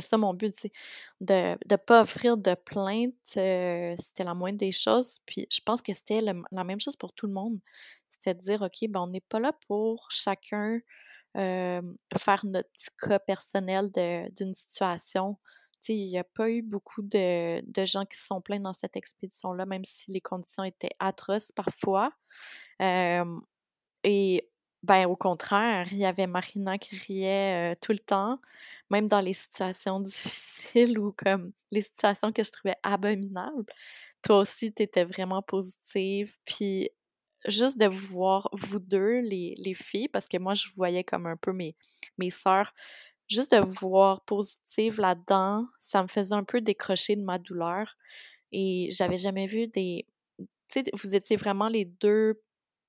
ça 0.00 0.16
mon 0.16 0.34
but, 0.34 0.52
tu 0.54 0.60
sais, 0.60 0.72
de 1.20 1.56
ne 1.70 1.76
pas 1.76 2.02
offrir 2.02 2.36
de 2.36 2.54
plainte, 2.54 3.14
c'était 3.24 4.24
la 4.24 4.34
moindre 4.34 4.58
des 4.58 4.72
choses, 4.72 5.18
puis 5.26 5.46
je 5.50 5.60
pense 5.60 5.82
que 5.82 5.92
c'était 5.92 6.20
la 6.20 6.64
même 6.64 6.80
chose 6.80 6.96
pour 6.96 7.12
tout 7.12 7.26
le 7.26 7.32
monde. 7.32 7.58
C'était 8.08 8.34
de 8.34 8.40
dire, 8.40 8.62
OK, 8.62 8.88
ben 8.88 9.00
on 9.00 9.08
n'est 9.08 9.20
pas 9.20 9.40
là 9.40 9.52
pour 9.66 10.10
chacun 10.10 10.80
faire 11.34 12.40
notre 12.44 12.70
petit 12.70 12.88
cas 12.98 13.18
personnel 13.18 13.90
d'une 14.36 14.54
situation. 14.54 15.36
Il 15.88 16.08
n'y 16.08 16.18
a 16.18 16.24
pas 16.24 16.50
eu 16.50 16.62
beaucoup 16.62 17.02
de, 17.02 17.60
de, 17.60 17.84
gens 17.84 18.04
qui 18.04 18.16
se 18.16 18.26
sont 18.26 18.40
plaints 18.40 18.60
dans 18.60 18.72
cette 18.72 18.96
expédition-là, 18.96 19.66
même 19.66 19.84
si 19.84 20.10
les 20.10 20.20
conditions 20.20 20.64
étaient 20.64 20.90
atroces 20.98 21.52
parfois. 21.52 22.10
Et 24.06 24.48
ben 24.84 25.06
au 25.06 25.16
contraire, 25.16 25.88
il 25.90 25.98
y 25.98 26.04
avait 26.04 26.28
Marina 26.28 26.78
qui 26.78 26.96
riait 26.96 27.74
tout 27.80 27.90
le 27.90 27.98
temps, 27.98 28.40
même 28.88 29.08
dans 29.08 29.20
les 29.20 29.34
situations 29.34 29.98
difficiles 30.12 30.96
ou 30.98 31.12
comme 31.12 31.52
les 31.72 31.82
situations 31.82 32.32
que 32.32 32.44
je 32.44 32.52
trouvais 32.52 32.76
abominables. 32.84 33.72
Toi 34.22 34.38
aussi, 34.38 34.72
tu 34.72 34.84
étais 34.84 35.04
vraiment 35.04 35.42
positive. 35.42 36.36
Puis 36.44 36.88
juste 37.48 37.78
de 37.78 37.86
vous 37.86 38.06
voir, 38.06 38.48
vous 38.52 38.78
deux, 38.78 39.20
les, 39.20 39.56
les, 39.58 39.74
filles, 39.74 40.08
parce 40.08 40.28
que 40.28 40.38
moi, 40.38 40.54
je 40.54 40.68
voyais 40.76 41.02
comme 41.02 41.26
un 41.26 41.36
peu 41.36 41.52
mes, 41.52 41.74
mes 42.18 42.30
sœurs, 42.30 42.72
juste 43.28 43.52
de 43.52 43.58
vous 43.58 43.90
voir 43.90 44.20
positive 44.22 45.00
là-dedans, 45.00 45.66
ça 45.80 46.02
me 46.02 46.08
faisait 46.08 46.34
un 46.34 46.44
peu 46.44 46.60
décrocher 46.60 47.16
de 47.16 47.22
ma 47.22 47.38
douleur. 47.38 47.96
Et 48.52 48.88
j'avais 48.92 49.18
jamais 49.18 49.46
vu 49.46 49.66
des. 49.66 50.06
Tu 50.38 50.46
sais, 50.68 50.84
vous 50.94 51.14
étiez 51.16 51.36
vraiment 51.36 51.68
les 51.68 51.84
deux, 51.84 52.40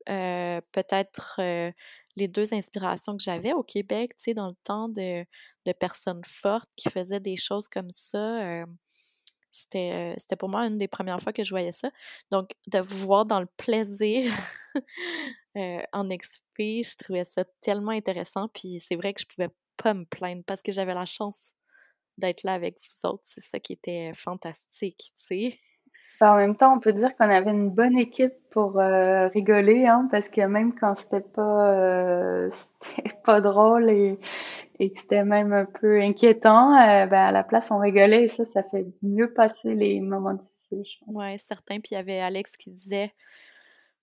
euh, 0.10 0.62
peut-être 0.72 1.38
euh, 1.40 1.72
les 2.16 2.28
deux 2.28 2.54
inspirations 2.54 3.16
que 3.18 3.24
j'avais 3.24 3.54
au 3.54 3.64
Québec, 3.64 4.12
tu 4.18 4.24
sais, 4.24 4.34
dans 4.34 4.48
le 4.50 4.56
temps 4.64 4.90
de, 4.90 5.26
de 5.66 5.72
personnes 5.74 6.24
fortes 6.26 6.70
qui 6.76 6.90
faisaient 6.90 7.20
des 7.20 7.36
choses 7.36 7.68
comme 7.68 7.92
ça. 7.92 8.62
Euh, 8.62 8.66
c'était, 9.52 10.14
c'était 10.18 10.36
pour 10.36 10.50
moi 10.50 10.68
une 10.68 10.78
des 10.78 10.88
premières 10.88 11.22
fois 11.22 11.34
que 11.34 11.44
je 11.44 11.50
voyais 11.50 11.72
ça. 11.72 11.90
Donc, 12.32 12.52
de 12.68 12.80
vous 12.80 12.98
voir 13.00 13.26
dans 13.26 13.40
le 13.40 13.48
plaisir 13.58 14.32
en 15.94 16.10
expé, 16.10 16.84
je 16.84 16.96
trouvais 16.98 17.24
ça 17.24 17.44
tellement 17.62 17.92
intéressant. 17.92 18.50
Puis 18.50 18.80
c'est 18.80 18.96
vrai 18.96 19.14
que 19.14 19.22
je 19.22 19.26
pouvais 19.26 19.50
pas 19.78 19.94
me 19.94 20.06
plaindre 20.06 20.44
parce 20.46 20.62
que 20.62 20.72
j'avais 20.72 20.94
la 20.94 21.06
chance 21.06 21.54
d'être 22.18 22.44
là 22.44 22.54
avec 22.54 22.78
vous 22.80 23.10
autres. 23.10 23.24
C'est 23.24 23.42
ça 23.42 23.60
qui 23.60 23.74
était 23.74 24.12
fantastique, 24.14 25.12
tu 25.16 25.24
sais. 25.52 25.60
Ben, 26.20 26.34
en 26.34 26.38
même 26.38 26.56
temps, 26.56 26.76
on 26.76 26.80
peut 26.80 26.94
dire 26.94 27.16
qu'on 27.16 27.30
avait 27.30 27.52
une 27.52 27.70
bonne 27.70 27.98
équipe 27.98 28.34
pour 28.50 28.76
rigoler, 28.76 29.86
hein, 29.86 30.08
parce 30.10 30.30
que 30.30 30.42
même 30.42 30.74
quand 30.74 30.96
c'était 30.96 31.22
pas 31.22 32.50
c'était 32.82 33.16
pas 33.24 33.40
drôle 33.40 33.90
et 33.90 34.20
et 34.80 34.92
que 34.92 35.00
c'était 35.00 35.24
même 35.24 35.54
un 35.54 35.66
peu 35.66 36.00
inquiétant, 36.02 36.76
euh, 36.76 37.06
ben 37.08 37.28
à 37.28 37.32
la 37.32 37.44
place 37.44 37.72
on 37.72 37.80
rigolait 37.80 38.26
et 38.26 38.28
ça, 38.28 38.46
ça 38.46 38.64
fait 38.64 38.86
mieux 39.02 39.34
passer 39.34 39.74
les 39.74 40.00
moments 40.00 40.34
difficiles. 40.34 40.84
Oui, 41.08 41.40
certain. 41.40 41.76
Puis 41.76 41.90
il 41.92 41.96
y 41.96 41.98
avait 41.98 42.20
Alex 42.20 42.58
qui 42.58 42.70
disait, 42.70 43.14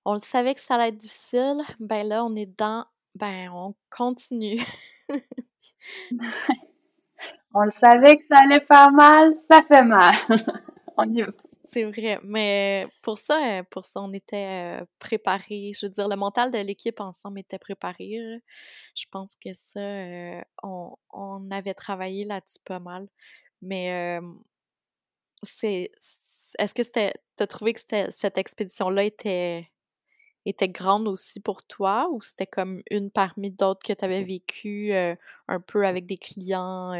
on 0.04 0.14
le 0.14 0.20
savait 0.20 0.54
que 0.54 0.60
ça 0.60 0.74
allait 0.74 0.88
être 0.88 0.96
difficile, 0.96 1.62
ben 1.78 2.06
là 2.06 2.24
on 2.24 2.34
est 2.34 2.58
dans, 2.58 2.86
ben 3.14 3.50
on 3.52 3.74
continue. 3.90 4.60
on 7.54 7.62
le 7.62 7.70
savait 7.70 8.16
que 8.16 8.24
ça 8.28 8.40
allait 8.42 8.60
faire 8.60 8.90
mal, 8.90 9.34
ça 9.48 9.62
fait 9.62 9.84
mal. 9.84 10.14
on 10.96 11.04
y 11.04 11.22
va. 11.22 11.30
C'est 11.66 11.84
vrai, 11.84 12.18
mais 12.24 12.86
pour 13.00 13.16
ça, 13.16 13.60
euh, 13.60 13.62
pour 13.70 13.86
ça, 13.86 14.02
on 14.02 14.12
était 14.12 14.80
euh, 14.82 14.84
préparés. 14.98 15.72
Je 15.74 15.86
veux 15.86 15.90
dire, 15.90 16.08
le 16.08 16.16
mental 16.16 16.50
de 16.50 16.58
l'équipe 16.58 17.00
ensemble 17.00 17.40
était 17.40 17.58
préparé. 17.58 18.18
Je 18.94 19.06
pense 19.10 19.34
que 19.36 19.48
ça, 19.54 19.80
euh, 19.80 20.42
on, 20.62 20.94
on, 21.10 21.50
avait 21.50 21.72
travaillé 21.72 22.24
là-dessus 22.26 22.58
pas 22.66 22.80
mal. 22.80 23.08
Mais 23.62 24.20
c'est, 25.42 25.90
est-ce 26.58 26.74
que 26.74 26.82
c'était, 26.82 27.14
t'as 27.36 27.46
trouvé 27.46 27.72
que 27.74 27.80
cette 28.10 28.38
expédition-là 28.38 29.04
était, 29.04 29.70
était 30.46 30.68
grande 30.68 31.08
aussi 31.08 31.40
pour 31.40 31.64
toi 31.66 32.08
ou 32.12 32.22
c'était 32.22 32.46
comme 32.46 32.82
une 32.90 33.10
parmi 33.10 33.50
d'autres 33.52 33.82
que 33.86 33.92
tu 33.94 34.04
avais 34.04 34.24
vécu 34.24 34.92
un 34.94 35.60
peu 35.60 35.86
avec 35.86 36.06
des 36.06 36.18
clients 36.18 36.92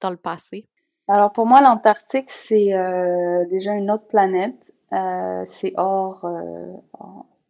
dans 0.00 0.10
le 0.10 0.16
passé? 0.18 0.68
Alors 1.10 1.32
pour 1.32 1.44
moi, 1.44 1.60
l'Antarctique, 1.60 2.30
c'est 2.30 2.72
euh, 2.72 3.44
déjà 3.46 3.72
une 3.74 3.90
autre 3.90 4.06
planète. 4.06 4.54
Euh, 4.92 5.44
c'est 5.48 5.72
hors, 5.76 6.24
euh, 6.24 6.72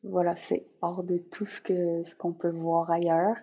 voilà, 0.03 0.35
c'est 0.37 0.65
hors 0.81 1.03
de 1.03 1.19
tout 1.19 1.45
ce 1.45 1.61
que 1.61 2.03
ce 2.05 2.15
qu'on 2.17 2.33
peut 2.33 2.51
voir 2.51 2.91
ailleurs. 2.91 3.37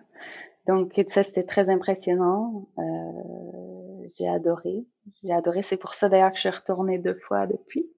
Donc 0.66 0.92
ça, 1.10 1.22
c'était 1.22 1.44
très 1.44 1.68
impressionnant. 1.70 2.66
j'ai 4.18 4.28
adoré. 4.28 4.84
J'ai 5.22 5.32
adoré. 5.32 5.62
C'est 5.62 5.76
pour 5.76 5.94
ça 5.94 6.08
d'ailleurs 6.08 6.30
que 6.30 6.36
je 6.36 6.42
suis 6.42 6.50
retournée 6.50 6.98
deux 6.98 7.14
fois 7.14 7.46
depuis. 7.46 7.88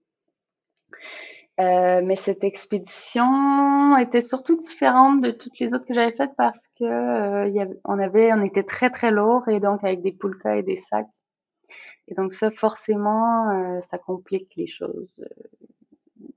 Euh, 1.61 2.01
mais 2.03 2.17
cette 2.17 2.43
expédition 2.45 3.97
était 3.99 4.23
surtout 4.23 4.57
différente 4.59 5.21
de 5.21 5.31
toutes 5.31 5.59
les 5.59 5.75
autres 5.75 5.85
que 5.85 5.93
j'avais 5.93 6.17
faites 6.17 6.35
parce 6.37 6.69
que 6.79 6.85
euh, 6.85 7.49
y 7.49 7.61
on 7.85 7.99
avait, 7.99 8.33
on 8.33 8.43
était 8.43 8.63
très 8.63 8.89
très 8.89 9.11
lourd 9.11 9.47
et 9.49 9.61
donc 9.61 9.85
avec 9.85 10.01
des 10.01 10.13
poulkas 10.13 10.57
et 10.57 10.63
des 10.63 10.77
sacs. 10.77 11.07
Et 12.11 12.15
donc 12.15 12.33
ça, 12.35 12.51
forcément, 12.51 13.51
euh, 13.51 13.81
ça 13.83 13.99
complique 13.99 14.53
les 14.57 14.67
choses 14.67 15.09
euh, 15.21 15.25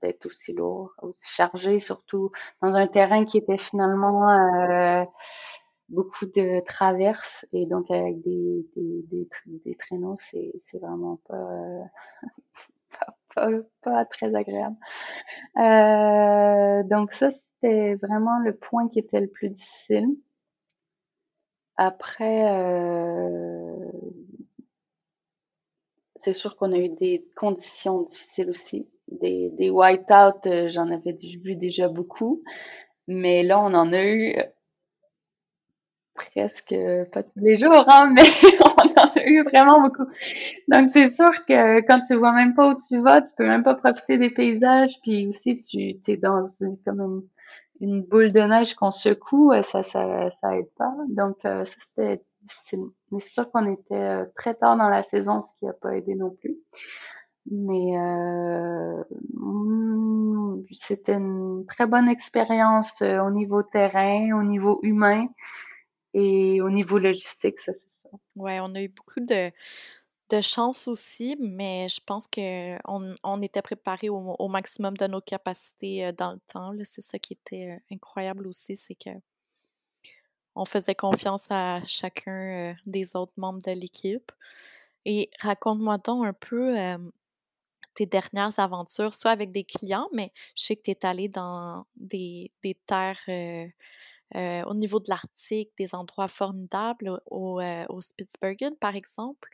d'être 0.02 0.26
aussi 0.26 0.52
lourd, 0.52 0.92
aussi 1.02 1.28
chargé, 1.28 1.80
surtout 1.80 2.30
dans 2.62 2.74
un 2.74 2.86
terrain 2.86 3.24
qui 3.24 3.38
était 3.38 3.58
finalement 3.58 4.30
euh, 4.30 5.04
beaucoup 5.88 6.26
de 6.26 6.60
traverses 6.64 7.44
et 7.52 7.66
donc 7.66 7.90
avec 7.90 8.22
des, 8.22 8.66
des, 8.76 9.28
des, 9.64 9.74
traîneaux, 9.76 10.16
c'est, 10.18 10.52
c'est 10.70 10.78
vraiment 10.78 11.18
pas, 11.28 11.90
pas, 13.34 13.50
pas, 13.82 14.04
très 14.04 14.34
agréable. 14.34 14.76
Euh, 15.58 16.82
donc 16.84 17.12
ça, 17.12 17.30
c'était 17.32 17.96
vraiment 17.96 18.38
le 18.38 18.54
point 18.54 18.88
qui 18.88 19.00
était 19.00 19.20
le 19.20 19.28
plus 19.28 19.50
difficile. 19.50 20.06
Après, 21.76 22.46
euh, 22.52 23.90
c'est 26.24 26.32
sûr 26.32 26.56
qu'on 26.56 26.72
a 26.72 26.78
eu 26.78 26.88
des 26.88 27.26
conditions 27.36 28.02
difficiles 28.02 28.50
aussi. 28.50 28.88
Des, 29.08 29.70
whiteouts, 29.70 30.46
euh, 30.46 30.68
j'en 30.70 30.90
avais 30.90 31.12
vu 31.12 31.56
déjà 31.56 31.88
beaucoup. 31.88 32.42
Mais 33.06 33.42
là, 33.42 33.60
on 33.60 33.74
en 33.74 33.92
a 33.92 34.02
eu 34.02 34.34
presque 36.14 36.74
pas 37.12 37.22
tous 37.22 37.40
les 37.40 37.56
jours, 37.56 37.84
hein, 37.88 38.12
mais 38.14 38.22
on 38.64 39.00
en 39.00 39.12
a 39.14 39.26
eu 39.26 39.42
vraiment 39.42 39.82
beaucoup. 39.82 40.06
Donc 40.68 40.90
c'est 40.92 41.08
sûr 41.08 41.44
que 41.44 41.80
quand 41.80 42.00
tu 42.06 42.14
vois 42.14 42.32
même 42.32 42.54
pas 42.54 42.70
où 42.70 42.78
tu 42.88 43.00
vas, 43.00 43.20
tu 43.20 43.32
peux 43.36 43.46
même 43.46 43.64
pas 43.64 43.74
profiter 43.74 44.16
des 44.16 44.30
paysages, 44.30 44.92
puis 45.02 45.26
aussi 45.26 45.60
tu 45.60 46.00
es 46.10 46.16
dans 46.16 46.44
une, 46.60 46.78
comme 46.84 47.24
une, 47.80 48.02
boule 48.02 48.32
de 48.32 48.40
neige 48.40 48.74
qu'on 48.74 48.92
secoue, 48.92 49.52
ça, 49.62 49.82
ça 49.82 50.30
ça 50.30 50.56
aide 50.56 50.70
pas. 50.78 50.94
Donc 51.08 51.44
euh, 51.44 51.64
ça 51.64 51.74
c'était 51.80 52.22
difficile. 52.44 52.84
Mais 53.10 53.20
c'est 53.20 53.32
sûr 53.32 53.50
qu'on 53.50 53.72
était 53.72 53.94
euh, 53.94 54.24
très 54.36 54.54
tard 54.54 54.76
dans 54.76 54.88
la 54.88 55.02
saison, 55.02 55.42
ce 55.42 55.50
qui 55.58 55.66
a 55.66 55.72
pas 55.72 55.96
aidé 55.96 56.14
non 56.14 56.30
plus. 56.30 56.56
Mais 57.50 57.98
euh, 57.98 59.04
mm, 59.34 60.64
c'était 60.72 61.14
une 61.14 61.64
très 61.66 61.86
bonne 61.86 62.08
expérience 62.08 63.02
euh, 63.02 63.20
au 63.20 63.30
niveau 63.30 63.62
terrain, 63.62 64.32
au 64.38 64.42
niveau 64.42 64.80
humain. 64.82 65.26
Et 66.14 66.60
au 66.62 66.70
niveau 66.70 66.98
logistique, 66.98 67.58
ça, 67.58 67.72
c'est 67.74 67.90
ça. 67.90 68.08
Ouais, 68.36 68.60
on 68.60 68.74
a 68.76 68.82
eu 68.82 68.88
beaucoup 68.88 69.18
de, 69.18 69.50
de 70.30 70.40
chance 70.40 70.86
aussi, 70.86 71.36
mais 71.40 71.88
je 71.88 72.00
pense 72.06 72.28
qu'on 72.28 73.16
on 73.24 73.42
était 73.42 73.62
préparé 73.62 74.08
au, 74.08 74.36
au, 74.38 74.48
maximum 74.48 74.96
de 74.96 75.08
nos 75.08 75.20
capacités 75.20 76.12
dans 76.12 76.34
le 76.34 76.40
temps. 76.46 76.72
C'est 76.84 77.02
ça 77.02 77.18
qui 77.18 77.32
était 77.32 77.80
incroyable 77.90 78.46
aussi, 78.46 78.76
c'est 78.76 78.94
que 78.94 79.10
on 80.54 80.64
faisait 80.64 80.94
confiance 80.94 81.50
à 81.50 81.80
chacun 81.84 82.70
euh, 82.70 82.74
des 82.86 83.16
autres 83.16 83.32
membres 83.36 83.62
de 83.66 83.72
l'équipe. 83.72 84.32
Et 85.04 85.30
raconte-moi 85.40 85.98
donc 85.98 86.26
un 86.26 86.32
peu 86.32 86.76
tes 87.94 88.06
dernières 88.06 88.58
aventures, 88.58 89.14
soit 89.14 89.30
avec 89.30 89.52
des 89.52 89.64
clients, 89.64 90.08
mais 90.12 90.32
je 90.56 90.62
sais 90.64 90.76
que 90.76 90.82
tu 90.82 90.90
es 90.92 91.06
allé 91.06 91.28
dans 91.28 91.84
des, 91.96 92.50
terres 92.86 93.20
euh, 94.36 94.64
au 94.64 94.74
niveau 94.74 94.98
de 94.98 95.08
l'Arctique, 95.08 95.70
des 95.78 95.94
endroits 95.94 96.28
formidables 96.28 97.20
au, 97.26 97.60
euh, 97.60 97.84
au 97.88 98.00
Spitsbergen, 98.00 98.74
par 98.76 98.96
exemple. 98.96 99.48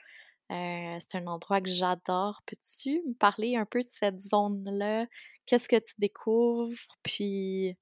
Euh, 0.51 0.99
c'est 0.99 1.19
un 1.19 1.27
endroit 1.27 1.61
que 1.61 1.69
j'adore. 1.71 2.43
Peux-tu 2.47 3.03
me 3.07 3.15
parler 3.15 3.57
un 3.57 3.67
peu 3.67 3.83
de 3.83 3.89
cette 3.91 4.21
zone-là? 4.21 5.07
Qu'est-ce 5.47 5.69
que 5.69 5.77
tu 5.77 5.95
découvres? 5.99 6.97
Puis, 7.03 7.77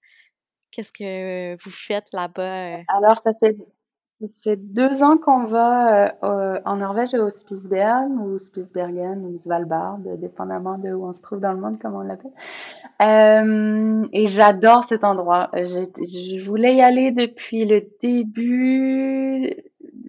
qu'est-ce 0.71 0.93
que 0.93 1.55
vous 1.63 1.71
faites 1.71 2.13
là-bas? 2.13 2.83
Alors, 2.89 3.21
ça 3.25 3.33
fait, 3.41 3.57
ça 4.21 4.27
fait 4.43 4.57
deux 4.57 5.03
ans 5.03 5.17
qu'on 5.19 5.45
va 5.45 6.15
en 6.65 6.77
Norvège 6.77 7.15
au 7.15 7.31
Spitsbergen 7.31 8.19
ou 8.19 8.39
Spitsbergen 8.39 9.25
ou 9.25 9.39
Svalbard, 9.43 9.99
dépendamment 9.99 10.79
de 10.79 10.91
où 10.93 11.07
on 11.07 11.13
se 11.13 11.23
trouve 11.23 11.41
dans 11.41 11.53
le 11.53 11.61
monde, 11.61 11.79
comme 11.79 11.95
on 11.95 12.01
l'appelle. 12.01 12.33
Euh, 13.01 14.05
et 14.13 14.27
j'adore 14.27 14.85
cet 14.85 15.05
endroit. 15.05 15.51
Je, 15.55 15.87
je, 15.99 16.45
voulais 16.45 16.75
y 16.75 16.83
aller 16.83 17.13
depuis 17.13 17.65
le 17.65 17.89
début, 18.03 19.55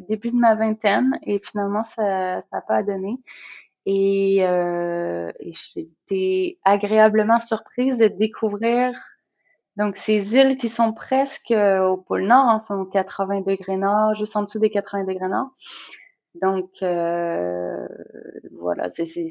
début 0.10 0.32
de 0.32 0.36
ma 0.36 0.56
vingtaine 0.56 1.20
et 1.24 1.40
finalement 1.40 1.84
ça 1.84 2.44
n'a 2.52 2.62
pas 2.68 2.82
donné. 2.82 3.18
Et, 3.86 4.40
euh, 4.42 5.32
et 5.40 5.54
j'étais 5.54 6.58
agréablement 6.66 7.40
surprise 7.40 7.98
de 7.98 8.08
découvrir 8.08 8.92
donc 9.80 9.96
ces 9.96 10.36
îles 10.36 10.58
qui 10.58 10.68
sont 10.68 10.92
presque 10.92 11.52
au 11.52 11.96
pôle 11.96 12.28
Nord, 12.28 12.50
hein, 12.50 12.60
sont 12.60 12.84
80 12.84 13.42
degrés 13.42 13.78
nord, 13.78 14.14
juste 14.14 14.36
en 14.36 14.44
dessous 14.44 14.60
des 14.60 14.70
80 14.70 15.06
degrés 15.06 15.30
nord. 15.30 15.52
Donc 16.42 16.70
euh, 16.84 17.88
voilà, 18.60 18.90
c'est 18.94 19.30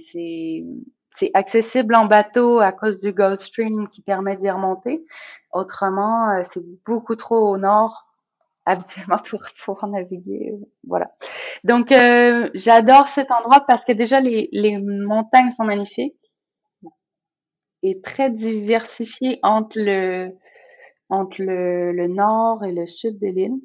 c'est 1.16 1.30
accessible 1.34 1.94
en 1.94 2.06
bateau 2.06 2.60
à 2.60 2.72
cause 2.72 2.98
du 2.98 3.12
Gulf 3.12 3.40
Stream 3.40 3.88
qui 3.88 4.00
permet 4.00 4.36
d'y 4.36 4.50
remonter. 4.50 5.04
Autrement, 5.52 6.30
euh, 6.30 6.42
c'est 6.50 6.64
beaucoup 6.86 7.16
trop 7.16 7.50
au 7.50 7.58
nord 7.58 8.06
habituellement 8.64 9.18
pour 9.18 9.42
pouvoir 9.64 9.86
naviguer. 9.88 10.54
Voilà. 10.86 11.10
Donc, 11.64 11.92
euh, 11.92 12.48
j'adore 12.54 13.08
cet 13.08 13.30
endroit 13.30 13.64
parce 13.66 13.84
que 13.84 13.92
déjà, 13.92 14.20
les, 14.20 14.48
les 14.52 14.78
montagnes 14.78 15.50
sont 15.50 15.64
magnifiques 15.64 16.17
et 17.82 18.00
très 18.00 18.30
diversifiées 18.30 19.38
entre 19.42 19.78
le, 19.78 20.32
entre 21.08 21.42
le, 21.42 21.92
le 21.92 22.08
nord 22.08 22.64
et 22.64 22.72
le 22.72 22.86
sud 22.86 23.18
de 23.18 23.28
l'île 23.28 23.60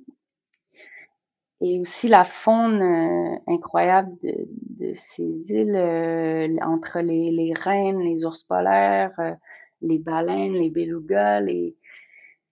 et 1.64 1.80
aussi 1.80 2.10
la 2.10 2.26
faune 2.26 2.82
euh, 2.82 3.38
incroyable 3.48 4.12
de, 4.22 4.34
de, 4.80 4.94
ces 4.96 5.24
îles 5.24 5.76
euh, 5.78 6.58
entre 6.62 7.00
les, 7.00 7.32
les 7.32 7.54
rennes, 7.54 8.02
les 8.02 8.26
ours 8.26 8.44
polaires, 8.44 9.14
euh, 9.20 9.34
les 9.82 9.98
baleines, 9.98 10.54
les 10.54 10.70
belugas, 10.70 11.40
les, 11.40 11.78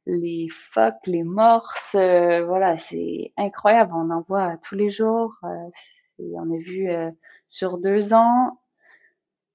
les 0.05 0.47
phoques, 0.49 1.05
les 1.07 1.23
morses. 1.23 1.93
voilà, 1.93 2.77
c'est 2.77 3.33
incroyable. 3.35 3.91
On 3.93 4.09
en 4.11 4.21
voit 4.21 4.55
tous 4.63 4.75
les 4.75 4.91
jours. 4.91 5.33
on 6.19 6.53
a 6.53 6.57
vu 6.57 6.89
sur 7.49 7.77
deux 7.77 8.13
ans, 8.13 8.60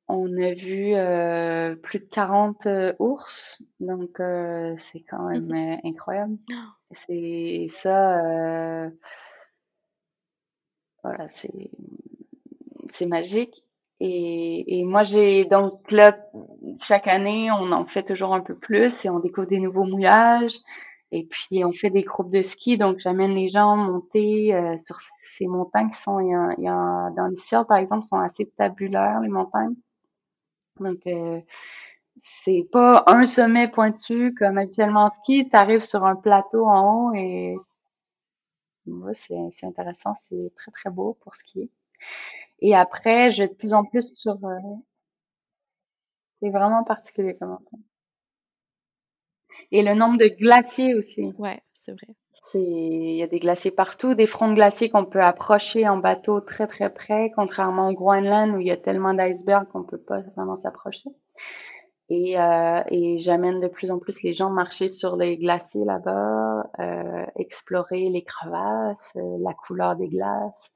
on 0.09 0.27
a 0.41 0.55
vu 0.55 0.95
plus 1.83 1.99
de 2.01 2.09
40 2.11 2.69
ours. 2.99 3.63
Donc, 3.81 4.17
c'est 4.19 5.01
quand 5.09 5.29
même 5.31 5.79
incroyable. 5.85 6.37
C'est 7.09 7.67
ça 7.71 8.91
voilà, 11.03 11.29
c'est 11.33 11.71
c'est 12.93 13.07
magique. 13.07 13.65
Et, 14.01 14.79
et 14.79 14.85
moi, 14.85 15.03
j'ai 15.03 15.45
donc 15.47 15.91
là, 15.91 16.17
chaque 16.83 17.07
année, 17.07 17.51
on 17.51 17.73
en 17.73 17.87
fait 17.87 18.03
toujours 18.03 18.35
un 18.35 18.41
peu 18.41 18.55
plus 18.57 19.05
et 19.05 19.11
on 19.11 19.21
découvre 19.21 19.47
des 19.47 19.61
nouveaux 19.61 19.85
mouillages. 19.85 20.57
Et 21.13 21.25
puis, 21.25 21.65
on 21.65 21.73
fait 21.73 21.91
des 21.91 22.03
groupes 22.03 22.33
de 22.33 22.43
ski. 22.43 22.77
Donc, 22.77 22.99
j'amène 22.99 23.35
les 23.35 23.49
gens 23.49 23.77
monter 23.77 24.55
euh, 24.55 24.77
sur 24.79 24.99
ces 25.01 25.47
montagnes 25.47 25.91
qui 25.91 26.01
sont, 26.01 26.19
il 26.21 26.31
y 26.31 26.35
a, 26.35 26.49
il 26.59 26.65
y 26.65 26.69
a 26.69 27.11
dans 27.17 27.27
les 27.29 27.65
par 27.67 27.79
exemple, 27.79 28.05
sont 28.05 28.19
assez 28.19 28.51
tabulaires, 28.59 29.21
les 29.21 29.29
montagnes. 29.29 29.77
Donc, 30.81 31.07
euh, 31.07 31.41
c'est 32.22 32.66
pas 32.72 33.05
un 33.07 33.27
sommet 33.27 33.68
pointu 33.68 34.35
comme 34.35 34.59
actuellement 34.59 35.05
en 35.05 35.11
ski. 35.11 35.49
Tu 35.49 35.57
arrives 35.57 35.85
sur 35.85 36.05
un 36.05 36.16
plateau 36.16 36.66
en 36.66 37.11
haut 37.11 37.14
et 37.14 37.57
c'est 39.14 39.66
intéressant, 39.66 40.14
c'est 40.29 40.53
très 40.57 40.70
très 40.70 40.91
beau 40.91 41.16
pour 41.22 41.35
skier. 41.35 41.70
Et 42.61 42.74
après, 42.74 43.31
je 43.31 43.43
vais 43.43 43.49
de 43.49 43.55
plus 43.55 43.74
en 43.74 43.85
plus 43.85 44.14
sur. 44.14 44.37
Euh, 44.45 44.59
c'est 46.41 46.51
vraiment 46.51 46.85
particulier 46.85 47.37
comme. 47.37 47.59
Et 49.72 49.83
le 49.83 49.95
nombre 49.95 50.18
de 50.18 50.29
glaciers 50.29 50.95
aussi. 50.95 51.33
Ouais, 51.39 51.61
c'est 51.72 51.93
vrai. 51.93 52.14
Il 52.55 53.17
y 53.17 53.23
a 53.23 53.27
des 53.27 53.41
glaciers 53.41 53.71
partout, 53.71 54.15
des 54.15 54.27
fronts 54.27 54.49
de 54.49 54.55
glaciers 54.55 54.89
qu'on 54.89 55.05
peut 55.05 55.23
approcher 55.23 55.89
en 55.89 55.99
bateau 55.99 56.41
très 56.41 56.67
très 56.67 56.93
près, 56.93 57.33
contrairement 57.35 57.91
au 57.91 57.93
Groenland 57.95 58.55
où 58.55 58.61
il 58.61 58.67
y 58.67 58.71
a 58.71 58.77
tellement 58.77 59.15
d'icebergs 59.15 59.67
qu'on 59.69 59.83
peut 59.83 59.99
pas 59.99 60.21
vraiment 60.37 60.57
s'approcher. 60.57 61.11
Et, 62.09 62.39
euh, 62.39 62.83
et 62.89 63.19
j'amène 63.19 63.61
de 63.61 63.67
plus 63.67 63.91
en 63.91 63.99
plus 63.99 64.23
les 64.23 64.33
gens 64.33 64.51
marcher 64.51 64.89
sur 64.89 65.17
les 65.17 65.37
glaciers 65.37 65.85
là-bas, 65.85 66.71
euh, 66.79 67.27
explorer 67.37 68.09
les 68.11 68.23
crevasses, 68.23 69.13
euh, 69.17 69.39
la 69.41 69.53
couleur 69.55 69.97
des 69.97 70.09
glaces, 70.09 70.71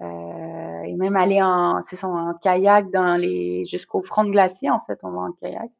euh, 0.00 0.82
et 0.84 0.94
même 0.94 1.16
aller 1.16 1.42
en, 1.42 1.82
ça, 1.86 2.08
en 2.08 2.34
kayak 2.34 2.90
dans 2.90 3.16
les 3.20 3.64
jusqu'au 3.66 4.02
front 4.02 4.24
de 4.24 4.30
glacier 4.30 4.70
en 4.70 4.80
fait, 4.86 4.98
on 5.02 5.10
va 5.10 5.20
en 5.20 5.32
kayak. 5.32 5.70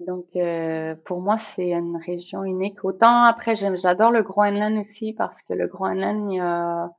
Donc 0.00 0.26
euh, 0.36 0.94
pour 1.04 1.20
moi 1.20 1.38
c'est 1.38 1.70
une 1.70 1.96
région 1.96 2.44
unique. 2.44 2.84
Autant 2.84 3.24
après 3.24 3.56
j'adore 3.56 4.10
le 4.10 4.22
Groenland 4.22 4.78
aussi 4.78 5.12
parce 5.14 5.42
que 5.42 5.54
le 5.54 5.66
Groenland 5.66 6.30
il 6.30 6.36
y 6.36 6.40
a 6.40 6.90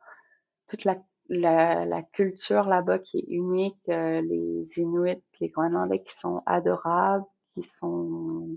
toute 0.68 0.84
la, 0.84 2.02
culture 2.14 2.64
là-bas 2.64 3.00
qui 3.00 3.20
est 3.20 3.26
unique, 3.28 3.78
les 3.88 4.68
Inuits, 4.78 5.24
les 5.40 5.50
Groenlandais 5.50 6.02
qui 6.02 6.18
sont 6.18 6.42
adorables, 6.46 7.26
qui 7.54 7.64
sont 7.64 8.50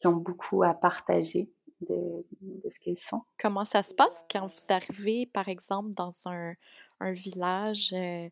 qui 0.00 0.06
ont 0.06 0.16
beaucoup 0.16 0.62
à 0.62 0.74
partager 0.74 1.50
de, 1.80 2.24
de 2.40 2.70
ce 2.70 2.78
qu'ils 2.78 2.98
sont. 2.98 3.22
Comment 3.38 3.64
ça 3.64 3.82
se 3.82 3.94
passe 3.94 4.24
quand 4.30 4.46
vous 4.46 4.66
arrivez, 4.72 5.26
par 5.26 5.48
exemple, 5.48 5.90
dans 5.92 6.12
un, 6.26 6.54
un 7.00 7.12
village? 7.12 7.92
Euh, 7.92 8.28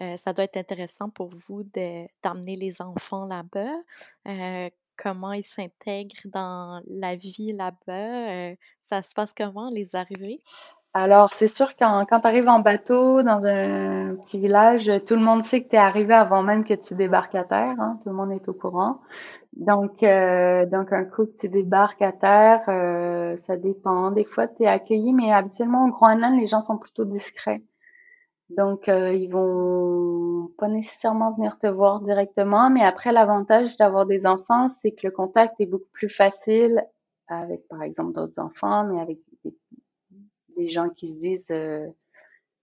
euh, 0.00 0.16
ça 0.16 0.32
doit 0.32 0.44
être 0.44 0.56
intéressant 0.56 1.10
pour 1.10 1.30
vous 1.30 1.62
d'amener 2.22 2.56
les 2.56 2.80
enfants 2.82 3.26
là-bas. 3.26 3.74
Euh, 4.26 4.70
comment 4.96 5.32
ils 5.32 5.44
s'intègrent 5.44 6.26
dans 6.26 6.80
la 6.86 7.16
vie 7.16 7.52
là-bas? 7.52 8.54
ça 8.82 9.02
se 9.02 9.14
passe 9.14 9.32
comment, 9.34 9.70
les 9.70 9.96
arrivées? 9.96 10.38
Alors, 10.92 11.32
c'est 11.34 11.46
sûr 11.46 11.76
quand, 11.76 12.04
quand 12.06 12.20
tu 12.20 12.26
arrives 12.26 12.48
en 12.48 12.58
bateau 12.58 13.22
dans 13.22 13.44
un 13.46 14.16
petit 14.16 14.40
village, 14.40 14.90
tout 15.06 15.14
le 15.14 15.20
monde 15.20 15.44
sait 15.44 15.62
que 15.62 15.68
tu 15.68 15.76
es 15.76 15.78
arrivé 15.78 16.14
avant 16.14 16.42
même 16.42 16.64
que 16.64 16.74
tu 16.74 16.96
débarques 16.96 17.36
à 17.36 17.44
terre. 17.44 17.76
Hein, 17.78 18.00
tout 18.02 18.08
le 18.08 18.16
monde 18.16 18.32
est 18.32 18.48
au 18.48 18.54
courant. 18.54 19.00
Donc, 19.52 20.02
euh, 20.02 20.66
donc 20.66 20.92
un 20.92 21.04
coup 21.04 21.26
que 21.26 21.36
tu 21.40 21.48
débarques 21.48 22.02
à 22.02 22.10
terre, 22.10 22.62
euh, 22.68 23.36
ça 23.46 23.56
dépend. 23.56 24.10
Des 24.10 24.24
fois, 24.24 24.48
tu 24.48 24.64
es 24.64 24.66
accueilli, 24.66 25.12
mais 25.12 25.32
habituellement 25.32 25.86
au 25.86 25.90
Groenland, 25.90 26.38
les 26.38 26.48
gens 26.48 26.62
sont 26.62 26.76
plutôt 26.76 27.04
discrets. 27.04 27.62
Donc, 28.56 28.88
euh, 28.88 29.12
ils 29.14 29.30
vont 29.30 30.50
pas 30.58 30.68
nécessairement 30.68 31.32
venir 31.32 31.58
te 31.58 31.66
voir 31.66 32.00
directement, 32.00 32.70
mais 32.70 32.82
après, 32.82 33.12
l'avantage 33.12 33.76
d'avoir 33.76 34.06
des 34.06 34.26
enfants, 34.26 34.68
c'est 34.80 34.92
que 34.92 35.06
le 35.06 35.12
contact 35.12 35.54
est 35.60 35.66
beaucoup 35.66 35.90
plus 35.92 36.08
facile 36.08 36.84
avec, 37.28 37.66
par 37.68 37.82
exemple, 37.82 38.12
d'autres 38.12 38.40
enfants, 38.42 38.84
mais 38.84 39.00
avec 39.00 39.18
des, 40.56 40.68
gens 40.68 40.90
qui 40.90 41.08
se 41.08 41.18
disent, 41.20 41.44
euh, 41.50 41.86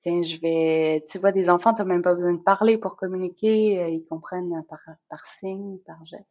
tiens, 0.04 0.22
je 0.22 0.40
vais, 0.40 1.06
tu 1.10 1.18
vois, 1.20 1.32
des 1.32 1.50
enfants, 1.50 1.74
tu 1.74 1.84
même 1.84 2.04
pas 2.04 2.14
besoin 2.14 2.34
de 2.34 2.44
parler 2.44 2.78
pour 2.78 2.96
communiquer, 2.96 3.90
ils 3.92 4.06
comprennent 4.06 4.64
par, 4.70 4.80
par 5.10 5.26
signe, 5.26 5.80
par 5.86 6.06
geste. 6.06 6.28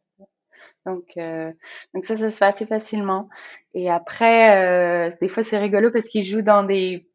Donc, 0.85 1.05
euh, 1.17 1.51
donc 1.93 2.05
ça, 2.05 2.17
ça 2.17 2.29
se 2.29 2.37
fait 2.37 2.45
assez 2.45 2.65
facilement. 2.65 3.29
Et 3.73 3.89
après, 3.89 5.09
euh, 5.11 5.15
des 5.21 5.27
fois, 5.27 5.43
c'est 5.43 5.57
rigolo 5.57 5.91
parce 5.91 6.07
qu'ils 6.07 6.25
jouent 6.25 6.41
dans 6.41 6.63
des 6.63 7.09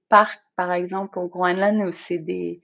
par 0.56 0.72
exemple, 0.72 1.18
au 1.18 1.28
Groenland, 1.28 1.82
où 1.86 1.92
c'est 1.92 2.18
des 2.18 2.60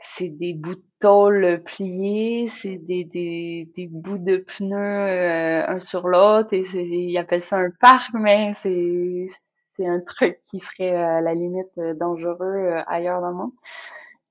c'est 0.00 0.28
des 0.28 0.54
bouts 0.54 0.74
de 0.74 0.82
tôle 1.00 1.62
pliés, 1.64 2.48
c'est 2.48 2.76
des, 2.76 3.04
des, 3.04 3.70
des 3.76 3.86
bouts 3.86 4.18
de 4.18 4.38
pneus 4.38 4.76
euh, 4.76 5.64
un 5.68 5.80
sur 5.80 6.08
l'autre, 6.08 6.52
et 6.54 6.64
ils 6.74 7.16
appellent 7.18 7.42
ça 7.42 7.58
un 7.58 7.70
parc, 7.80 8.12
mais 8.14 8.52
c'est 8.62 9.28
c'est 9.72 9.86
un 9.86 10.00
truc 10.00 10.40
qui 10.50 10.60
serait 10.60 10.94
à 10.94 11.20
la 11.20 11.34
limite 11.34 11.78
dangereux 11.98 12.76
ailleurs 12.86 13.20
dans 13.22 13.30
le 13.30 13.34
monde. 13.36 13.52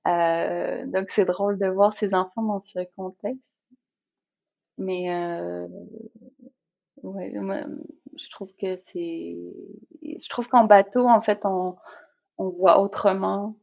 Euh, 0.08 0.84
donc 0.86 1.10
c'est 1.10 1.24
drôle 1.24 1.58
de 1.58 1.66
voir 1.68 1.96
ces 1.96 2.14
enfants 2.14 2.42
dans 2.42 2.60
ce 2.60 2.80
contexte. 2.96 3.40
Mais 4.78 5.10
euh, 5.10 5.66
ouais, 7.02 7.32
je 8.16 8.30
trouve 8.30 8.48
que 8.60 8.80
c'est, 8.92 9.36
je 10.02 10.28
trouve 10.28 10.48
qu'en 10.48 10.64
bateau, 10.64 11.06
en 11.08 11.20
fait, 11.20 11.40
on, 11.44 11.76
on 12.42 12.50
voit 12.50 12.80
autrement, 12.80 13.56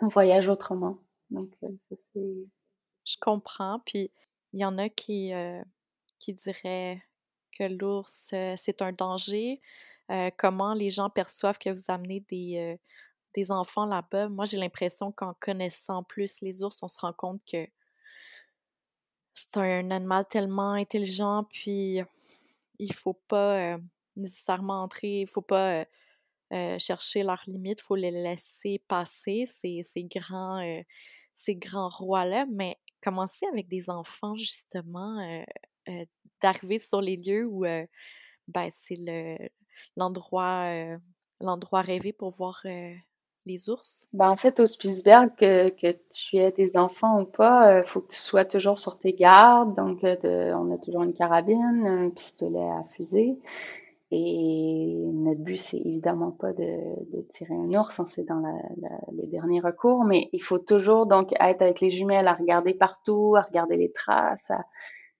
on 0.00 0.08
voyage 0.08 0.48
autrement. 0.48 0.98
Donc 1.30 1.50
euh. 2.16 2.46
Je 3.04 3.16
comprends. 3.20 3.80
Puis 3.84 4.10
il 4.52 4.60
y 4.60 4.64
en 4.64 4.78
a 4.78 4.88
qui 4.88 5.32
euh, 5.34 5.62
qui 6.18 6.34
diraient 6.34 7.02
que 7.56 7.64
l'ours 7.64 8.34
c'est 8.56 8.82
un 8.82 8.92
danger. 8.92 9.60
comment 10.38 10.74
les 10.74 10.90
gens 10.90 11.10
perçoivent 11.10 11.58
que 11.58 11.70
vous 11.70 11.84
amenez 11.88 12.20
des 12.20 12.78
des 13.34 13.52
enfants 13.52 13.86
là-bas? 13.86 14.28
Moi, 14.28 14.44
j'ai 14.44 14.56
l'impression 14.56 15.12
qu'en 15.12 15.34
connaissant 15.34 16.02
plus 16.02 16.40
les 16.40 16.62
ours, 16.62 16.82
on 16.82 16.88
se 16.88 16.98
rend 16.98 17.12
compte 17.12 17.40
que 17.44 17.64
c'est 19.34 19.56
un 19.56 19.90
animal 19.90 20.26
tellement 20.26 20.72
intelligent, 20.72 21.44
puis 21.44 22.00
il 22.78 22.92
faut 22.92 23.18
pas 23.28 23.78
nécessairement 24.16 24.82
entrer, 24.82 25.22
il 25.22 25.28
faut 25.28 25.42
pas 25.42 25.86
chercher 26.78 27.22
leurs 27.22 27.42
limites, 27.46 27.80
il 27.80 27.84
faut 27.84 27.96
les 27.96 28.10
laisser 28.10 28.82
passer, 28.88 29.46
ces, 29.46 29.82
ces 29.82 30.04
grands, 30.04 31.88
rois-là, 31.88 32.46
mais 32.50 32.76
commencer 33.02 33.46
avec 33.52 33.68
des 33.68 33.88
enfants, 33.90 34.36
justement, 34.36 35.44
d'arriver 36.40 36.78
sur 36.78 37.00
les 37.00 37.16
lieux 37.16 37.46
où 37.46 37.62
ben, 37.62 38.68
c'est 38.70 38.98
le, 38.98 39.36
l'endroit, 39.96 40.66
rêvé 41.82 42.12
pour 42.12 42.30
voir 42.30 42.62
les 43.46 43.70
ours? 43.70 44.06
Ben, 44.12 44.28
en 44.30 44.36
fait, 44.36 44.60
au 44.60 44.66
Spitzberg, 44.66 45.30
que, 45.36 45.70
tu 46.12 46.36
aies 46.36 46.52
des 46.52 46.72
enfants 46.74 47.20
ou 47.20 47.24
pas, 47.24 47.72
il 47.72 47.78
euh, 47.78 47.84
faut 47.84 48.00
que 48.00 48.12
tu 48.12 48.18
sois 48.18 48.44
toujours 48.44 48.78
sur 48.78 48.98
tes 48.98 49.12
gardes. 49.12 49.74
Donc, 49.76 50.04
euh, 50.04 50.52
on 50.54 50.72
a 50.72 50.78
toujours 50.78 51.02
une 51.02 51.14
carabine, 51.14 51.86
un 51.86 52.10
pistolet 52.10 52.58
à 52.58 52.84
fusée. 52.94 53.38
Et 54.12 54.94
notre 54.96 55.40
but, 55.40 55.56
c'est 55.56 55.78
évidemment 55.78 56.32
pas 56.32 56.52
de, 56.52 56.62
de 56.62 57.22
tirer 57.34 57.54
un 57.54 57.72
ours, 57.78 58.00
hein, 58.00 58.06
c'est 58.06 58.24
dans 58.24 58.40
la, 58.40 58.52
le 59.12 59.26
dernier 59.28 59.60
recours, 59.60 60.04
mais 60.04 60.28
il 60.32 60.42
faut 60.42 60.58
toujours 60.58 61.06
donc 61.06 61.32
être 61.38 61.62
avec 61.62 61.80
les 61.80 61.90
jumelles, 61.90 62.26
à 62.26 62.34
regarder 62.34 62.74
partout, 62.74 63.36
à 63.36 63.42
regarder 63.42 63.76
les 63.76 63.92
traces, 63.92 64.50
à 64.50 64.64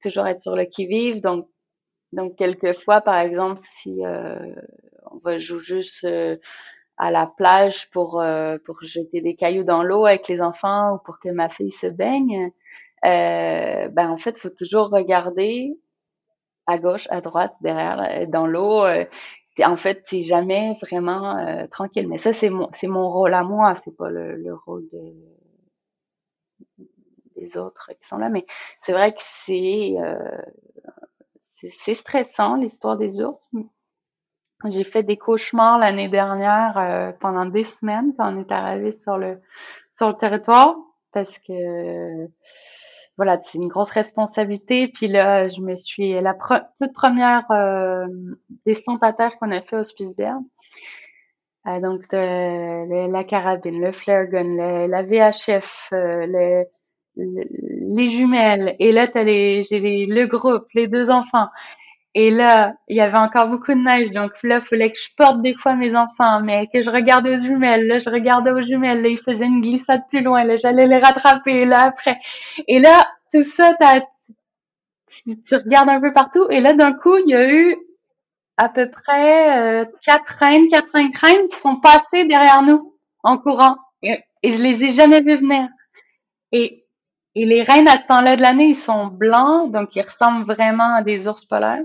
toujours 0.02 0.26
être 0.26 0.42
sur 0.42 0.56
le 0.56 0.64
qui-vive. 0.64 1.20
Donc, 1.20 1.46
donc 2.12 2.36
quelquefois, 2.36 3.00
par 3.00 3.18
exemple, 3.18 3.60
si 3.80 4.04
euh, 4.04 4.54
on 5.12 5.18
va 5.18 5.38
jouer 5.38 5.60
juste 5.60 6.04
à 7.00 7.10
la 7.10 7.26
plage 7.26 7.88
pour 7.90 8.20
euh, 8.20 8.58
pour 8.66 8.82
jeter 8.82 9.22
des 9.22 9.34
cailloux 9.34 9.64
dans 9.64 9.82
l'eau 9.82 10.04
avec 10.04 10.28
les 10.28 10.42
enfants 10.42 10.94
ou 10.94 10.98
pour 10.98 11.18
que 11.18 11.30
ma 11.30 11.48
fille 11.48 11.70
se 11.70 11.86
baigne, 11.86 12.52
euh, 13.06 13.88
ben 13.88 14.10
en 14.10 14.18
fait, 14.18 14.36
faut 14.38 14.50
toujours 14.50 14.90
regarder 14.90 15.78
à 16.70 16.78
gauche, 16.78 17.06
à 17.10 17.20
droite, 17.20 17.54
derrière, 17.60 18.00
euh, 18.00 18.26
dans 18.26 18.46
l'eau. 18.46 18.84
Euh, 18.84 19.04
en 19.64 19.76
fait, 19.76 20.02
c'est 20.06 20.22
jamais 20.22 20.78
vraiment 20.82 21.36
euh, 21.38 21.66
tranquille. 21.66 22.08
Mais 22.08 22.18
ça, 22.18 22.32
c'est 22.32 22.50
mon 22.50 22.68
c'est 22.72 22.86
mon 22.88 23.10
rôle 23.10 23.34
à 23.34 23.42
moi, 23.42 23.74
c'est 23.76 23.96
pas 23.96 24.08
le, 24.10 24.36
le 24.36 24.54
rôle 24.54 24.88
de 24.92 25.14
des 27.36 27.56
autres 27.56 27.90
qui 28.00 28.06
sont 28.08 28.18
là. 28.18 28.28
Mais 28.28 28.46
c'est 28.80 28.92
vrai 28.92 29.12
que 29.12 29.20
c'est 29.20 29.96
c'est 31.74 31.94
stressant 31.94 32.56
l'histoire 32.56 32.96
des 32.96 33.20
ours 33.20 33.38
j'ai 34.66 34.84
fait 34.84 35.02
des 35.02 35.16
cauchemars 35.16 35.78
l'année 35.78 36.08
dernière 36.08 36.76
euh, 36.76 37.12
pendant 37.20 37.46
des 37.46 37.64
semaines 37.64 38.12
quand 38.16 38.34
on 38.34 38.40
est 38.40 38.52
arrivé 38.52 38.92
sur 39.02 39.16
le 39.16 39.40
sur 39.96 40.08
le 40.08 40.14
territoire 40.14 40.76
parce 41.12 41.38
que 41.38 42.28
voilà, 43.20 43.38
c'est 43.42 43.58
une 43.58 43.68
grosse 43.68 43.90
responsabilité. 43.90 44.88
Puis 44.88 45.06
là, 45.06 45.50
je 45.50 45.60
me 45.60 45.76
suis 45.76 46.18
la 46.18 46.34
toute 46.80 46.94
première 46.94 47.44
euh, 47.50 48.06
descente 48.64 49.02
à 49.02 49.12
terre 49.12 49.38
qu'on 49.38 49.50
a 49.50 49.60
fait 49.60 49.76
au 49.76 49.84
Spitsberg. 49.84 50.40
Euh, 51.66 51.80
donc 51.80 52.00
la 52.10 53.24
carabine, 53.24 53.78
le 53.78 53.92
flare 53.92 54.24
gun, 54.24 54.86
la 54.86 55.02
VHF, 55.02 55.88
le, 55.92 56.64
les 57.16 58.08
jumelles. 58.08 58.74
Et 58.78 58.90
là, 58.90 59.06
t'as 59.06 59.22
les, 59.22 59.66
le 59.70 60.24
groupe, 60.24 60.64
les 60.72 60.88
deux 60.88 61.10
enfants. 61.10 61.48
Et 62.14 62.30
là, 62.30 62.74
il 62.88 62.96
y 62.96 63.00
avait 63.00 63.18
encore 63.18 63.46
beaucoup 63.46 63.72
de 63.72 63.78
neige, 63.78 64.10
donc 64.10 64.32
là, 64.42 64.60
il 64.62 64.66
fallait 64.66 64.90
que 64.90 64.98
je 64.98 65.08
porte 65.16 65.42
des 65.42 65.54
fois 65.54 65.76
mes 65.76 65.94
enfants, 65.94 66.40
mais 66.42 66.68
que 66.72 66.82
je 66.82 66.90
regarde 66.90 67.26
aux 67.28 67.36
jumelles. 67.36 67.86
Là, 67.86 68.00
je 68.00 68.10
regardais 68.10 68.50
aux 68.50 68.62
jumelles, 68.62 69.00
là, 69.02 69.08
ils 69.08 69.18
faisaient 69.18 69.46
une 69.46 69.60
glissade 69.60 70.02
plus 70.08 70.22
loin, 70.22 70.42
là, 70.44 70.56
j'allais 70.56 70.86
les 70.86 70.98
rattraper, 70.98 71.64
là, 71.66 71.84
après. 71.84 72.18
Et 72.66 72.80
là, 72.80 73.06
tout 73.32 73.44
ça, 73.44 73.70
tu, 75.08 75.40
tu 75.42 75.54
regardes 75.54 75.88
un 75.88 76.00
peu 76.00 76.12
partout, 76.12 76.46
et 76.50 76.60
là, 76.60 76.72
d'un 76.72 76.94
coup, 76.94 77.16
il 77.16 77.30
y 77.30 77.34
a 77.34 77.48
eu 77.48 77.76
à 78.56 78.68
peu 78.68 78.90
près 78.90 79.58
euh, 79.58 79.84
quatre 80.02 80.36
reines, 80.40 80.68
quatre, 80.68 80.88
cinq 80.88 81.16
reines 81.16 81.48
qui 81.48 81.58
sont 81.58 81.76
passées 81.76 82.24
derrière 82.26 82.62
nous 82.62 82.94
en 83.22 83.38
courant. 83.38 83.76
Et, 84.02 84.18
et 84.42 84.50
je 84.50 84.62
les 84.62 84.84
ai 84.84 84.90
jamais 84.90 85.20
vues 85.20 85.36
venir. 85.36 85.68
Et 86.52 86.80
et 87.36 87.44
les 87.44 87.62
reines 87.62 87.88
à 87.88 87.96
ce 87.96 88.06
temps-là 88.06 88.36
de 88.36 88.42
l'année, 88.42 88.66
ils 88.66 88.76
sont 88.76 89.06
blancs, 89.06 89.70
donc 89.70 89.94
ils 89.94 90.02
ressemblent 90.02 90.52
vraiment 90.52 90.94
à 90.94 91.02
des 91.02 91.28
ours 91.28 91.44
polaires. 91.44 91.84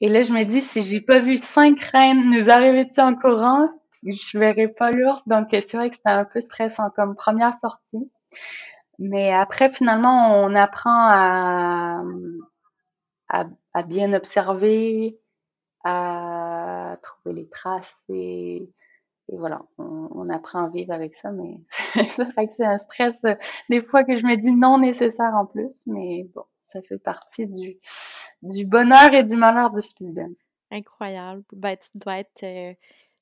Et 0.00 0.08
là, 0.08 0.22
je 0.22 0.32
me 0.32 0.44
dis, 0.44 0.62
si 0.62 0.82
j'ai 0.82 1.00
pas 1.00 1.20
vu 1.20 1.36
cinq 1.36 1.80
reines 1.80 2.30
nous 2.30 2.50
arriver 2.50 2.86
de 2.86 3.00
en 3.00 3.14
courant, 3.14 3.68
je 4.02 4.38
verrai 4.38 4.68
pas 4.68 4.90
l'ours. 4.90 5.22
Donc, 5.26 5.48
c'est 5.50 5.74
vrai 5.74 5.90
que 5.90 5.96
c'était 5.96 6.10
un 6.10 6.24
peu 6.24 6.40
stressant 6.40 6.90
comme 6.90 7.14
première 7.14 7.52
sortie. 7.54 8.10
Mais 8.98 9.32
après, 9.32 9.70
finalement, 9.70 10.42
on 10.42 10.54
apprend 10.54 10.90
à, 10.90 12.02
à, 13.28 13.82
bien 13.82 14.12
observer, 14.12 15.18
à 15.84 16.96
trouver 17.02 17.42
les 17.42 17.48
traces 17.48 17.94
et, 18.08 18.68
et 19.28 19.36
voilà, 19.38 19.62
on, 19.78 20.08
on, 20.12 20.28
apprend 20.28 20.66
à 20.66 20.68
vivre 20.68 20.92
avec 20.92 21.16
ça, 21.16 21.30
mais 21.30 21.58
c'est 22.08 22.24
vrai 22.32 22.48
que 22.48 22.54
c'est 22.54 22.64
un 22.64 22.78
stress 22.78 23.16
euh, 23.24 23.34
des 23.70 23.80
fois 23.82 24.04
que 24.04 24.18
je 24.18 24.26
me 24.26 24.36
dis 24.36 24.52
non 24.52 24.78
nécessaire 24.78 25.34
en 25.34 25.46
plus, 25.46 25.82
mais 25.86 26.26
bon, 26.34 26.44
ça 26.68 26.82
fait 26.82 26.98
partie 26.98 27.46
du, 27.46 27.78
du 28.42 28.64
bonheur 28.64 29.12
et 29.12 29.22
du 29.22 29.36
malheur 29.36 29.70
de 29.70 29.80
Spitzberg. 29.80 30.34
Incroyable. 30.70 31.42
Ben, 31.52 31.76
tu 31.76 31.98
dois 31.98 32.18
être 32.18 32.42
euh, 32.44 32.74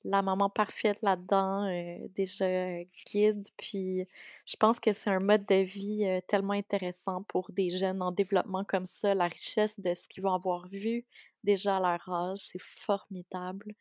la 0.05 0.23
maman 0.23 0.51
parfaite 0.51 1.01
là-dedans, 1.03 1.65
euh, 1.67 2.07
déjà 2.15 2.83
guide. 3.07 3.49
Puis 3.57 4.07
je 4.47 4.57
pense 4.57 4.79
que 4.81 4.93
c'est 4.93 5.11
un 5.11 5.19
mode 5.19 5.45
de 5.47 5.63
vie 5.63 6.05
euh, 6.05 6.21
tellement 6.27 6.53
intéressant 6.53 7.23
pour 7.25 7.51
des 7.53 7.71
jeunes 7.71 8.03
en 8.03 8.13
développement 8.13 8.65
comme 8.65 8.87
ça. 8.87 9.15
La 9.15 9.29
richesse 9.29 9.81
de 9.81 9.95
ce 9.95 10.09
qu'ils 10.09 10.23
vont 10.23 10.35
avoir 10.35 10.69
vu 10.69 11.05
déjà 11.43 11.79
à 11.79 11.81
leur 11.81 12.09
âge, 12.13 12.39
c'est 12.39 12.61
formidable. 12.61 13.75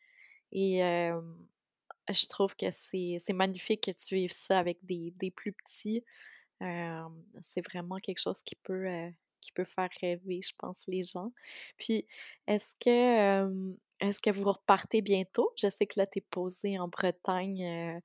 Et 0.50 0.80
je 2.08 2.26
trouve 2.26 2.56
que 2.56 2.70
c'est 2.70 3.20
magnifique 3.34 3.82
que 3.84 3.90
tu 3.90 4.14
vives 4.14 4.32
ça 4.32 4.58
avec 4.58 4.78
des, 4.82 5.12
des 5.18 5.30
plus 5.30 5.52
petits. 5.52 6.02
c'est 7.42 7.60
vraiment 7.60 7.96
quelque 7.96 8.20
chose 8.20 8.40
qui 8.42 8.54
peut, 8.56 9.10
qui 9.48 9.52
peut 9.52 9.64
faire 9.64 9.88
rêver, 10.00 10.40
je 10.42 10.52
pense, 10.58 10.84
les 10.86 11.02
gens. 11.02 11.32
Puis, 11.78 12.06
est-ce 12.46 12.74
que, 12.76 13.72
est-ce 14.00 14.20
que 14.20 14.30
vous 14.30 14.52
repartez 14.52 15.00
bientôt? 15.02 15.50
Je 15.56 15.68
sais 15.68 15.86
que 15.86 15.98
là, 15.98 16.06
tu 16.06 16.18
es 16.18 16.24
posé 16.30 16.78
en 16.78 16.88
Bretagne 16.88 18.00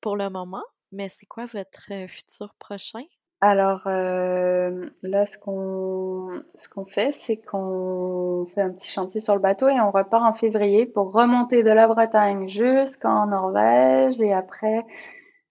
pour 0.00 0.16
le 0.16 0.28
moment, 0.28 0.64
mais 0.92 1.08
c'est 1.08 1.26
quoi 1.26 1.46
votre 1.46 1.88
futur 2.08 2.54
prochain? 2.58 3.04
Alors 3.44 3.82
euh, 3.88 4.88
là, 5.02 5.26
ce 5.26 5.36
qu'on 5.36 6.28
ce 6.54 6.68
qu'on 6.68 6.84
fait, 6.86 7.10
c'est 7.12 7.38
qu'on 7.38 8.46
fait 8.54 8.60
un 8.60 8.70
petit 8.70 8.88
chantier 8.88 9.18
sur 9.20 9.34
le 9.34 9.40
bateau 9.40 9.68
et 9.68 9.80
on 9.80 9.90
repart 9.90 10.22
en 10.22 10.32
février 10.32 10.86
pour 10.86 11.12
remonter 11.12 11.64
de 11.64 11.70
la 11.70 11.88
Bretagne 11.88 12.46
jusqu'en 12.46 13.26
Norvège 13.26 14.20
et 14.20 14.32
après 14.32 14.86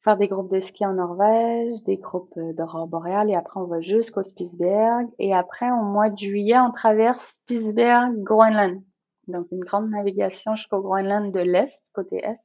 faire 0.04 0.18
des 0.18 0.28
groupes 0.28 0.52
de 0.52 0.60
ski 0.60 0.86
en 0.86 0.94
Norvège, 0.94 1.84
des 1.84 1.98
groupes 1.98 2.38
d'aurore 2.38 2.88
boréale 2.88 3.30
et 3.30 3.36
après 3.36 3.60
on 3.60 3.66
va 3.66 3.82
jusqu'au 3.82 4.24
Spitsberg 4.24 5.08
et 5.20 5.34
après 5.34 5.70
au 5.72 5.84
mois 5.84 6.10
de 6.10 6.18
juillet 6.18 6.60
on 6.60 6.72
traverse 6.72 7.40
Spitsberg, 7.44 8.22
Groenland. 8.24 8.82
Donc 9.28 9.48
une 9.52 9.64
grande 9.64 9.90
navigation 9.90 10.56
jusqu'au 10.56 10.82
Groenland 10.82 11.32
de 11.32 11.40
l'est, 11.40 11.82
côté 11.94 12.24
est. 12.26 12.40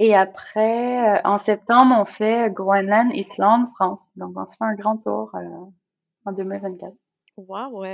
Et 0.00 0.14
après, 0.14 1.18
euh, 1.18 1.20
en 1.24 1.38
septembre, 1.38 1.94
on 1.98 2.04
fait 2.04 2.52
Groenland, 2.52 3.12
Islande, 3.14 3.68
France. 3.74 4.00
Donc, 4.16 4.32
on 4.36 4.44
se 4.44 4.56
fait 4.56 4.64
un 4.64 4.74
grand 4.74 4.96
tour 4.96 5.30
euh, 5.34 5.66
en 6.24 6.32
2024. 6.32 6.92
Wow, 7.36 7.84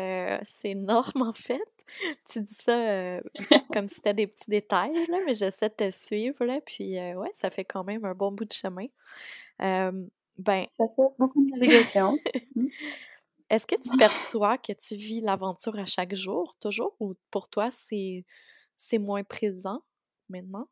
c'est 0.43 0.71
énorme 0.71 1.23
en 1.29 1.33
fait. 1.33 1.80
Tu 2.29 2.43
dis 2.43 2.55
ça 2.55 2.77
euh, 2.77 3.21
comme 3.73 3.89
si 3.89 3.97
c'était 3.97 4.15
des 4.15 4.27
petits 4.27 4.51
détails, 4.51 4.95
là, 5.09 5.19
mais 5.27 5.35
j'essaie 5.35 5.69
de 5.69 5.75
te 5.75 5.91
suivre, 5.91 6.45
là, 6.45 6.61
puis 6.65 6.99
ouais, 6.99 7.31
ça 7.33 7.51
fait 7.51 7.65
quand 7.65 7.85
même 7.85 8.05
un 8.05 8.15
bon 8.15 8.33
bout 8.33 8.45
de 8.45 8.53
chemin. 8.53 8.87
ben... 9.59 10.67
Ça 10.79 10.85
fait 10.97 11.09
beaucoup 11.19 11.45
de 11.45 11.51
navigation. 11.51 12.17
Mm. 12.55 12.67
Est-ce 13.51 13.67
que 13.67 13.75
tu 13.75 13.97
perçois 13.99 14.59
que 14.59 14.73
tu 14.73 14.95
vis 14.95 15.21
l'aventure 15.21 15.77
à 15.77 15.85
chaque 15.85 16.15
jour, 16.15 16.55
toujours, 16.61 16.95
ou 17.01 17.15
pour 17.33 17.49
toi, 17.49 17.69
c'est 17.71 18.99
moins 18.99 19.25
présent 19.25 19.83
maintenant? 20.29 20.69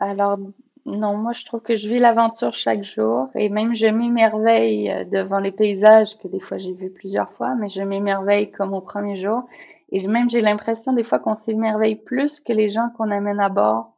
Alors, 0.00 0.38
non, 0.84 1.16
moi 1.16 1.32
je 1.32 1.44
trouve 1.44 1.60
que 1.60 1.76
je 1.76 1.88
vis 1.88 2.00
l'aventure 2.00 2.54
chaque 2.54 2.82
jour 2.82 3.28
et 3.36 3.48
même 3.48 3.74
je 3.74 3.86
m'émerveille 3.86 4.90
euh, 4.90 5.04
devant 5.04 5.38
les 5.38 5.52
paysages 5.52 6.18
que 6.18 6.26
des 6.26 6.40
fois 6.40 6.58
j'ai 6.58 6.72
vus 6.72 6.90
plusieurs 6.90 7.30
fois, 7.32 7.54
mais 7.54 7.68
je 7.68 7.82
m'émerveille 7.82 8.50
comme 8.50 8.74
au 8.74 8.80
premier 8.80 9.16
jour. 9.16 9.44
Et 9.92 10.06
même 10.08 10.28
j'ai 10.30 10.40
l'impression 10.40 10.92
des 10.92 11.04
fois 11.04 11.18
qu'on 11.18 11.34
s'émerveille 11.34 11.96
plus 11.96 12.40
que 12.40 12.52
les 12.52 12.70
gens 12.70 12.90
qu'on 12.96 13.10
amène 13.10 13.40
à 13.40 13.48
bord. 13.48 13.96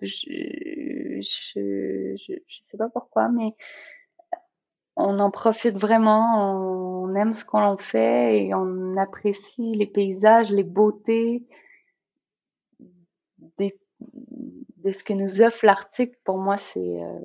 Je, 0.00 1.20
je, 1.20 2.16
je, 2.16 2.34
sais 2.70 2.76
pas 2.78 2.88
pourquoi, 2.88 3.28
mais 3.28 3.54
on 4.96 5.18
en 5.18 5.30
profite 5.30 5.76
vraiment, 5.76 7.02
on 7.02 7.14
aime 7.14 7.34
ce 7.34 7.44
qu'on 7.44 7.76
fait 7.76 8.46
et 8.46 8.54
on 8.54 8.96
apprécie 8.96 9.74
les 9.74 9.86
paysages, 9.86 10.50
les 10.50 10.64
beautés 10.64 11.46
des 13.58 13.78
de 14.86 14.92
ce 14.92 15.02
que 15.02 15.12
nous 15.12 15.42
offre 15.42 15.66
l'Arctique, 15.66 16.14
pour 16.22 16.38
moi, 16.38 16.58
c'est 16.58 17.02
euh, 17.02 17.18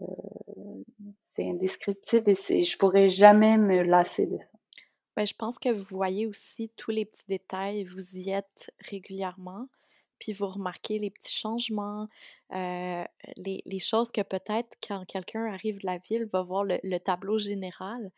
indescriptible 1.38 2.32
et 2.49 2.64
je 2.64 2.78
pourrais 2.78 3.09
jamais 3.09 3.57
me 3.57 3.82
lasser 3.84 4.28
de 4.28 4.38
ça. 4.38 4.50
Ben, 5.18 5.26
je 5.26 5.34
pense 5.34 5.59
que 5.59 5.70
vous 5.70 5.84
voyez 5.84 6.26
aussi 6.26 6.70
tous 6.78 6.91
les 6.91 7.05
petits 7.05 7.26
détails, 7.28 7.84
vous 7.84 8.18
y 8.18 8.30
êtes 8.30 8.72
régulièrement, 8.80 9.68
puis 10.20 10.32
vous 10.32 10.47
remarquez 10.47 10.99
les 10.99 11.09
petits 11.09 11.34
changements, 11.34 12.07
euh, 12.53 13.03
les, 13.36 13.62
les, 13.66 13.80
choses 13.80 14.12
que 14.12 14.22
peut-être 14.22 14.78
quand 14.88 15.05
quelqu'un 15.05 15.45
arrive 15.45 15.80
de 15.82 15.86
la 15.86 15.97
ville 15.97 16.26
va 16.26 16.41
voir 16.41 16.64
le, 16.64 16.80
le, 16.84 16.97
tableau 16.99 17.39
général, 17.39 18.12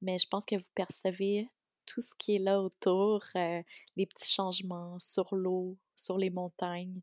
mais 0.00 0.18
je 0.18 0.26
pense 0.28 0.44
que 0.44 0.56
vous 0.56 0.70
percevez 0.74 1.48
tout 1.86 2.00
ce 2.00 2.14
qui 2.18 2.36
est 2.36 2.38
là 2.40 2.60
autour, 2.60 3.22
euh, 3.36 3.62
les 3.96 4.06
petits 4.06 4.32
changements 4.32 4.98
sur 4.98 5.34
l'eau, 5.36 5.76
sur 5.94 6.18
les 6.18 6.30
montagnes, 6.30 7.02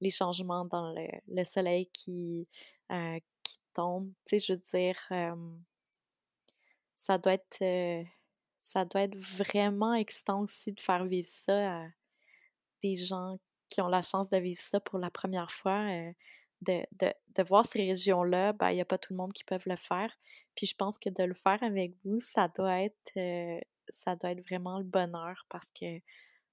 les 0.00 0.10
changements 0.10 0.66
dans 0.66 0.94
le, 1.28 1.44
soleil 1.44 1.86
qui, 1.92 2.46
euh, 2.92 3.18
qui 3.42 3.58
tombe. 3.72 4.12
Tu 4.26 4.38
sais, 4.38 4.46
je 4.46 4.52
veux 4.54 4.60
dire, 4.78 4.98
ça 6.94 7.18
doit 7.18 7.34
être 7.34 8.04
ça 8.64 8.84
doit 8.84 9.02
être 9.02 9.16
vraiment 9.16 9.94
excitant 9.94 10.40
aussi 10.42 10.72
de 10.72 10.80
faire 10.80 11.04
vivre 11.04 11.28
ça 11.28 11.82
à 11.82 11.86
des 12.82 12.94
gens 12.94 13.38
qui 13.68 13.80
ont 13.80 13.88
la 13.88 14.02
chance 14.02 14.30
de 14.30 14.38
vivre 14.38 14.60
ça 14.60 14.80
pour 14.80 14.98
la 14.98 15.10
première 15.10 15.50
fois. 15.50 15.86
de, 16.62 16.82
de, 16.92 17.12
de, 17.36 17.42
voir 17.42 17.66
ces 17.66 17.82
régions-là, 17.82 18.54
ben, 18.54 18.70
il 18.70 18.76
n'y 18.76 18.80
a 18.80 18.86
pas 18.86 18.98
tout 18.98 19.12
le 19.12 19.18
monde 19.18 19.32
qui 19.32 19.44
peut 19.44 19.58
le 19.66 19.76
faire. 19.76 20.10
Puis 20.56 20.66
je 20.66 20.74
pense 20.74 20.98
que 20.98 21.10
de 21.10 21.24
le 21.24 21.34
faire 21.34 21.62
avec 21.62 21.94
vous, 22.04 22.20
ça 22.20 22.48
doit 22.48 22.82
être 22.82 23.12
ça 23.90 24.16
doit 24.16 24.30
être 24.30 24.44
vraiment 24.48 24.78
le 24.78 24.84
bonheur 24.84 25.46
parce 25.48 25.70
que 25.78 25.98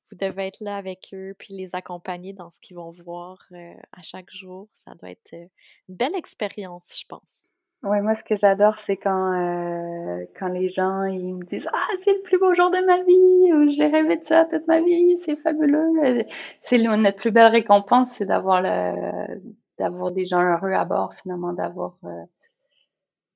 vous 0.09 0.17
devez 0.17 0.47
être 0.47 0.59
là 0.59 0.77
avec 0.77 1.09
eux 1.13 1.33
puis 1.39 1.53
les 1.53 1.75
accompagner 1.75 2.33
dans 2.33 2.49
ce 2.49 2.59
qu'ils 2.59 2.75
vont 2.75 2.91
voir 2.91 3.37
euh, 3.53 3.73
à 3.93 4.01
chaque 4.01 4.29
jour. 4.31 4.67
Ça 4.73 4.93
doit 4.95 5.11
être 5.11 5.33
euh, 5.33 5.47
une 5.87 5.95
belle 5.95 6.15
expérience, 6.15 6.99
je 6.99 7.05
pense. 7.07 7.55
Oui, 7.83 7.99
moi, 8.01 8.15
ce 8.15 8.23
que 8.23 8.35
j'adore, 8.37 8.77
c'est 8.79 8.95
quand, 8.97 9.33
euh, 9.33 10.25
quand 10.37 10.47
les 10.49 10.69
gens 10.69 11.03
ils 11.05 11.33
me 11.33 11.43
disent 11.45 11.67
Ah, 11.73 11.87
c'est 12.03 12.13
le 12.13 12.21
plus 12.21 12.37
beau 12.37 12.53
jour 12.53 12.69
de 12.69 12.77
ma 12.85 13.01
vie, 13.03 13.75
j'ai 13.75 13.87
rêvé 13.87 14.17
de 14.17 14.25
ça 14.25 14.45
toute 14.45 14.67
ma 14.67 14.81
vie, 14.81 15.17
c'est 15.25 15.35
fabuleux. 15.37 16.25
C'est 16.61 16.77
notre 16.77 17.17
plus 17.17 17.31
belle 17.31 17.51
récompense, 17.51 18.11
c'est 18.11 18.25
d'avoir 18.25 18.61
le 18.61 19.41
d'avoir 19.79 20.11
des 20.11 20.27
gens 20.27 20.41
heureux 20.43 20.73
à 20.73 20.85
bord, 20.85 21.15
finalement, 21.15 21.53
d'avoir 21.53 21.95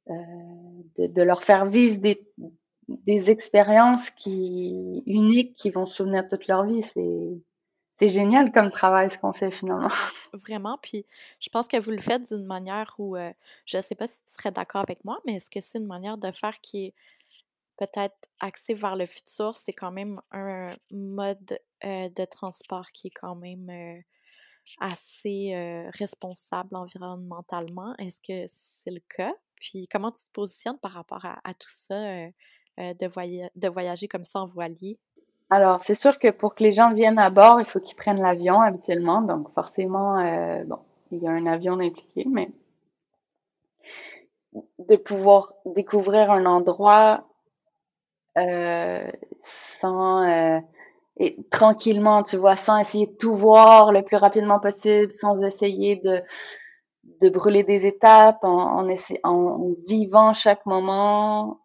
de, 0.08 1.08
de, 1.08 1.22
leur 1.24 1.44
faire 1.44 1.66
vivre 1.66 2.00
des, 2.00 2.22
des 2.88 3.32
expériences 3.32 4.10
qui 4.12 5.04
uniques 5.08 5.56
qui 5.56 5.72
vont 5.72 5.86
se 5.86 5.96
souvenir 5.96 6.28
toute 6.28 6.48
leur 6.48 6.66
vie. 6.66 6.84
C'est 6.84 7.42
c'est 8.00 8.10
génial 8.10 8.52
comme 8.52 8.70
travail 8.72 9.10
ce 9.12 9.18
qu'on 9.18 9.34
fait 9.34 9.52
finalement. 9.52 9.90
Vraiment, 10.34 10.78
puis 10.82 11.06
je 11.40 11.50
pense 11.50 11.68
que 11.68 11.78
vous 11.78 11.92
le 11.92 12.00
faites 12.00 12.28
d'une 12.28 12.46
manière 12.46 12.94
où 12.98 13.16
euh, 13.16 13.32
je 13.66 13.78
ne 13.78 13.82
sais 13.82 13.96
pas 13.96 14.08
si 14.08 14.22
tu 14.24 14.34
serais 14.34 14.52
d'accord 14.52 14.82
avec 14.82 15.04
moi, 15.06 15.20
mais 15.26 15.36
est-ce 15.36 15.50
que 15.50 15.62
c'est 15.62 15.78
une 15.78 15.88
manière 15.88 16.18
de 16.18 16.32
faire 16.32 16.60
qui 16.62 16.88
est 16.88 16.94
peut-être 17.78 18.16
axée 18.40 18.74
vers 18.74 18.96
le 18.96 19.06
futur? 19.06 19.56
C'est 19.56 19.74
quand 19.74 19.92
même 19.92 20.22
un 20.32 20.72
mode 20.92 21.60
euh, 21.84 22.10
de 22.10 22.26
transport 22.26 22.92
qui 22.92 23.08
est 23.08 23.16
quand 23.16 23.36
même 23.36 23.70
euh, 23.70 24.02
assez 24.80 25.90
responsable 25.94 26.76
environnementalement. 26.76 27.96
Est-ce 27.98 28.20
que 28.20 28.46
c'est 28.48 28.92
le 28.92 29.02
cas? 29.16 29.34
Puis 29.62 29.86
comment 29.90 30.12
tu 30.12 30.26
te 30.26 30.32
positionnes 30.32 30.80
par 30.80 30.92
rapport 30.92 31.24
à, 31.24 31.54
tout 31.54 31.70
ça? 31.70 32.30
Euh, 32.80 32.94
de 32.94 33.68
voyager 33.70 34.08
comme 34.10 34.24
ça 34.24 34.42
en 34.42 34.46
voilier? 34.46 35.00
Alors, 35.50 35.84
c'est 35.84 35.96
sûr 35.96 36.20
que 36.20 36.30
pour 36.30 36.54
que 36.54 36.62
les 36.64 36.72
gens 36.72 36.94
viennent 36.94 37.18
à 37.18 37.32
bord, 37.32 37.60
il 37.60 37.66
faut 37.66 37.80
qu'ils 37.80 37.96
prennent 37.96 38.22
l'avion 38.22 38.62
habituellement. 38.62 39.22
Donc, 39.24 39.52
forcément, 39.56 40.20
euh, 40.20 40.64
bon, 40.66 40.78
il 41.12 41.18
y 41.24 41.28
a 41.28 41.32
un 41.32 41.48
avion 41.48 41.80
impliqué, 41.80 42.26
mais 42.30 42.52
de 44.80 44.96
pouvoir 44.96 45.54
découvrir 45.66 46.32
un 46.32 46.46
endroit 46.46 47.26
euh, 48.38 49.08
sans 49.44 50.24
euh, 50.30 50.60
et 51.18 51.38
tranquillement, 51.50 52.24
tu 52.24 52.36
vois, 52.38 52.58
sans 52.58 52.78
essayer 52.80 53.08
de 53.08 53.14
tout 53.14 53.36
voir 53.36 53.92
le 53.92 54.04
plus 54.04 54.18
rapidement 54.18 54.60
possible, 54.60 55.12
sans 55.14 55.42
essayer 55.44 55.98
de 55.98 56.22
de 57.22 57.30
brûler 57.30 57.64
des 57.64 57.86
étapes, 57.88 58.44
en, 58.44 58.88
en, 58.88 58.96
en 59.24 59.70
vivant 59.88 60.34
chaque 60.34 60.66
moment, 60.66 61.60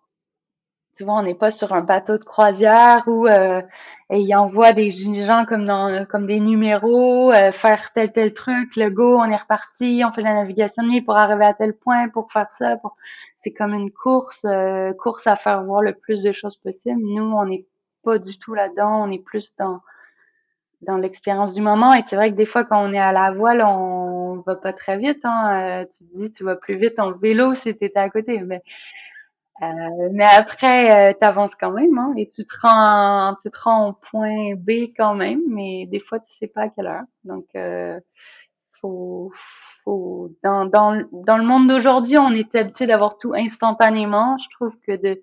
souvent 1.01 1.21
on 1.21 1.23
n'est 1.23 1.35
pas 1.35 1.51
sur 1.51 1.73
un 1.73 1.81
bateau 1.81 2.19
de 2.19 2.25
croisière 2.25 3.05
où 3.07 3.27
euh, 3.27 3.63
il 4.11 4.37
envoie 4.37 4.73
des 4.73 4.91
gens 4.91 5.47
comme 5.47 5.65
dans 5.65 6.05
comme 6.05 6.27
des 6.27 6.41
numéros 6.41 7.33
euh, 7.33 7.53
faire 7.53 7.91
tel 7.95 8.13
tel 8.13 8.35
truc 8.35 8.77
le 8.77 8.91
go 8.91 9.17
on 9.19 9.25
est 9.25 9.37
reparti 9.37 10.03
on 10.07 10.13
fait 10.13 10.21
la 10.21 10.35
navigation 10.35 10.83
de 10.83 10.89
nuit 10.89 11.01
pour 11.01 11.17
arriver 11.17 11.47
à 11.47 11.55
tel 11.55 11.73
point 11.73 12.11
pour 12.11 12.31
faire 12.31 12.51
ça 12.59 12.77
pour... 12.77 12.97
c'est 13.39 13.53
comme 13.53 13.73
une 13.73 13.91
course 13.91 14.45
euh, 14.45 14.93
course 14.93 15.27
à 15.27 15.37
faire 15.37 15.65
voir 15.65 15.81
le 15.81 15.95
plus 15.95 16.23
de 16.23 16.33
choses 16.33 16.59
possible 16.59 17.01
nous 17.01 17.33
on 17.33 17.47
n'est 17.47 17.65
pas 18.05 18.19
du 18.19 18.39
tout 18.39 18.53
là-dedans 18.53 19.03
on 19.07 19.11
est 19.11 19.25
plus 19.25 19.57
dans 19.57 19.81
dans 20.83 20.99
l'expérience 20.99 21.55
du 21.55 21.63
moment 21.63 21.95
et 21.95 22.03
c'est 22.03 22.17
vrai 22.17 22.31
que 22.31 22.37
des 22.37 22.47
fois 22.47 22.65
quand 22.65 22.83
on 22.87 22.93
est 22.93 22.99
à 22.99 23.13
la 23.13 23.33
voile 23.33 23.63
on 23.63 24.43
va 24.47 24.55
pas 24.57 24.75
très 24.75 24.99
vite 24.99 25.21
hein. 25.25 25.81
Euh, 25.81 25.85
tu 25.87 26.05
te 26.05 26.17
dis 26.17 26.31
tu 26.31 26.45
vas 26.45 26.57
plus 26.57 26.77
vite 26.77 26.99
en 26.99 27.13
vélo 27.13 27.55
si 27.55 27.75
tu 27.75 27.87
étais 27.87 27.99
à 27.99 28.11
côté 28.11 28.39
Euh, 29.63 30.09
mais 30.13 30.25
après, 30.25 31.11
euh, 31.11 31.15
tu 31.21 31.27
avances 31.27 31.55
quand 31.55 31.73
même, 31.73 31.99
hein, 31.99 32.15
et 32.17 32.31
tu 32.31 32.47
te 32.47 32.55
rends, 32.63 33.37
tu 33.43 33.51
te 33.51 33.59
rends 33.61 33.91
au 33.91 33.93
point 33.93 34.55
B 34.57 34.93
quand 34.97 35.15
même, 35.15 35.43
mais 35.49 35.87
des 35.87 36.01
fois, 36.01 36.19
tu 36.19 36.33
sais 36.33 36.47
pas 36.47 36.63
à 36.63 36.69
quelle 36.71 36.87
heure. 36.87 37.05
Donc, 37.25 37.47
euh, 37.57 38.01
faut, 38.81 39.33
faut, 39.85 40.31
dans, 40.43 40.65
dans, 40.67 41.03
dans 41.13 41.37
le 41.39 41.45
monde 41.45 41.69
d'aujourd'hui, 41.69 42.19
on 42.19 42.31
est 42.33 42.55
habitué 42.55 42.87
d'avoir 42.87 43.19
tout 43.19 43.35
instantanément. 43.35 44.39
Je 44.39 44.49
trouve 44.51 44.75
que 44.87 44.93
de, 44.97 45.23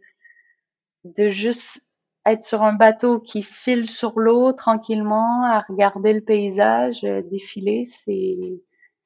de 1.05 1.29
juste 1.29 1.81
être 2.25 2.43
sur 2.43 2.61
un 2.63 2.73
bateau 2.73 3.19
qui 3.19 3.41
file 3.43 3.89
sur 3.89 4.19
l'eau 4.19 4.51
tranquillement, 4.53 5.43
à 5.45 5.61
regarder 5.61 6.13
le 6.13 6.21
paysage 6.21 7.03
euh, 7.05 7.21
défiler, 7.23 7.85
c'est, 8.05 8.37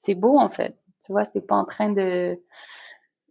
c'est 0.03 0.15
beau 0.15 0.37
en 0.39 0.49
fait. 0.49 0.75
Tu 1.05 1.11
vois, 1.13 1.25
c'est 1.33 1.45
pas 1.45 1.55
en 1.55 1.65
train 1.65 1.91
de, 1.91 2.39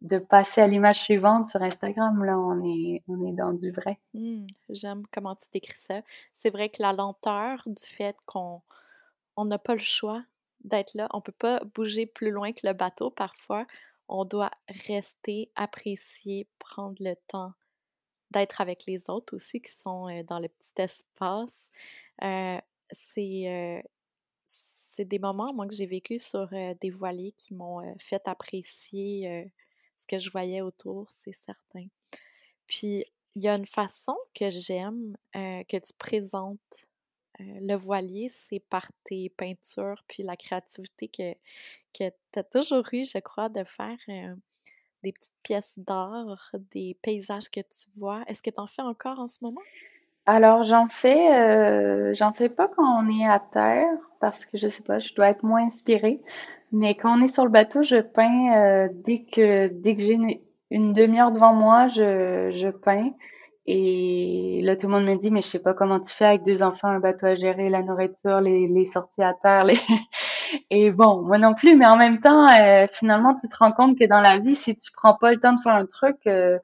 de 0.00 0.18
passer 0.18 0.62
à 0.62 0.66
l'image 0.66 1.02
suivante 1.02 1.48
sur 1.48 1.62
Instagram. 1.62 2.24
Là, 2.24 2.38
on 2.38 2.64
est, 2.64 3.02
on 3.08 3.26
est 3.26 3.32
dans 3.32 3.52
du 3.52 3.70
vrai. 3.70 3.98
Mmh, 4.14 4.46
j'aime 4.70 5.02
comment 5.12 5.34
tu 5.34 5.46
décris 5.52 5.78
ça. 5.78 6.00
C'est 6.32 6.50
vrai 6.50 6.70
que 6.70 6.82
la 6.82 6.92
lenteur 6.92 7.62
du 7.66 7.82
fait 7.82 8.16
qu'on 8.26 8.62
on 9.36 9.44
n'a 9.44 9.58
pas 9.58 9.74
le 9.74 9.80
choix 9.80 10.22
d'être 10.64 10.94
là, 10.94 11.08
on 11.12 11.20
peut 11.20 11.32
pas 11.32 11.62
bouger 11.74 12.06
plus 12.06 12.30
loin 12.30 12.52
que 12.52 12.66
le 12.66 12.72
bateau 12.72 13.10
parfois. 13.10 13.66
On 14.08 14.24
doit 14.24 14.50
rester, 14.86 15.50
apprécier, 15.54 16.48
prendre 16.58 16.96
le 17.00 17.14
temps 17.28 17.52
d'être 18.30 18.60
avec 18.60 18.86
les 18.86 19.08
autres 19.10 19.34
aussi 19.34 19.60
qui 19.60 19.72
sont 19.72 20.08
euh, 20.08 20.22
dans 20.22 20.38
le 20.38 20.48
petit 20.48 20.72
espace. 20.78 21.70
Euh, 22.22 22.58
c'est 22.90 23.42
euh, 23.46 23.82
c'est 24.46 25.04
des 25.04 25.18
moments, 25.20 25.52
moi, 25.54 25.66
que 25.68 25.74
j'ai 25.74 25.86
vécu 25.86 26.18
sur 26.18 26.48
des 26.48 26.90
voiliers 26.90 27.32
qui 27.32 27.54
m'ont 27.54 27.94
fait 27.96 28.26
apprécier 28.26 29.48
ce 30.00 30.06
que 30.06 30.18
je 30.18 30.30
voyais 30.30 30.60
autour, 30.60 31.06
c'est 31.10 31.34
certain. 31.34 31.86
Puis, 32.66 33.04
il 33.34 33.42
y 33.42 33.48
a 33.48 33.56
une 33.56 33.66
façon 33.66 34.16
que 34.34 34.50
j'aime 34.50 35.16
que 35.32 35.76
tu 35.78 35.92
présentes 35.98 36.86
le 37.38 37.74
voilier, 37.74 38.28
c'est 38.28 38.60
par 38.60 38.90
tes 39.04 39.30
peintures, 39.30 40.02
puis 40.06 40.22
la 40.22 40.36
créativité 40.36 41.08
que, 41.08 41.32
que 41.94 42.10
tu 42.32 42.38
as 42.38 42.44
toujours 42.44 42.84
eu, 42.92 43.04
je 43.04 43.18
crois, 43.18 43.48
de 43.48 43.64
faire 43.64 43.98
des 45.02 45.12
petites 45.12 45.34
pièces 45.42 45.78
d'art, 45.78 46.54
des 46.70 46.98
paysages 47.02 47.48
que 47.48 47.60
tu 47.60 47.88
vois. 47.96 48.22
Est-ce 48.26 48.42
que 48.42 48.50
tu 48.50 48.60
en 48.60 48.66
fais 48.66 48.82
encore 48.82 49.18
en 49.18 49.28
ce 49.28 49.38
moment? 49.42 49.62
Alors, 50.32 50.62
j'en 50.62 50.86
fais, 50.86 51.34
euh, 51.34 52.14
j'en 52.14 52.32
fais 52.32 52.48
pas 52.48 52.68
quand 52.68 52.84
on 53.02 53.08
est 53.10 53.26
à 53.26 53.40
terre 53.40 53.88
parce 54.20 54.46
que 54.46 54.58
je 54.58 54.68
sais 54.68 54.84
pas, 54.84 55.00
je 55.00 55.12
dois 55.14 55.28
être 55.30 55.42
moins 55.42 55.64
inspirée. 55.66 56.20
Mais 56.70 56.94
quand 56.94 57.18
on 57.18 57.22
est 57.24 57.34
sur 57.34 57.44
le 57.44 57.50
bateau, 57.50 57.82
je 57.82 57.96
peins 57.96 58.54
euh, 58.56 58.88
dès 58.92 59.24
que 59.24 59.66
dès 59.66 59.96
que 59.96 60.02
j'ai 60.02 60.16
une, 60.70 60.92
demi-heure 60.92 61.32
devant 61.32 61.52
moi, 61.52 61.88
je, 61.88 62.52
je 62.54 62.68
peins. 62.68 63.10
Et 63.66 64.60
là, 64.62 64.76
tout 64.76 64.86
le 64.86 64.92
monde 64.92 65.04
me 65.06 65.16
dit, 65.16 65.32
mais 65.32 65.42
je 65.42 65.48
sais 65.48 65.62
pas 65.62 65.74
comment 65.74 65.98
tu 65.98 66.14
fais 66.14 66.26
avec 66.26 66.44
deux 66.44 66.62
enfants, 66.62 66.88
un 66.88 67.00
bateau 67.00 67.26
à 67.26 67.34
gérer, 67.34 67.68
la 67.68 67.82
nourriture, 67.82 68.40
les, 68.40 68.68
les 68.68 68.84
sorties 68.84 69.24
à 69.24 69.34
terre. 69.42 69.64
Les... 69.64 69.78
Et 70.70 70.92
bon, 70.92 71.22
moi 71.22 71.38
non 71.38 71.54
plus, 71.54 71.76
mais 71.76 71.86
en 71.86 71.96
même 71.96 72.20
temps, 72.20 72.46
euh, 72.48 72.86
finalement, 72.92 73.34
tu 73.34 73.48
te 73.48 73.56
rends 73.56 73.72
compte 73.72 73.98
que 73.98 74.04
dans 74.06 74.20
la 74.20 74.38
vie, 74.38 74.54
si 74.54 74.76
tu 74.76 74.92
prends 74.92 75.14
pas 75.14 75.32
le 75.32 75.40
temps 75.40 75.54
de 75.54 75.60
faire 75.62 75.74
un 75.74 75.86
truc, 75.86 76.18
euh, 76.28 76.58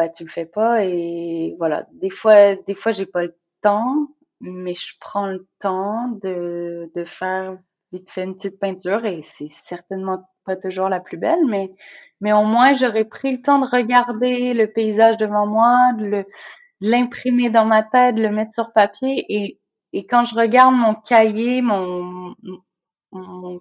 bah 0.00 0.08
tu 0.08 0.24
le 0.24 0.30
fais 0.30 0.46
pas. 0.46 0.84
Et 0.84 1.54
voilà, 1.58 1.86
des 1.92 2.10
fois, 2.10 2.54
des 2.56 2.74
fois, 2.74 2.92
j'ai 2.92 3.06
pas 3.06 3.22
le 3.22 3.36
temps, 3.62 4.08
mais 4.40 4.74
je 4.74 4.94
prends 5.00 5.26
le 5.26 5.46
temps 5.60 6.08
de, 6.22 6.90
de 6.94 7.04
faire 7.04 7.58
vite 7.92 8.10
fait 8.10 8.24
une 8.24 8.36
petite 8.36 8.58
peinture 8.60 9.04
et 9.04 9.20
c'est 9.22 9.48
certainement 9.64 10.28
pas 10.44 10.56
toujours 10.56 10.88
la 10.88 11.00
plus 11.00 11.18
belle, 11.18 11.44
mais 11.46 11.70
mais 12.20 12.32
au 12.32 12.44
moins 12.44 12.74
j'aurais 12.74 13.04
pris 13.04 13.32
le 13.32 13.42
temps 13.42 13.58
de 13.58 13.66
regarder 13.66 14.54
le 14.54 14.66
paysage 14.72 15.16
devant 15.16 15.46
moi, 15.46 15.92
de 15.98 16.24
l'imprimer 16.80 17.50
dans 17.50 17.64
ma 17.66 17.82
tête, 17.82 18.14
de 18.14 18.22
le 18.22 18.30
mettre 18.30 18.54
sur 18.54 18.72
papier 18.72 19.24
et 19.28 19.58
et 19.92 20.06
quand 20.06 20.24
je 20.24 20.34
regarde 20.36 20.74
mon 20.74 20.94
cahier, 20.94 21.62
mon 21.62 22.34
mon, 23.12 23.60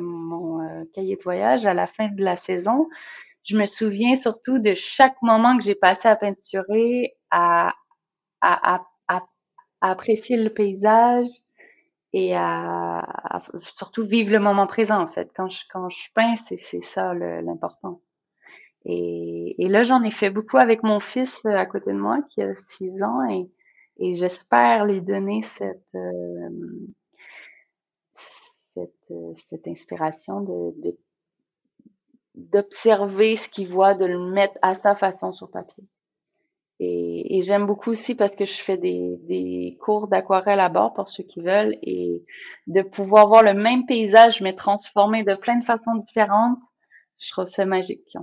mon 0.00 0.62
euh, 0.62 0.84
cahier 0.94 1.16
de 1.16 1.22
voyage 1.22 1.66
à 1.66 1.74
la 1.74 1.86
fin 1.86 2.08
de 2.08 2.24
la 2.24 2.36
saison, 2.36 2.88
je 3.48 3.56
me 3.56 3.66
souviens 3.66 4.14
surtout 4.14 4.58
de 4.58 4.74
chaque 4.74 5.20
moment 5.22 5.56
que 5.56 5.64
j'ai 5.64 5.74
passé 5.74 6.06
à 6.06 6.16
peinturer, 6.16 7.16
à, 7.30 7.74
à, 8.42 8.74
à, 8.74 8.84
à, 9.08 9.26
apprécier 9.80 10.36
le 10.36 10.50
paysage 10.50 11.26
et 12.12 12.36
à, 12.36 13.02
surtout 13.62 14.06
vivre 14.06 14.32
le 14.32 14.38
moment 14.38 14.66
présent 14.66 15.00
en 15.00 15.08
fait. 15.08 15.30
Quand 15.34 15.48
je, 15.48 15.62
quand 15.72 15.88
je 15.88 16.08
peins, 16.14 16.36
c'est 16.36 16.82
ça 16.82 17.14
l'important. 17.14 18.02
Et, 18.84 19.54
et 19.58 19.68
là, 19.68 19.82
j'en 19.82 20.02
ai 20.02 20.10
fait 20.10 20.30
beaucoup 20.30 20.58
avec 20.58 20.82
mon 20.82 21.00
fils 21.00 21.44
euh, 21.46 21.56
à 21.56 21.66
côté 21.66 21.92
de 21.92 21.98
moi 21.98 22.20
qui 22.30 22.42
a 22.42 22.54
six 22.68 23.02
ans 23.02 23.28
et, 23.28 23.50
et 23.98 24.14
j'espère 24.14 24.84
lui 24.84 25.00
donner 25.00 25.42
cette, 25.42 25.82
euh, 25.94 26.48
cette, 28.74 29.10
euh, 29.10 29.32
cette, 29.50 29.66
inspiration 29.66 30.40
de 30.42 30.96
d'observer 32.38 33.36
ce 33.36 33.48
qu'il 33.48 33.68
voit, 33.68 33.94
de 33.94 34.06
le 34.06 34.18
mettre 34.18 34.58
à 34.62 34.74
sa 34.74 34.94
façon 34.94 35.32
sur 35.32 35.50
papier. 35.50 35.84
Et, 36.80 37.40
j'aime 37.42 37.66
beaucoup 37.66 37.90
aussi 37.90 38.14
parce 38.14 38.36
que 38.36 38.44
je 38.44 38.62
fais 38.62 38.76
des, 38.76 39.76
cours 39.80 40.06
d'aquarelle 40.06 40.60
à 40.60 40.68
bord 40.68 40.94
pour 40.94 41.10
ceux 41.10 41.24
qui 41.24 41.40
veulent 41.40 41.76
et 41.82 42.22
de 42.68 42.82
pouvoir 42.82 43.28
voir 43.28 43.42
le 43.42 43.54
même 43.54 43.84
paysage 43.86 44.40
mais 44.40 44.54
transformé 44.54 45.24
de 45.24 45.34
plein 45.34 45.56
de 45.58 45.64
façons 45.64 45.96
différentes, 45.96 46.58
je 47.18 47.30
trouve 47.32 47.46
ça 47.46 47.66
magique 47.66 48.04
fait. 48.12 48.18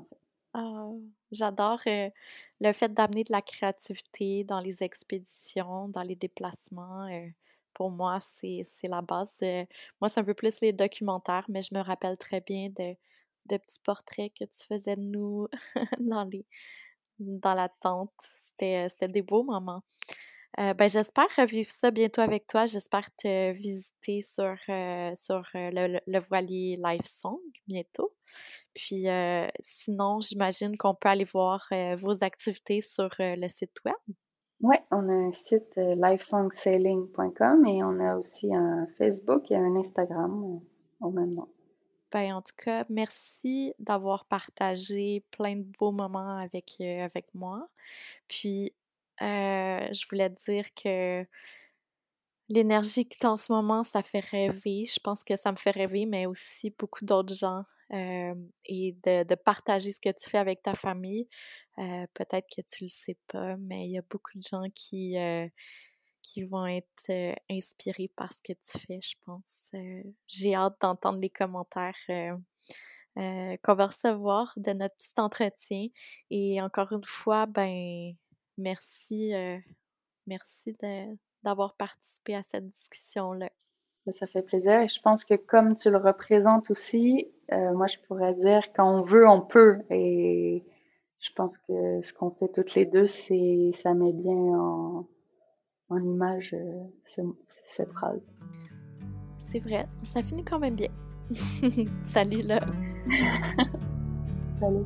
Oh, 0.54 1.02
J'adore 1.32 1.82
euh, 1.88 2.10
le 2.62 2.72
fait 2.72 2.94
d'amener 2.94 3.24
de 3.24 3.32
la 3.34 3.42
créativité 3.42 4.46
dans 4.46 4.60
les 4.62 4.84
expéditions, 4.84 5.90
dans 5.90 6.04
les 6.04 6.16
déplacements. 6.16 7.08
Euh, 7.12 7.28
pour 7.74 7.92
moi, 7.92 8.20
c'est 8.22 8.64
la 8.84 9.02
base. 9.02 9.38
Euh, 9.44 9.66
moi, 10.00 10.08
c'est 10.08 10.22
un 10.22 10.24
peu 10.24 10.34
plus 10.34 10.62
les 10.62 10.72
documentaires, 10.72 11.46
mais 11.50 11.62
je 11.62 11.76
me 11.76 11.82
rappelle 11.82 12.18
très 12.18 12.40
bien 12.40 12.70
de, 12.70 12.96
de 13.48 13.58
petits 13.58 13.80
portraits 13.84 14.32
que 14.34 14.46
tu 14.46 14.66
faisais 14.68 14.96
de 14.96 15.02
nous 15.02 15.48
dans, 16.00 16.24
les, 16.26 16.46
dans 17.20 17.54
la 17.54 17.70
tente. 17.70 18.14
C'était 18.38 19.08
des 19.08 19.22
beaux 19.22 19.44
moments. 19.44 19.84
Euh, 20.58 20.74
ben, 20.74 20.88
j'espère 20.88 21.28
revivre 21.38 21.70
ça 21.70 21.92
bientôt 21.92 22.22
avec 22.22 22.48
toi. 22.48 22.66
J'espère 22.66 23.14
te 23.18 23.52
visiter 23.52 24.22
sur, 24.22 24.56
euh, 24.70 25.12
euh, 25.12 25.70
le, 25.74 26.00
le, 26.08 26.20
voilier 26.20 26.78
Live 26.82 27.04
Song 27.04 27.40
bientôt. 27.68 28.14
Puis 28.74 29.06
sinon, 29.60 30.20
j'imagine 30.22 30.78
qu'on 30.78 30.96
peut 30.96 31.10
aller 31.10 31.26
voir 31.26 31.68
vos 31.98 32.24
activités 32.24 32.82
sur 32.82 33.10
le 33.20 33.48
site 33.48 33.76
web. 33.86 33.96
Oui, 34.62 34.76
on 34.92 35.10
a 35.10 35.14
un 35.14 35.32
site 35.32 35.76
livesongsailing.com 35.76 37.66
et 37.66 37.84
on 37.84 38.00
a 38.00 38.18
aussi 38.18 38.54
un 38.54 38.88
Facebook 38.98 39.52
et 39.52 39.56
un 39.56 39.76
Instagram 39.76 40.62
au 41.02 41.10
même 41.12 41.34
nom. 41.34 41.48
Ben, 42.16 42.32
en 42.34 42.42
tout 42.42 42.56
cas, 42.56 42.86
merci 42.88 43.74
d'avoir 43.78 44.24
partagé 44.24 45.26
plein 45.32 45.58
de 45.58 45.66
beaux 45.78 45.92
moments 45.92 46.38
avec, 46.38 46.80
avec 46.80 47.26
moi. 47.34 47.68
Puis, 48.30 48.72
euh, 49.22 49.90
je 49.92 50.08
voulais 50.10 50.30
dire 50.30 50.74
que 50.76 51.26
l'énergie 52.48 53.06
que 53.06 53.18
tu 53.20 53.26
as 53.26 53.34
en 53.34 53.36
ce 53.36 53.52
moment, 53.52 53.84
ça 53.84 54.02
fait 54.02 54.24
rêver. 54.24 54.86
Je 54.86 54.98
pense 55.04 55.26
que 55.26 55.36
ça 55.36 55.52
me 55.52 55.58
fait 55.58 55.72
rêver, 55.72 56.06
mais 56.06 56.26
aussi 56.26 56.74
beaucoup 56.80 57.04
d'autres 57.04 57.36
gens. 57.36 57.64
Euh, 57.92 58.34
et 58.64 58.94
de, 59.04 59.26
de, 59.26 59.36
partager 59.36 59.92
ce 59.92 60.00
que 60.00 60.10
tu 60.10 60.30
fais 60.30 60.38
avec 60.38 60.62
ta 60.62 60.74
famille. 60.74 61.28
Euh, 61.80 62.08
Peut-être 62.14 62.48
que 62.48 62.62
tu 62.62 62.86
le 62.86 62.88
sais 62.88 63.18
pas, 63.28 63.58
mais 63.58 63.88
il 63.88 63.92
y 63.92 63.98
a 63.98 64.04
beaucoup 64.10 64.38
de 64.38 64.42
gens 64.42 64.70
qui, 64.74 65.18
euh, 65.18 65.50
qui 66.26 66.44
vont 66.44 66.66
être 66.66 67.10
euh, 67.10 67.34
inspirés 67.50 68.12
par 68.16 68.32
ce 68.34 68.42
que 68.42 68.54
tu 68.54 68.80
fais, 68.86 69.00
je 69.02 69.16
pense. 69.26 69.70
Euh, 69.74 70.04
j'ai 70.28 70.56
hâte 70.56 70.78
d'entendre 70.82 71.20
les 71.20 71.30
commentaires 71.30 71.96
qu'on 73.16 73.76
va 73.76 73.88
recevoir 73.88 74.54
de 74.58 74.74
notre 74.74 74.96
petit 74.96 75.20
entretien. 75.20 75.88
Et 76.30 76.62
encore 76.62 76.92
une 76.92 77.04
fois, 77.04 77.46
ben 77.46 78.16
Merci, 78.58 79.34
euh, 79.34 79.58
merci 80.28 80.76
d'avoir 81.44 81.76
participé 81.76 82.36
à 82.36 82.44
cette 82.44 82.68
discussion-là. 82.68 83.50
Ben, 84.06 84.14
ça 84.20 84.28
fait 84.28 84.44
plaisir 84.44 84.80
et 84.82 84.88
je 84.88 85.02
pense 85.02 85.26
que 85.26 85.34
comme 85.34 85.76
tu 85.76 85.90
le 85.90 85.98
représentes 85.98 86.70
aussi, 86.72 87.28
euh, 87.52 87.74
moi 87.74 87.88
je 87.88 87.98
pourrais 88.08 88.34
dire 88.36 88.62
quand 88.74 89.00
on 89.00 89.02
veut, 89.02 89.28
on 89.28 89.42
peut. 89.42 89.80
Et 89.90 90.64
je 91.20 91.32
pense 91.34 91.58
que 91.58 92.02
ce 92.02 92.14
qu'on 92.14 92.32
fait 92.32 92.50
toutes 92.50 92.76
les 92.76 92.86
deux, 92.86 93.08
c'est 93.08 93.72
ça 93.74 93.94
met 93.94 94.14
bien 94.14 94.36
en, 94.36 95.08
en 95.90 95.98
image 95.98 96.54
euh, 96.54 97.32
cette 97.66 97.92
phrase. 97.94 98.22
C'est 99.38 99.60
vrai, 99.60 99.88
ça 100.04 100.22
finit 100.22 100.44
quand 100.44 100.60
même 100.60 100.76
bien. 100.76 100.90
Salut 102.04 102.42
là. 102.42 102.60
Salut. 104.60 104.86